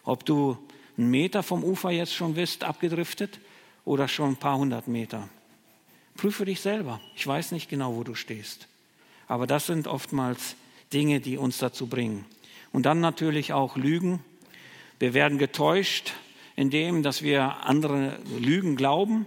Ob 0.04 0.24
du 0.24 0.58
einen 0.96 1.10
Meter 1.10 1.42
vom 1.42 1.64
Ufer 1.64 1.90
jetzt 1.90 2.14
schon 2.14 2.34
bist, 2.34 2.64
abgedriftet, 2.64 3.40
oder 3.84 4.08
schon 4.08 4.30
ein 4.30 4.36
paar 4.36 4.58
hundert 4.58 4.88
Meter. 4.88 5.28
Prüfe 6.16 6.44
dich 6.44 6.60
selber. 6.60 7.00
Ich 7.16 7.26
weiß 7.26 7.52
nicht 7.52 7.68
genau, 7.68 7.96
wo 7.96 8.04
du 8.04 8.14
stehst. 8.14 8.68
Aber 9.26 9.46
das 9.46 9.66
sind 9.66 9.86
oftmals 9.86 10.56
Dinge, 10.92 11.20
die 11.20 11.36
uns 11.36 11.58
dazu 11.58 11.86
bringen. 11.86 12.24
Und 12.72 12.84
dann 12.86 13.00
natürlich 13.00 13.52
auch 13.52 13.76
Lügen. 13.76 14.22
Wir 14.98 15.14
werden 15.14 15.38
getäuscht 15.38 16.12
in 16.56 16.70
dem, 16.70 17.02
dass 17.02 17.22
wir 17.22 17.64
andere 17.64 18.18
Lügen 18.38 18.76
glauben. 18.76 19.26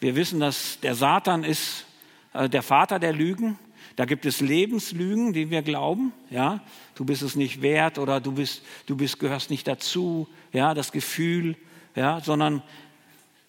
Wir 0.00 0.16
wissen, 0.16 0.40
dass 0.40 0.80
der 0.80 0.94
Satan 0.94 1.44
ist 1.44 1.86
äh, 2.32 2.48
der 2.48 2.62
Vater 2.62 2.98
der 2.98 3.12
Lügen. 3.12 3.58
Da 3.96 4.04
gibt 4.04 4.24
es 4.26 4.40
Lebenslügen, 4.40 5.32
die 5.32 5.50
wir 5.50 5.62
glauben. 5.62 6.12
Ja, 6.30 6.60
du 6.94 7.04
bist 7.04 7.22
es 7.22 7.36
nicht 7.36 7.62
wert 7.62 7.98
oder 7.98 8.20
du 8.20 8.32
bist, 8.32 8.62
du 8.86 8.96
bist, 8.96 9.18
gehörst 9.18 9.50
nicht 9.50 9.66
dazu. 9.66 10.28
Ja, 10.52 10.74
das 10.74 10.92
Gefühl. 10.92 11.56
Ja, 11.94 12.20
sondern 12.20 12.62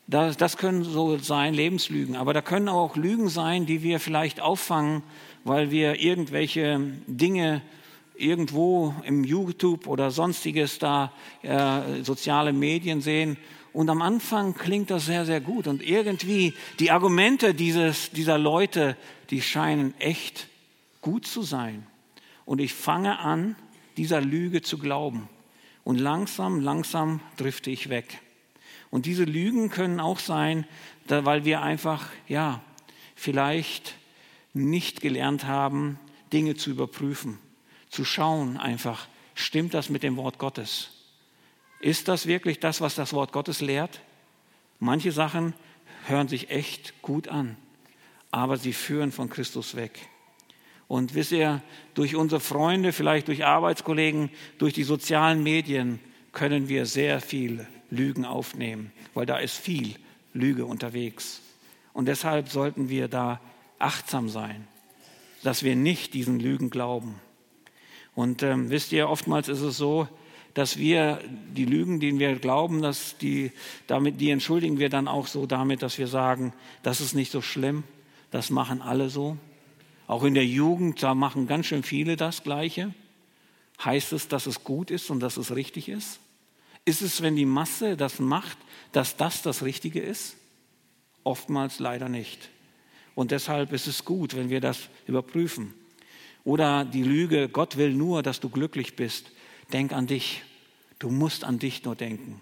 das, 0.08 0.36
das 0.36 0.58
können 0.58 0.84
so 0.84 1.18
sein 1.18 1.54
Lebenslügen. 1.54 2.16
Aber 2.16 2.34
da 2.34 2.42
können 2.42 2.68
auch 2.68 2.96
Lügen 2.98 3.30
sein, 3.30 3.66
die 3.66 3.84
wir 3.84 4.00
vielleicht 4.00 4.42
auffangen, 4.42 5.02
weil 5.46 5.72
wir 5.72 6.02
irgendwelche 6.02 6.80
Dinge 7.08 7.62
irgendwo 8.16 8.94
im 9.06 9.24
YouTube 9.24 9.88
oder 9.88 10.12
sonstiges 10.12 10.78
da 10.80 11.12
äh, 11.42 12.04
soziale 12.04 12.54
Medien 12.54 13.02
sehen. 13.02 13.38
Und 13.74 13.90
am 13.90 14.04
Anfang 14.04 14.54
klingt 14.54 14.92
das 14.92 15.08
sehr, 15.08 15.26
sehr 15.26 15.42
gut. 15.42 15.68
Und 15.68 15.82
irgendwie 15.82 16.54
die 16.80 16.92
Argumente 16.92 17.56
dieses, 17.56 18.12
dieser 18.12 18.38
Leute, 18.38 18.96
die 19.32 19.42
scheinen 19.42 20.00
echt 20.00 20.48
gut 21.02 21.26
zu 21.26 21.42
sein. 21.42 21.86
Und 22.46 22.62
ich 22.62 22.74
fange 22.74 23.20
an, 23.20 23.56
dieser 23.98 24.22
Lüge 24.22 24.62
zu 24.62 24.78
glauben. 24.78 25.28
Und 25.84 26.00
langsam, 26.00 26.62
langsam 26.62 27.20
drifte 27.36 27.72
ich 27.72 27.90
weg. 27.90 28.22
Und 28.92 29.08
diese 29.08 29.24
Lügen 29.24 29.70
können 29.70 30.00
auch 30.00 30.20
sein, 30.20 30.66
weil 31.08 31.46
wir 31.46 31.64
einfach, 31.64 32.06
ja, 32.28 32.62
vielleicht 33.16 33.96
nicht 34.54 35.02
gelernt 35.02 35.46
haben, 35.46 36.00
Dinge 36.32 36.56
zu 36.56 36.70
überprüfen, 36.70 37.40
zu 37.90 38.06
schauen 38.06 38.58
einfach, 38.58 39.08
stimmt 39.34 39.74
das 39.74 39.90
mit 39.90 40.04
dem 40.04 40.16
Wort 40.16 40.38
Gottes? 40.38 40.92
Ist 41.84 42.08
das 42.08 42.28
wirklich 42.28 42.62
das, 42.62 42.80
was 42.80 42.96
das 42.96 43.12
Wort 43.12 43.34
Gottes 43.34 43.60
lehrt? 43.60 44.00
Manche 44.80 45.12
Sachen 45.12 45.54
hören 46.08 46.30
sich 46.30 46.50
echt 46.50 47.02
gut 47.02 47.28
an, 47.28 47.58
aber 48.32 48.56
sie 48.56 48.72
führen 48.72 49.12
von 49.12 49.30
Christus 49.30 49.76
weg. 49.76 50.08
Und 50.88 51.14
wisst 51.14 51.34
ihr, 51.34 51.62
durch 51.94 52.16
unsere 52.16 52.40
Freunde, 52.40 52.94
vielleicht 52.94 53.28
durch 53.28 53.44
Arbeitskollegen, 53.44 54.30
durch 54.60 54.72
die 54.74 54.84
sozialen 54.84 55.44
Medien 55.44 56.00
können 56.32 56.70
wir 56.70 56.86
sehr 56.86 57.20
viel 57.20 57.68
Lügen 57.90 58.24
aufnehmen, 58.24 58.94
weil 59.14 59.26
da 59.26 59.40
ist 59.40 59.58
viel 59.58 59.96
Lüge 60.34 60.66
unterwegs. 60.66 61.42
Und 61.92 62.06
deshalb 62.06 62.48
sollten 62.48 62.88
wir 62.88 63.10
da 63.10 63.42
achtsam 63.78 64.30
sein, 64.30 64.70
dass 65.44 65.64
wir 65.64 65.76
nicht 65.76 66.14
diesen 66.14 66.40
Lügen 66.40 66.70
glauben. 66.70 67.20
Und 68.16 68.42
ähm, 68.42 68.70
wisst 68.70 68.94
ihr, 68.94 69.10
oftmals 69.10 69.50
ist 69.50 69.60
es 69.60 69.76
so, 69.76 70.08
dass 70.54 70.78
wir 70.78 71.20
die 71.56 71.66
Lügen, 71.66 72.00
denen 72.00 72.20
wir 72.20 72.36
glauben, 72.36 72.82
dass 72.82 73.18
die, 73.18 73.52
damit, 73.88 74.22
die 74.22 74.30
entschuldigen 74.30 74.80
wir 74.80 74.90
dann 74.90 75.08
auch 75.08 75.28
so 75.28 75.46
damit, 75.46 75.82
dass 75.82 75.98
wir 75.98 76.08
sagen, 76.08 76.54
das 76.84 77.02
ist 77.02 77.16
nicht 77.16 77.32
so 77.32 77.42
schlimm, 77.42 77.84
das 78.32 78.50
machen 78.50 78.82
alle 78.82 79.10
so. 79.10 79.38
Auch 80.06 80.24
in 80.24 80.34
der 80.34 80.46
Jugend, 80.46 81.02
da 81.02 81.16
machen 81.16 81.48
ganz 81.48 81.68
schön 81.68 81.84
viele 81.84 82.16
das 82.16 82.44
Gleiche. 82.44 82.94
Heißt 83.84 84.14
es, 84.14 84.28
dass 84.28 84.46
es 84.46 84.64
gut 84.64 84.92
ist 84.92 85.10
und 85.10 85.22
dass 85.22 85.38
es 85.38 85.56
richtig 85.56 85.90
ist? 85.90 86.20
Ist 86.86 87.02
es, 87.02 87.22
wenn 87.22 87.36
die 87.36 87.46
Masse 87.46 87.98
das 87.98 88.20
macht, 88.20 88.58
dass 88.92 89.18
das 89.18 89.42
das 89.42 89.64
Richtige 89.64 90.02
ist? 90.02 90.36
Oftmals 91.24 91.80
leider 91.80 92.10
nicht. 92.10 92.50
Und 93.16 93.32
deshalb 93.32 93.72
ist 93.72 93.88
es 93.88 94.06
gut, 94.06 94.36
wenn 94.36 94.50
wir 94.50 94.60
das 94.60 94.90
überprüfen. 95.08 95.74
Oder 96.44 96.84
die 96.84 97.04
Lüge, 97.04 97.48
Gott 97.48 97.78
will 97.78 97.94
nur, 97.94 98.22
dass 98.22 98.40
du 98.40 98.50
glücklich 98.50 98.96
bist. 98.96 99.32
Denk 99.72 99.94
an 99.94 100.08
dich. 100.08 100.44
Du 101.00 101.10
musst 101.10 101.44
an 101.44 101.60
dich 101.60 101.84
nur 101.84 101.96
denken. 101.96 102.42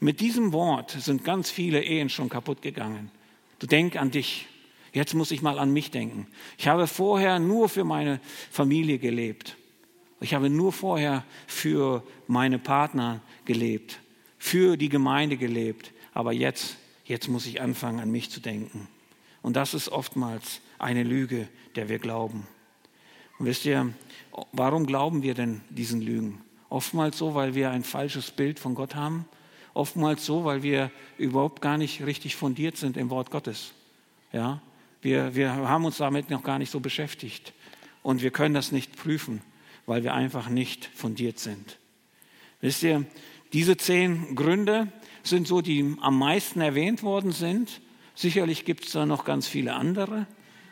Mit 0.00 0.20
diesem 0.20 0.52
Wort 0.52 0.90
sind 0.90 1.24
ganz 1.24 1.50
viele 1.50 1.82
Ehen 1.82 2.08
schon 2.08 2.28
kaputt 2.28 2.62
gegangen. 2.62 3.10
Du 3.58 3.66
denk 3.66 3.96
an 3.96 4.10
dich. 4.10 4.46
Jetzt 4.92 5.14
muss 5.14 5.30
ich 5.30 5.42
mal 5.42 5.58
an 5.58 5.72
mich 5.72 5.90
denken. 5.90 6.26
Ich 6.58 6.68
habe 6.68 6.86
vorher 6.86 7.38
nur 7.38 7.68
für 7.68 7.84
meine 7.84 8.20
Familie 8.50 8.98
gelebt. 8.98 9.56
Ich 10.20 10.34
habe 10.34 10.48
nur 10.48 10.72
vorher 10.72 11.24
für 11.46 12.02
meine 12.26 12.58
Partner 12.58 13.20
gelebt, 13.44 14.00
für 14.38 14.76
die 14.76 14.88
Gemeinde 14.88 15.36
gelebt. 15.36 15.92
Aber 16.14 16.32
jetzt, 16.32 16.76
jetzt 17.04 17.28
muss 17.28 17.46
ich 17.46 17.60
anfangen, 17.60 18.00
an 18.00 18.10
mich 18.10 18.30
zu 18.30 18.40
denken. 18.40 18.88
Und 19.42 19.56
das 19.56 19.74
ist 19.74 19.90
oftmals 19.90 20.60
eine 20.78 21.02
Lüge, 21.02 21.48
der 21.74 21.88
wir 21.88 21.98
glauben. 21.98 22.46
Und 23.38 23.46
wisst 23.46 23.66
ihr, 23.66 23.92
warum 24.52 24.86
glauben 24.86 25.22
wir 25.22 25.34
denn 25.34 25.60
diesen 25.70 26.00
Lügen? 26.00 26.40
Oftmals 26.68 27.18
so, 27.18 27.34
weil 27.34 27.54
wir 27.54 27.70
ein 27.70 27.84
falsches 27.84 28.30
Bild 28.30 28.58
von 28.58 28.74
Gott 28.74 28.94
haben. 28.94 29.26
Oftmals 29.74 30.24
so, 30.24 30.44
weil 30.44 30.62
wir 30.62 30.90
überhaupt 31.18 31.62
gar 31.62 31.78
nicht 31.78 32.04
richtig 32.04 32.36
fundiert 32.36 32.76
sind 32.76 32.96
im 32.96 33.10
Wort 33.10 33.30
Gottes. 33.30 33.72
Ja, 34.32 34.60
wir, 35.02 35.34
wir 35.34 35.52
haben 35.52 35.84
uns 35.84 35.98
damit 35.98 36.30
noch 36.30 36.42
gar 36.42 36.58
nicht 36.58 36.70
so 36.70 36.80
beschäftigt. 36.80 37.52
Und 38.02 38.22
wir 38.22 38.30
können 38.30 38.54
das 38.54 38.72
nicht 38.72 38.96
prüfen, 38.96 39.42
weil 39.84 40.02
wir 40.02 40.14
einfach 40.14 40.48
nicht 40.48 40.86
fundiert 40.86 41.38
sind. 41.38 41.78
Wisst 42.60 42.82
ihr, 42.82 43.04
diese 43.52 43.76
zehn 43.76 44.34
Gründe 44.34 44.88
sind 45.22 45.46
so, 45.46 45.60
die 45.60 45.96
am 46.00 46.18
meisten 46.18 46.60
erwähnt 46.60 47.02
worden 47.02 47.32
sind. 47.32 47.80
Sicherlich 48.14 48.64
gibt 48.64 48.86
es 48.86 48.92
da 48.92 49.06
noch 49.06 49.24
ganz 49.24 49.46
viele 49.46 49.74
andere. 49.74 50.26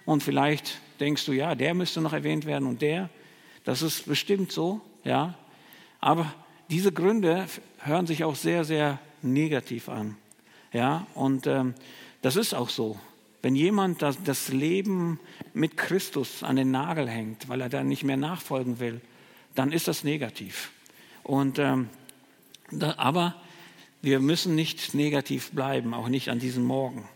Und 0.04 0.22
vielleicht 0.22 0.80
denkst 1.00 1.24
du, 1.26 1.32
ja, 1.32 1.54
der 1.54 1.74
müsste 1.74 2.00
noch 2.00 2.12
erwähnt 2.12 2.46
werden 2.46 2.68
und 2.68 2.82
der. 2.82 3.10
Das 3.64 3.82
ist 3.82 4.06
bestimmt 4.06 4.52
so, 4.52 4.80
ja. 5.04 5.34
Aber 6.00 6.32
diese 6.70 6.92
Gründe 6.92 7.46
hören 7.78 8.06
sich 8.06 8.24
auch 8.24 8.36
sehr, 8.36 8.64
sehr 8.64 8.98
negativ 9.22 9.88
an. 9.88 10.16
Ja, 10.72 11.06
und 11.14 11.46
ähm, 11.46 11.74
das 12.22 12.36
ist 12.36 12.54
auch 12.54 12.68
so. 12.68 12.98
Wenn 13.42 13.54
jemand 13.54 14.02
das, 14.02 14.22
das 14.22 14.48
Leben 14.48 15.20
mit 15.52 15.76
Christus 15.76 16.42
an 16.42 16.56
den 16.56 16.70
Nagel 16.70 17.08
hängt, 17.08 17.48
weil 17.48 17.60
er 17.60 17.68
da 17.68 17.84
nicht 17.84 18.04
mehr 18.04 18.16
nachfolgen 18.16 18.80
will, 18.80 19.00
dann 19.54 19.72
ist 19.72 19.88
das 19.88 20.04
negativ. 20.04 20.70
Und, 21.22 21.58
ähm, 21.58 21.88
da, 22.70 22.94
aber 22.96 23.34
wir 24.02 24.20
müssen 24.20 24.54
nicht 24.54 24.94
negativ 24.94 25.52
bleiben, 25.52 25.94
auch 25.94 26.08
nicht 26.08 26.28
an 26.28 26.38
diesem 26.38 26.64
Morgen. 26.64 27.08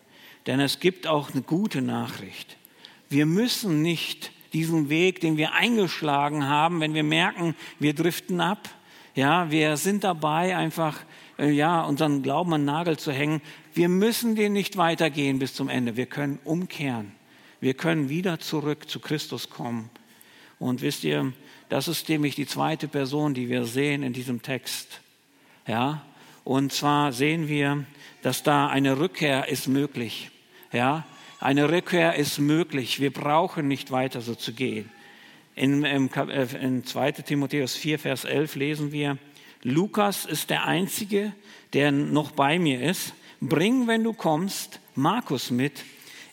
Denn 0.46 0.60
es 0.60 0.80
gibt 0.80 1.06
auch 1.06 1.32
eine 1.32 1.42
gute 1.42 1.82
Nachricht. 1.82 2.56
Wir 3.10 3.26
müssen 3.26 3.82
nicht 3.82 4.32
diesen 4.52 4.88
Weg, 4.88 5.20
den 5.20 5.36
wir 5.36 5.54
eingeschlagen 5.54 6.46
haben, 6.46 6.80
wenn 6.80 6.94
wir 6.94 7.02
merken, 7.02 7.54
wir 7.78 7.94
driften 7.94 8.40
ab, 8.40 8.68
ja, 9.14 9.50
wir 9.50 9.76
sind 9.76 10.04
dabei, 10.04 10.56
einfach 10.56 10.96
äh, 11.38 11.50
ja, 11.50 11.82
unseren 11.82 12.22
Glauben 12.22 12.52
an 12.54 12.60
den 12.60 12.66
Nagel 12.66 12.98
zu 12.98 13.12
hängen. 13.12 13.40
Wir 13.74 13.88
müssen 13.88 14.36
den 14.36 14.52
nicht 14.52 14.76
weitergehen 14.76 15.38
bis 15.38 15.54
zum 15.54 15.68
Ende. 15.68 15.96
Wir 15.96 16.06
können 16.06 16.38
umkehren. 16.44 17.12
Wir 17.60 17.74
können 17.74 18.08
wieder 18.08 18.38
zurück 18.38 18.88
zu 18.88 19.00
Christus 19.00 19.50
kommen. 19.50 19.90
Und 20.58 20.82
wisst 20.82 21.04
ihr, 21.04 21.32
das 21.68 21.88
ist 21.88 22.08
nämlich 22.08 22.34
die 22.34 22.46
zweite 22.46 22.88
Person, 22.88 23.34
die 23.34 23.48
wir 23.48 23.64
sehen 23.64 24.02
in 24.02 24.12
diesem 24.12 24.42
Text. 24.42 25.00
Ja, 25.66 26.02
und 26.44 26.72
zwar 26.72 27.12
sehen 27.12 27.48
wir, 27.48 27.84
dass 28.22 28.42
da 28.42 28.68
eine 28.68 28.98
Rückkehr 28.98 29.48
ist 29.48 29.68
möglich. 29.68 30.30
Ja, 30.72 31.04
eine 31.40 31.70
Rückkehr 31.70 32.16
ist 32.16 32.38
möglich. 32.38 33.00
Wir 33.00 33.12
brauchen 33.12 33.68
nicht 33.68 33.90
weiter 33.90 34.20
so 34.20 34.34
zu 34.34 34.52
gehen. 34.52 34.90
In, 35.54 35.84
in, 35.84 36.10
äh, 36.12 36.46
in 36.60 36.84
2 36.84 37.12
Timotheus 37.12 37.76
4, 37.76 37.98
Vers 37.98 38.24
11 38.24 38.56
lesen 38.56 38.92
wir, 38.92 39.18
Lukas 39.62 40.24
ist 40.24 40.50
der 40.50 40.64
Einzige, 40.64 41.32
der 41.72 41.90
noch 41.92 42.30
bei 42.32 42.58
mir 42.58 42.80
ist. 42.80 43.12
Bring, 43.40 43.86
wenn 43.86 44.04
du 44.04 44.12
kommst, 44.12 44.80
Markus 44.94 45.50
mit. 45.50 45.84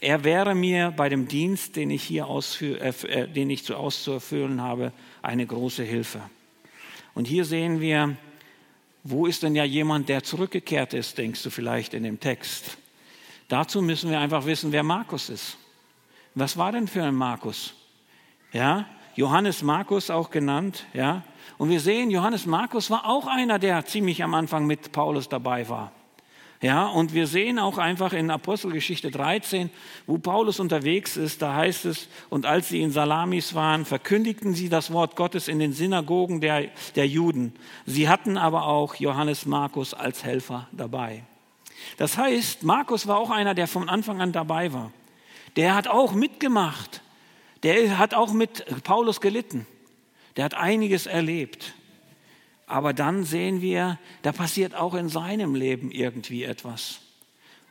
Er 0.02 0.24
wäre 0.24 0.54
mir 0.54 0.94
bei 0.96 1.10
dem 1.10 1.28
Dienst, 1.28 1.76
den 1.76 1.90
ich 1.90 2.04
hier 2.04 2.28
ausführ, 2.28 2.82
äh, 2.82 2.94
äh 3.08 3.28
den 3.28 3.50
ich 3.50 3.64
zu 3.64 3.76
auszuerfüllen 3.76 4.62
habe, 4.62 4.92
eine 5.22 5.46
große 5.46 5.84
Hilfe. 5.84 6.22
Und 7.14 7.26
hier 7.26 7.46
sehen 7.46 7.80
wir, 7.80 8.16
wo 9.04 9.28
ist 9.28 9.44
denn 9.44 9.56
ja 9.56 9.64
jemand, 9.64 10.10
der 10.10 10.24
zurückgekehrt 10.24 10.94
ist, 10.94 11.18
denkst 11.18 11.44
du 11.44 11.50
vielleicht 11.50 11.94
in 11.94 12.04
dem 12.04 12.20
Text. 12.20 12.78
Dazu 13.48 13.82
müssen 13.82 14.10
wir 14.10 14.20
einfach 14.20 14.46
wissen, 14.46 14.72
wer 14.72 14.84
Markus 14.84 15.30
ist. 15.30 15.58
Was 16.34 16.58
war 16.58 16.72
denn 16.72 16.88
für 16.88 17.04
ein 17.04 17.16
Markus? 17.16 17.74
Ja, 18.52 18.86
Johannes 19.16 19.64
Markus 19.64 20.10
auch 20.10 20.30
genannt, 20.30 20.86
ja. 20.94 21.24
Und 21.58 21.70
wir 21.70 21.80
sehen, 21.80 22.12
Johannes 22.12 22.46
Markus 22.46 22.90
war 22.90 23.06
auch 23.06 23.28
einer, 23.28 23.60
der 23.60 23.86
ziemlich 23.86 24.24
am 24.24 24.34
Anfang 24.34 24.66
mit 24.66 24.92
Paulus 24.92 25.30
dabei 25.30 25.70
war. 25.70 25.92
Ja, 26.62 26.88
und 26.88 27.14
wir 27.14 27.28
sehen 27.28 27.60
auch 27.60 27.78
einfach 27.78 28.12
in 28.14 28.32
Apostelgeschichte 28.32 29.12
13, 29.12 29.70
wo 30.08 30.18
Paulus 30.18 30.60
unterwegs 30.60 31.16
ist, 31.16 31.42
da 31.42 31.54
heißt 31.54 31.86
es, 31.86 32.08
und 32.30 32.46
als 32.46 32.70
sie 32.70 32.82
in 32.82 32.92
Salamis 32.92 33.54
waren, 33.54 33.86
verkündigten 33.86 34.54
sie 34.54 34.70
das 34.70 34.92
Wort 34.92 35.16
Gottes 35.16 35.48
in 35.48 35.60
den 35.60 35.74
Synagogen 35.74 36.42
der, 36.42 36.70
der 36.96 37.08
Juden. 37.08 37.54
Sie 37.86 38.10
hatten 38.10 38.38
aber 38.38 38.66
auch 38.68 38.96
Johannes 38.96 39.46
Markus 39.46 39.94
als 39.94 40.24
Helfer 40.24 40.68
dabei. 40.72 41.24
Das 41.98 42.18
heißt, 42.18 42.64
Markus 42.64 43.08
war 43.08 43.18
auch 43.18 43.30
einer, 43.30 43.54
der 43.54 43.68
von 43.68 43.90
Anfang 43.90 44.22
an 44.22 44.32
dabei 44.32 44.74
war. 44.74 44.92
Der 45.56 45.76
hat 45.76 45.88
auch 45.88 46.14
mitgemacht. 46.14 47.02
Der 47.64 47.98
hat 47.98 48.14
auch 48.14 48.34
mit 48.34 48.84
Paulus 48.84 49.22
gelitten. 49.22 49.66
Der 50.36 50.46
hat 50.46 50.54
einiges 50.54 51.06
erlebt. 51.06 51.74
Aber 52.68 52.94
dann 52.94 53.24
sehen 53.24 53.62
wir, 53.62 54.00
da 54.24 54.32
passiert 54.32 54.76
auch 54.76 54.96
in 54.96 55.10
seinem 55.10 55.56
Leben 55.56 55.92
irgendwie 55.92 56.44
etwas. 56.44 57.00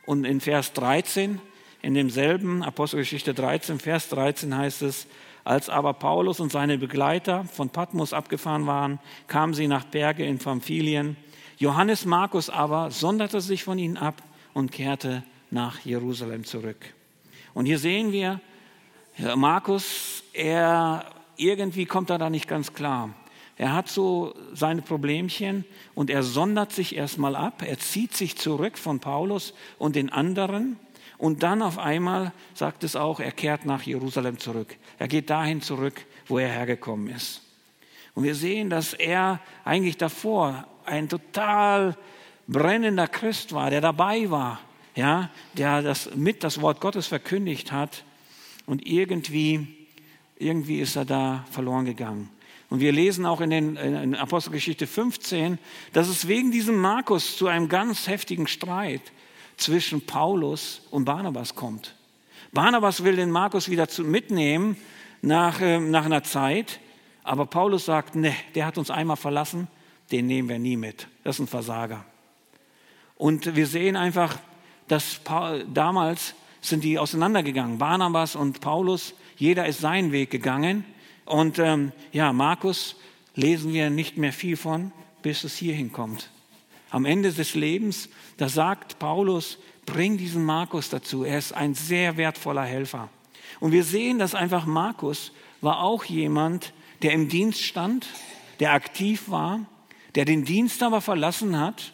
Und 0.05 0.25
in 0.25 0.39
Vers 0.41 0.73
13, 0.73 1.41
in 1.81 1.93
demselben 1.93 2.63
Apostelgeschichte 2.63 3.33
13, 3.33 3.79
Vers 3.79 4.09
13 4.09 4.55
heißt 4.55 4.81
es, 4.83 5.07
als 5.43 5.69
aber 5.69 5.93
Paulus 5.93 6.39
und 6.39 6.51
seine 6.51 6.77
Begleiter 6.77 7.43
von 7.43 7.69
Patmos 7.69 8.13
abgefahren 8.13 8.65
waren, 8.65 8.99
kamen 9.27 9.53
sie 9.53 9.67
nach 9.67 9.83
Berge 9.83 10.25
in 10.25 10.39
Pamphylien 10.39 11.17
Johannes 11.57 12.05
Markus 12.05 12.49
aber 12.49 12.91
sonderte 12.91 13.41
sich 13.41 13.63
von 13.63 13.79
ihnen 13.79 13.97
ab 13.97 14.21
und 14.53 14.71
kehrte 14.71 15.23
nach 15.51 15.79
Jerusalem 15.79 16.43
zurück. 16.43 16.93
Und 17.53 17.65
hier 17.65 17.79
sehen 17.79 18.11
wir, 18.11 18.41
Markus, 19.35 20.23
er 20.33 21.05
irgendwie 21.37 21.85
kommt 21.85 22.09
er 22.09 22.17
da 22.17 22.29
nicht 22.29 22.47
ganz 22.47 22.73
klar. 22.73 23.13
Er 23.57 23.73
hat 23.73 23.87
so 23.87 24.35
seine 24.53 24.81
Problemchen 24.81 25.63
und 25.93 26.09
er 26.09 26.23
sondert 26.23 26.73
sich 26.73 26.95
erstmal 26.95 27.37
ab, 27.37 27.63
er 27.65 27.79
zieht 27.79 28.13
sich 28.13 28.35
zurück 28.35 28.77
von 28.77 28.99
Paulus 28.99 29.53
und 29.77 29.95
den 29.95 30.11
anderen 30.11 30.77
und 31.17 31.43
dann 31.43 31.61
auf 31.61 31.79
einmal 31.79 32.33
sagt 32.53 32.83
es 32.83 32.97
auch, 32.97 33.21
er 33.21 33.31
kehrt 33.31 33.65
nach 33.65 33.83
Jerusalem 33.83 34.37
zurück. 34.39 34.75
Er 34.99 35.07
geht 35.07 35.29
dahin 35.29 35.61
zurück, 35.61 36.05
wo 36.27 36.37
er 36.37 36.49
hergekommen 36.49 37.07
ist. 37.07 37.41
Und 38.13 38.23
wir 38.23 38.35
sehen, 38.35 38.69
dass 38.69 38.93
er 38.93 39.39
eigentlich 39.63 39.97
davor 39.97 40.67
ein 40.87 41.09
total 41.09 41.97
brennender 42.47 43.07
Christ 43.07 43.53
war, 43.53 43.69
der 43.69 43.81
dabei 43.81 44.29
war, 44.29 44.59
ja, 44.95 45.29
der 45.53 45.81
das 45.81 46.15
mit 46.15 46.43
das 46.43 46.61
Wort 46.61 46.79
Gottes 46.79 47.07
verkündigt 47.07 47.71
hat 47.71 48.03
und 48.65 48.85
irgendwie, 48.85 49.67
irgendwie 50.37 50.79
ist 50.79 50.95
er 50.95 51.05
da 51.05 51.45
verloren 51.51 51.85
gegangen. 51.85 52.29
Und 52.69 52.79
wir 52.79 52.91
lesen 52.91 53.25
auch 53.25 53.41
in, 53.41 53.51
den, 53.51 53.75
in 53.75 54.15
Apostelgeschichte 54.15 54.87
15, 54.87 55.59
dass 55.93 56.07
es 56.07 56.27
wegen 56.27 56.51
diesem 56.51 56.77
Markus 56.77 57.37
zu 57.37 57.47
einem 57.47 57.69
ganz 57.69 58.07
heftigen 58.07 58.47
Streit 58.47 59.01
zwischen 59.57 60.05
Paulus 60.05 60.81
und 60.91 61.05
Barnabas 61.05 61.55
kommt. 61.55 61.95
Barnabas 62.51 63.03
will 63.03 63.17
den 63.17 63.31
Markus 63.31 63.69
wieder 63.69 63.87
mitnehmen 63.99 64.77
nach, 65.21 65.61
äh, 65.61 65.79
nach 65.79 66.05
einer 66.05 66.23
Zeit, 66.23 66.79
aber 67.23 67.45
Paulus 67.45 67.85
sagt, 67.85 68.15
ne, 68.15 68.33
der 68.55 68.65
hat 68.65 68.77
uns 68.77 68.89
einmal 68.89 69.17
verlassen, 69.17 69.67
den 70.11 70.27
nehmen 70.27 70.49
wir 70.49 70.59
nie 70.59 70.77
mit. 70.77 71.07
Das 71.23 71.35
ist 71.35 71.41
ein 71.41 71.47
Versager. 71.47 72.05
Und 73.17 73.55
wir 73.55 73.67
sehen 73.67 73.95
einfach, 73.95 74.37
dass 74.87 75.21
damals 75.73 76.35
sind 76.61 76.83
die 76.83 76.99
auseinandergegangen. 76.99 77.77
Barnabas 77.77 78.35
und 78.35 78.61
Paulus, 78.61 79.13
jeder 79.37 79.67
ist 79.67 79.79
seinen 79.79 80.11
Weg 80.11 80.31
gegangen. 80.31 80.85
Und 81.25 81.59
ähm, 81.59 81.91
ja, 82.11 82.33
Markus 82.33 82.95
lesen 83.35 83.73
wir 83.73 83.89
nicht 83.89 84.17
mehr 84.17 84.33
viel 84.33 84.57
von, 84.57 84.91
bis 85.21 85.43
es 85.43 85.55
hierhin 85.55 85.91
kommt. 85.91 86.29
Am 86.91 87.05
Ende 87.05 87.31
des 87.31 87.55
Lebens, 87.55 88.09
da 88.37 88.47
sagt 88.47 88.99
Paulus, 88.99 89.57
bring 89.85 90.17
diesen 90.17 90.45
Markus 90.45 90.89
dazu. 90.89 91.23
Er 91.23 91.37
ist 91.37 91.53
ein 91.53 91.73
sehr 91.73 92.17
wertvoller 92.17 92.63
Helfer. 92.63 93.09
Und 93.59 93.71
wir 93.71 93.83
sehen, 93.83 94.19
dass 94.19 94.35
einfach 94.35 94.65
Markus 94.65 95.31
war 95.61 95.81
auch 95.81 96.05
jemand, 96.05 96.73
der 97.01 97.11
im 97.13 97.27
Dienst 97.27 97.61
stand, 97.61 98.07
der 98.59 98.73
aktiv 98.73 99.29
war, 99.29 99.65
der 100.15 100.25
den 100.25 100.45
Dienst 100.45 100.81
aber 100.81 101.01
verlassen 101.01 101.59
hat 101.59 101.93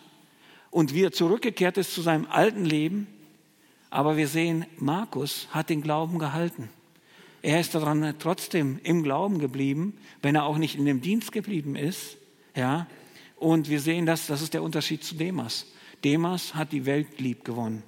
und 0.70 0.94
wieder 0.94 1.12
zurückgekehrt 1.12 1.78
ist 1.78 1.94
zu 1.94 2.02
seinem 2.02 2.28
alten 2.30 2.66
Leben. 2.66 3.08
Aber 3.90 4.16
wir 4.16 4.28
sehen, 4.28 4.66
Markus 4.78 5.48
hat 5.52 5.70
den 5.70 5.82
Glauben 5.82 6.18
gehalten. 6.20 6.70
Er 7.42 7.60
ist 7.60 7.74
daran 7.74 8.16
trotzdem 8.20 8.80
im 8.84 9.04
Glauben 9.04 9.40
geblieben, 9.40 9.98
wenn 10.22 10.36
er 10.36 10.46
auch 10.46 10.58
nicht 10.58 10.78
in 10.78 10.86
dem 10.86 11.02
Dienst 11.02 11.32
geblieben 11.32 11.76
ist. 11.76 12.18
Ja, 12.56 12.88
und 13.38 13.70
wir 13.70 13.82
sehen, 13.82 14.06
dass 14.06 14.28
das 14.28 14.42
ist 14.42 14.54
der 14.54 14.62
Unterschied 14.62 15.04
zu 15.04 15.16
Demas. 15.16 15.66
Demas 16.04 16.54
hat 16.54 16.72
die 16.72 16.86
Welt 16.86 17.20
lieb 17.20 17.44
gewonnen. 17.44 17.84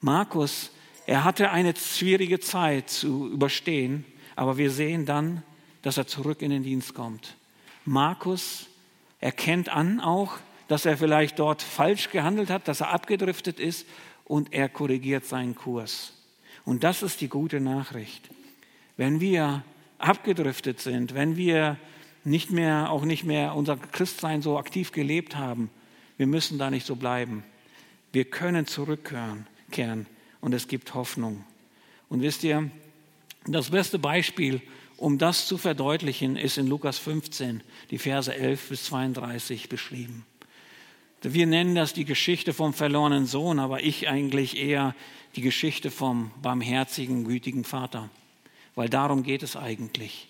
Markus, 0.00 0.70
er 1.06 1.24
hatte 1.24 1.50
eine 1.50 1.74
schwierige 1.76 2.40
Zeit 2.40 2.90
zu 2.90 3.30
überstehen, 3.30 4.04
aber 4.36 4.58
wir 4.58 4.70
sehen 4.70 5.06
dann, 5.06 5.42
dass 5.82 5.96
er 5.96 6.06
zurück 6.06 6.42
in 6.42 6.50
den 6.50 6.64
Dienst 6.64 6.94
kommt. 6.94 7.36
Markus 7.84 8.66
erkennt 9.24 9.70
an 9.70 10.00
auch, 10.00 10.36
dass 10.68 10.84
er 10.84 10.98
vielleicht 10.98 11.38
dort 11.38 11.62
falsch 11.62 12.10
gehandelt 12.10 12.50
hat, 12.50 12.68
dass 12.68 12.82
er 12.82 12.90
abgedriftet 12.90 13.58
ist 13.58 13.86
und 14.26 14.52
er 14.52 14.68
korrigiert 14.68 15.24
seinen 15.24 15.54
Kurs. 15.54 16.12
Und 16.66 16.84
das 16.84 17.02
ist 17.02 17.22
die 17.22 17.28
gute 17.28 17.58
Nachricht. 17.58 18.28
Wenn 18.98 19.20
wir 19.20 19.64
abgedriftet 19.96 20.78
sind, 20.80 21.14
wenn 21.14 21.38
wir 21.38 21.78
nicht 22.22 22.50
mehr, 22.50 22.90
auch 22.90 23.06
nicht 23.06 23.24
mehr 23.24 23.54
unser 23.54 23.78
Christsein 23.78 24.42
so 24.42 24.58
aktiv 24.58 24.92
gelebt 24.92 25.36
haben, 25.36 25.70
wir 26.18 26.26
müssen 26.26 26.58
da 26.58 26.70
nicht 26.70 26.86
so 26.86 26.94
bleiben. 26.94 27.44
Wir 28.12 28.26
können 28.26 28.66
zurückkehren 28.66 29.46
kehren, 29.70 30.06
und 30.42 30.52
es 30.52 30.68
gibt 30.68 30.92
Hoffnung. 30.92 31.44
Und 32.10 32.20
wisst 32.20 32.44
ihr, 32.44 32.70
das 33.46 33.70
beste 33.70 33.98
Beispiel 33.98 34.60
um 34.96 35.18
das 35.18 35.46
zu 35.46 35.58
verdeutlichen, 35.58 36.36
ist 36.36 36.58
in 36.58 36.66
Lukas 36.66 36.98
15 36.98 37.62
die 37.90 37.98
Verse 37.98 38.34
11 38.34 38.68
bis 38.68 38.84
32 38.84 39.68
beschrieben. 39.68 40.26
Wir 41.22 41.46
nennen 41.46 41.74
das 41.74 41.94
die 41.94 42.04
Geschichte 42.04 42.52
vom 42.52 42.74
verlorenen 42.74 43.24
Sohn, 43.26 43.58
aber 43.58 43.82
ich 43.82 44.08
eigentlich 44.08 44.58
eher 44.58 44.94
die 45.36 45.40
Geschichte 45.40 45.90
vom 45.90 46.30
barmherzigen, 46.42 47.24
gütigen 47.24 47.64
Vater. 47.64 48.10
weil 48.74 48.88
darum 48.88 49.22
geht 49.22 49.42
es 49.42 49.56
eigentlich. 49.56 50.28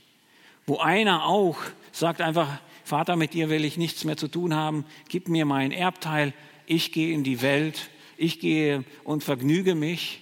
Wo 0.67 0.79
einer 0.79 1.25
auch 1.25 1.59
sagt 1.93 2.21
einfach, 2.21 2.61
Vater, 2.85 3.17
mit 3.17 3.35
dir 3.35 3.49
will 3.49 3.65
ich 3.65 3.77
nichts 3.77 4.05
mehr 4.05 4.17
zu 4.17 4.29
tun 4.29 4.55
haben, 4.55 4.85
gib 5.09 5.29
mir 5.29 5.47
mein 5.47 5.73
Erbteil, 5.73 6.35
ich 6.67 6.93
gehe 6.93 7.13
in 7.13 7.25
die 7.25 7.43
Welt, 7.43 7.91
ich 8.17 8.41
gehe 8.41 8.85
und 9.05 9.25
vergnüge 9.25 9.75
mich, 9.75 10.21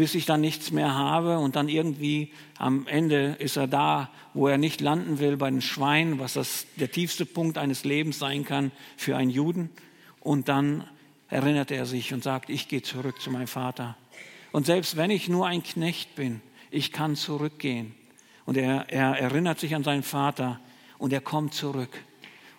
bis 0.00 0.14
ich 0.14 0.24
dann 0.24 0.40
nichts 0.40 0.70
mehr 0.70 0.94
habe 0.94 1.38
und 1.38 1.56
dann 1.56 1.68
irgendwie 1.68 2.32
am 2.56 2.86
Ende 2.86 3.36
ist 3.38 3.58
er 3.58 3.66
da, 3.66 4.08
wo 4.32 4.48
er 4.48 4.56
nicht 4.56 4.80
landen 4.80 5.18
will, 5.18 5.36
bei 5.36 5.50
den 5.50 5.60
Schweinen, 5.60 6.18
was 6.18 6.32
das 6.32 6.64
der 6.76 6.90
tiefste 6.90 7.26
Punkt 7.26 7.58
eines 7.58 7.84
Lebens 7.84 8.18
sein 8.18 8.46
kann 8.46 8.72
für 8.96 9.18
einen 9.18 9.28
Juden. 9.28 9.68
Und 10.20 10.48
dann 10.48 10.84
erinnert 11.28 11.70
er 11.70 11.84
sich 11.84 12.14
und 12.14 12.24
sagt, 12.24 12.48
ich 12.48 12.66
gehe 12.66 12.80
zurück 12.80 13.20
zu 13.20 13.30
meinem 13.30 13.46
Vater. 13.46 13.94
Und 14.52 14.64
selbst 14.64 14.96
wenn 14.96 15.10
ich 15.10 15.28
nur 15.28 15.46
ein 15.46 15.62
Knecht 15.62 16.14
bin, 16.14 16.40
ich 16.70 16.92
kann 16.92 17.14
zurückgehen. 17.14 17.94
Und 18.46 18.56
er, 18.56 18.86
er 18.88 19.18
erinnert 19.18 19.60
sich 19.60 19.74
an 19.74 19.84
seinen 19.84 20.02
Vater 20.02 20.60
und 20.96 21.12
er 21.12 21.20
kommt 21.20 21.52
zurück. 21.52 22.02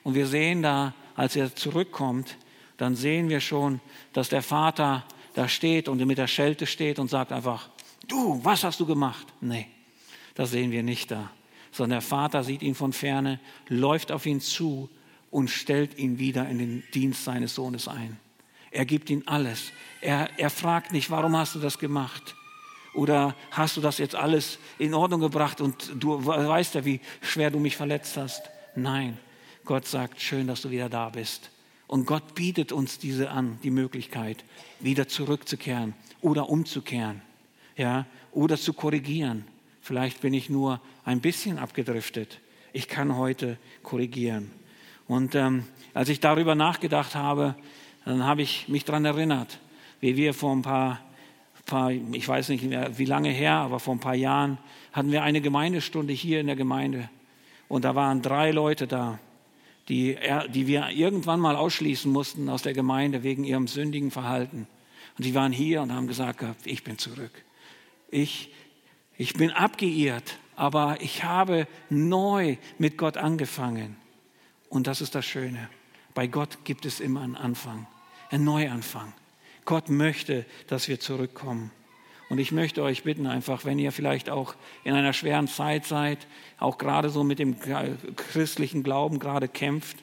Und 0.04 0.14
wir 0.14 0.28
sehen 0.28 0.62
da, 0.62 0.94
als 1.16 1.36
er 1.36 1.56
zurückkommt, 1.56 2.38
dann 2.78 2.96
sehen 2.96 3.30
wir 3.30 3.40
schon, 3.40 3.80
dass 4.14 4.30
der 4.30 4.44
Vater 4.44 5.06
da 5.34 5.48
steht 5.48 5.88
und 5.88 6.06
mit 6.06 6.18
der 6.18 6.28
Schelte 6.28 6.66
steht 6.66 7.00
und 7.00 7.10
sagt 7.10 7.32
einfach, 7.32 7.70
du, 8.08 8.44
was 8.44 8.64
hast 8.64 8.80
du 8.80 8.86
gemacht? 8.86 9.28
Nee, 9.40 9.68
das 10.36 10.52
sehen 10.52 10.72
wir 10.72 10.84
nicht 10.84 11.12
da. 11.12 11.32
Sondern 11.72 12.00
der 12.00 12.02
Vater 12.02 12.44
sieht 12.44 12.62
ihn 12.64 12.76
von 12.76 12.92
ferne, 12.92 13.40
läuft 13.68 14.12
auf 14.12 14.26
ihn 14.26 14.42
zu 14.42 14.90
und 15.30 15.50
stellt 15.50 15.98
ihn 15.98 16.20
wieder 16.20 16.48
in 16.50 16.60
den 16.60 16.84
Dienst 16.94 17.24
seines 17.24 17.56
Sohnes 17.56 17.88
ein. 17.88 18.20
Er 18.72 18.86
gibt 18.86 19.10
ihm 19.10 19.24
alles. 19.26 19.72
Er, 20.02 20.30
er 20.38 20.50
fragt 20.50 20.92
nicht, 20.92 21.10
warum 21.10 21.36
hast 21.38 21.56
du 21.56 21.60
das 21.60 21.78
gemacht? 21.80 22.36
Oder 22.94 23.36
hast 23.52 23.78
du 23.78 23.82
das 23.82 23.98
jetzt 23.98 24.16
alles 24.16 24.60
in 24.78 24.94
Ordnung 24.94 25.22
gebracht 25.22 25.62
und 25.62 25.92
du 25.96 26.26
weißt 26.26 26.76
ja, 26.76 26.84
wie 26.84 27.00
schwer 27.22 27.52
du 27.52 27.60
mich 27.60 27.78
verletzt 27.78 28.18
hast? 28.18 28.42
Nein, 28.76 29.18
Gott 29.64 29.86
sagt, 29.86 30.20
schön, 30.20 30.48
dass 30.48 30.62
du 30.62 30.70
wieder 30.70 30.90
da 30.90 31.10
bist. 31.10 31.51
Und 31.92 32.06
Gott 32.06 32.36
bietet 32.36 32.72
uns 32.72 33.00
diese 33.00 33.32
an, 33.32 33.60
die 33.64 33.70
Möglichkeit, 33.70 34.46
wieder 34.80 35.10
zurückzukehren 35.10 35.94
oder 36.22 36.48
umzukehren, 36.48 37.22
ja, 37.76 38.06
oder 38.32 38.56
zu 38.56 38.72
korrigieren. 38.72 39.44
Vielleicht 39.82 40.22
bin 40.22 40.34
ich 40.34 40.50
nur 40.50 40.80
ein 41.04 41.20
bisschen 41.20 41.60
abgedriftet. 41.60 42.40
Ich 42.72 42.88
kann 42.88 43.18
heute 43.18 43.58
korrigieren. 43.84 44.52
Und 45.10 45.36
ähm, 45.36 45.66
als 45.94 46.08
ich 46.08 46.22
darüber 46.22 46.56
nachgedacht 46.56 47.16
habe, 47.16 47.56
dann 48.06 48.24
habe 48.24 48.42
ich 48.42 48.70
mich 48.70 48.86
daran 48.86 49.04
erinnert, 49.04 49.60
wie 50.00 50.16
wir 50.16 50.34
vor 50.34 50.56
ein 50.56 50.62
paar, 50.62 51.02
paar, 51.66 51.92
ich 51.92 52.26
weiß 52.26 52.48
nicht 52.48 52.64
mehr 52.64 52.98
wie 52.98 53.04
lange 53.04 53.32
her, 53.32 53.56
aber 53.56 53.82
vor 53.82 53.96
ein 53.96 54.00
paar 54.00 54.16
Jahren 54.16 54.60
hatten 54.94 55.12
wir 55.12 55.24
eine 55.24 55.42
Gemeindestunde 55.42 56.14
hier 56.14 56.40
in 56.40 56.48
der 56.48 56.56
Gemeinde. 56.56 57.10
Und 57.68 57.84
da 57.84 57.96
waren 57.96 58.22
drei 58.22 58.52
Leute 58.52 58.88
da, 58.88 59.20
die, 59.90 60.18
die 60.54 60.68
wir 60.68 60.90
irgendwann 60.90 61.40
mal 61.40 61.56
ausschließen 61.56 62.12
mussten 62.12 62.50
aus 62.50 62.62
der 62.62 62.74
Gemeinde 62.74 63.24
wegen 63.24 63.44
ihrem 63.44 63.68
sündigen 63.68 64.12
Verhalten. 64.12 64.68
Und 65.18 65.26
die 65.26 65.36
waren 65.36 65.52
hier 65.52 65.82
und 65.82 65.92
haben 65.92 66.08
gesagt, 66.08 66.46
ich 66.66 66.84
bin 66.84 66.98
zurück. 66.98 67.32
Ich, 68.10 68.54
ich 69.18 69.34
bin 69.34 69.52
abgeirrt, 69.52 70.38
aber 70.56 70.98
ich 71.02 71.24
habe 71.24 71.68
neu 71.90 72.58
mit 72.78 72.98
Gott 72.98 73.18
angefangen. 73.18 73.98
Und 74.70 74.88
das 74.88 75.02
ist 75.02 75.16
das 75.16 75.26
Schöne. 75.26 75.70
Bei 76.14 76.28
Gott 76.28 76.66
gibt 76.66 76.86
es 76.86 77.00
immer 77.00 77.22
einen 77.22 77.36
Anfang, 77.36 77.88
einen 78.30 78.44
Neuanfang. 78.44 79.14
Gott 79.66 79.90
möchte, 79.90 80.46
dass 80.68 80.88
wir 80.88 81.00
zurückkommen. 81.00 81.72
Und 82.32 82.38
ich 82.38 82.54
möchte 82.54 82.82
euch 82.82 83.04
bitten, 83.04 83.28
einfach, 83.28 83.66
wenn 83.66 83.78
ihr 83.78 83.92
vielleicht 83.92 84.30
auch 84.30 84.56
in 84.86 84.94
einer 84.94 85.12
schweren 85.12 85.50
Zeit 85.50 85.86
seid, 85.86 86.18
auch 86.60 86.78
gerade 86.78 87.10
so 87.10 87.26
mit 87.26 87.40
dem 87.40 87.58
christlichen 88.16 88.84
Glauben 88.84 89.20
gerade 89.20 89.50
kämpft, 89.50 89.98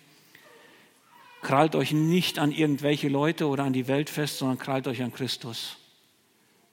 krallt 1.41 1.75
euch 1.75 1.93
nicht 1.93 2.39
an 2.39 2.53
irgendwelche 2.53 3.09
Leute 3.09 3.47
oder 3.49 3.65
an 3.65 3.73
die 3.73 3.89
Welt 3.89 4.11
fest, 4.11 4.37
sondern 4.37 4.59
krallt 4.59 4.87
euch 4.89 5.03
an 5.03 5.11
Christus. 5.11 5.79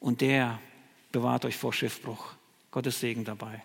Und 0.01 0.19
der 0.19 0.59
bewahrt 1.13 1.45
euch 1.45 1.55
vor 1.55 1.71
Schiffbruch. 1.71 2.33
Gottes 2.69 2.99
Segen 2.99 3.23
dabei. 3.23 3.63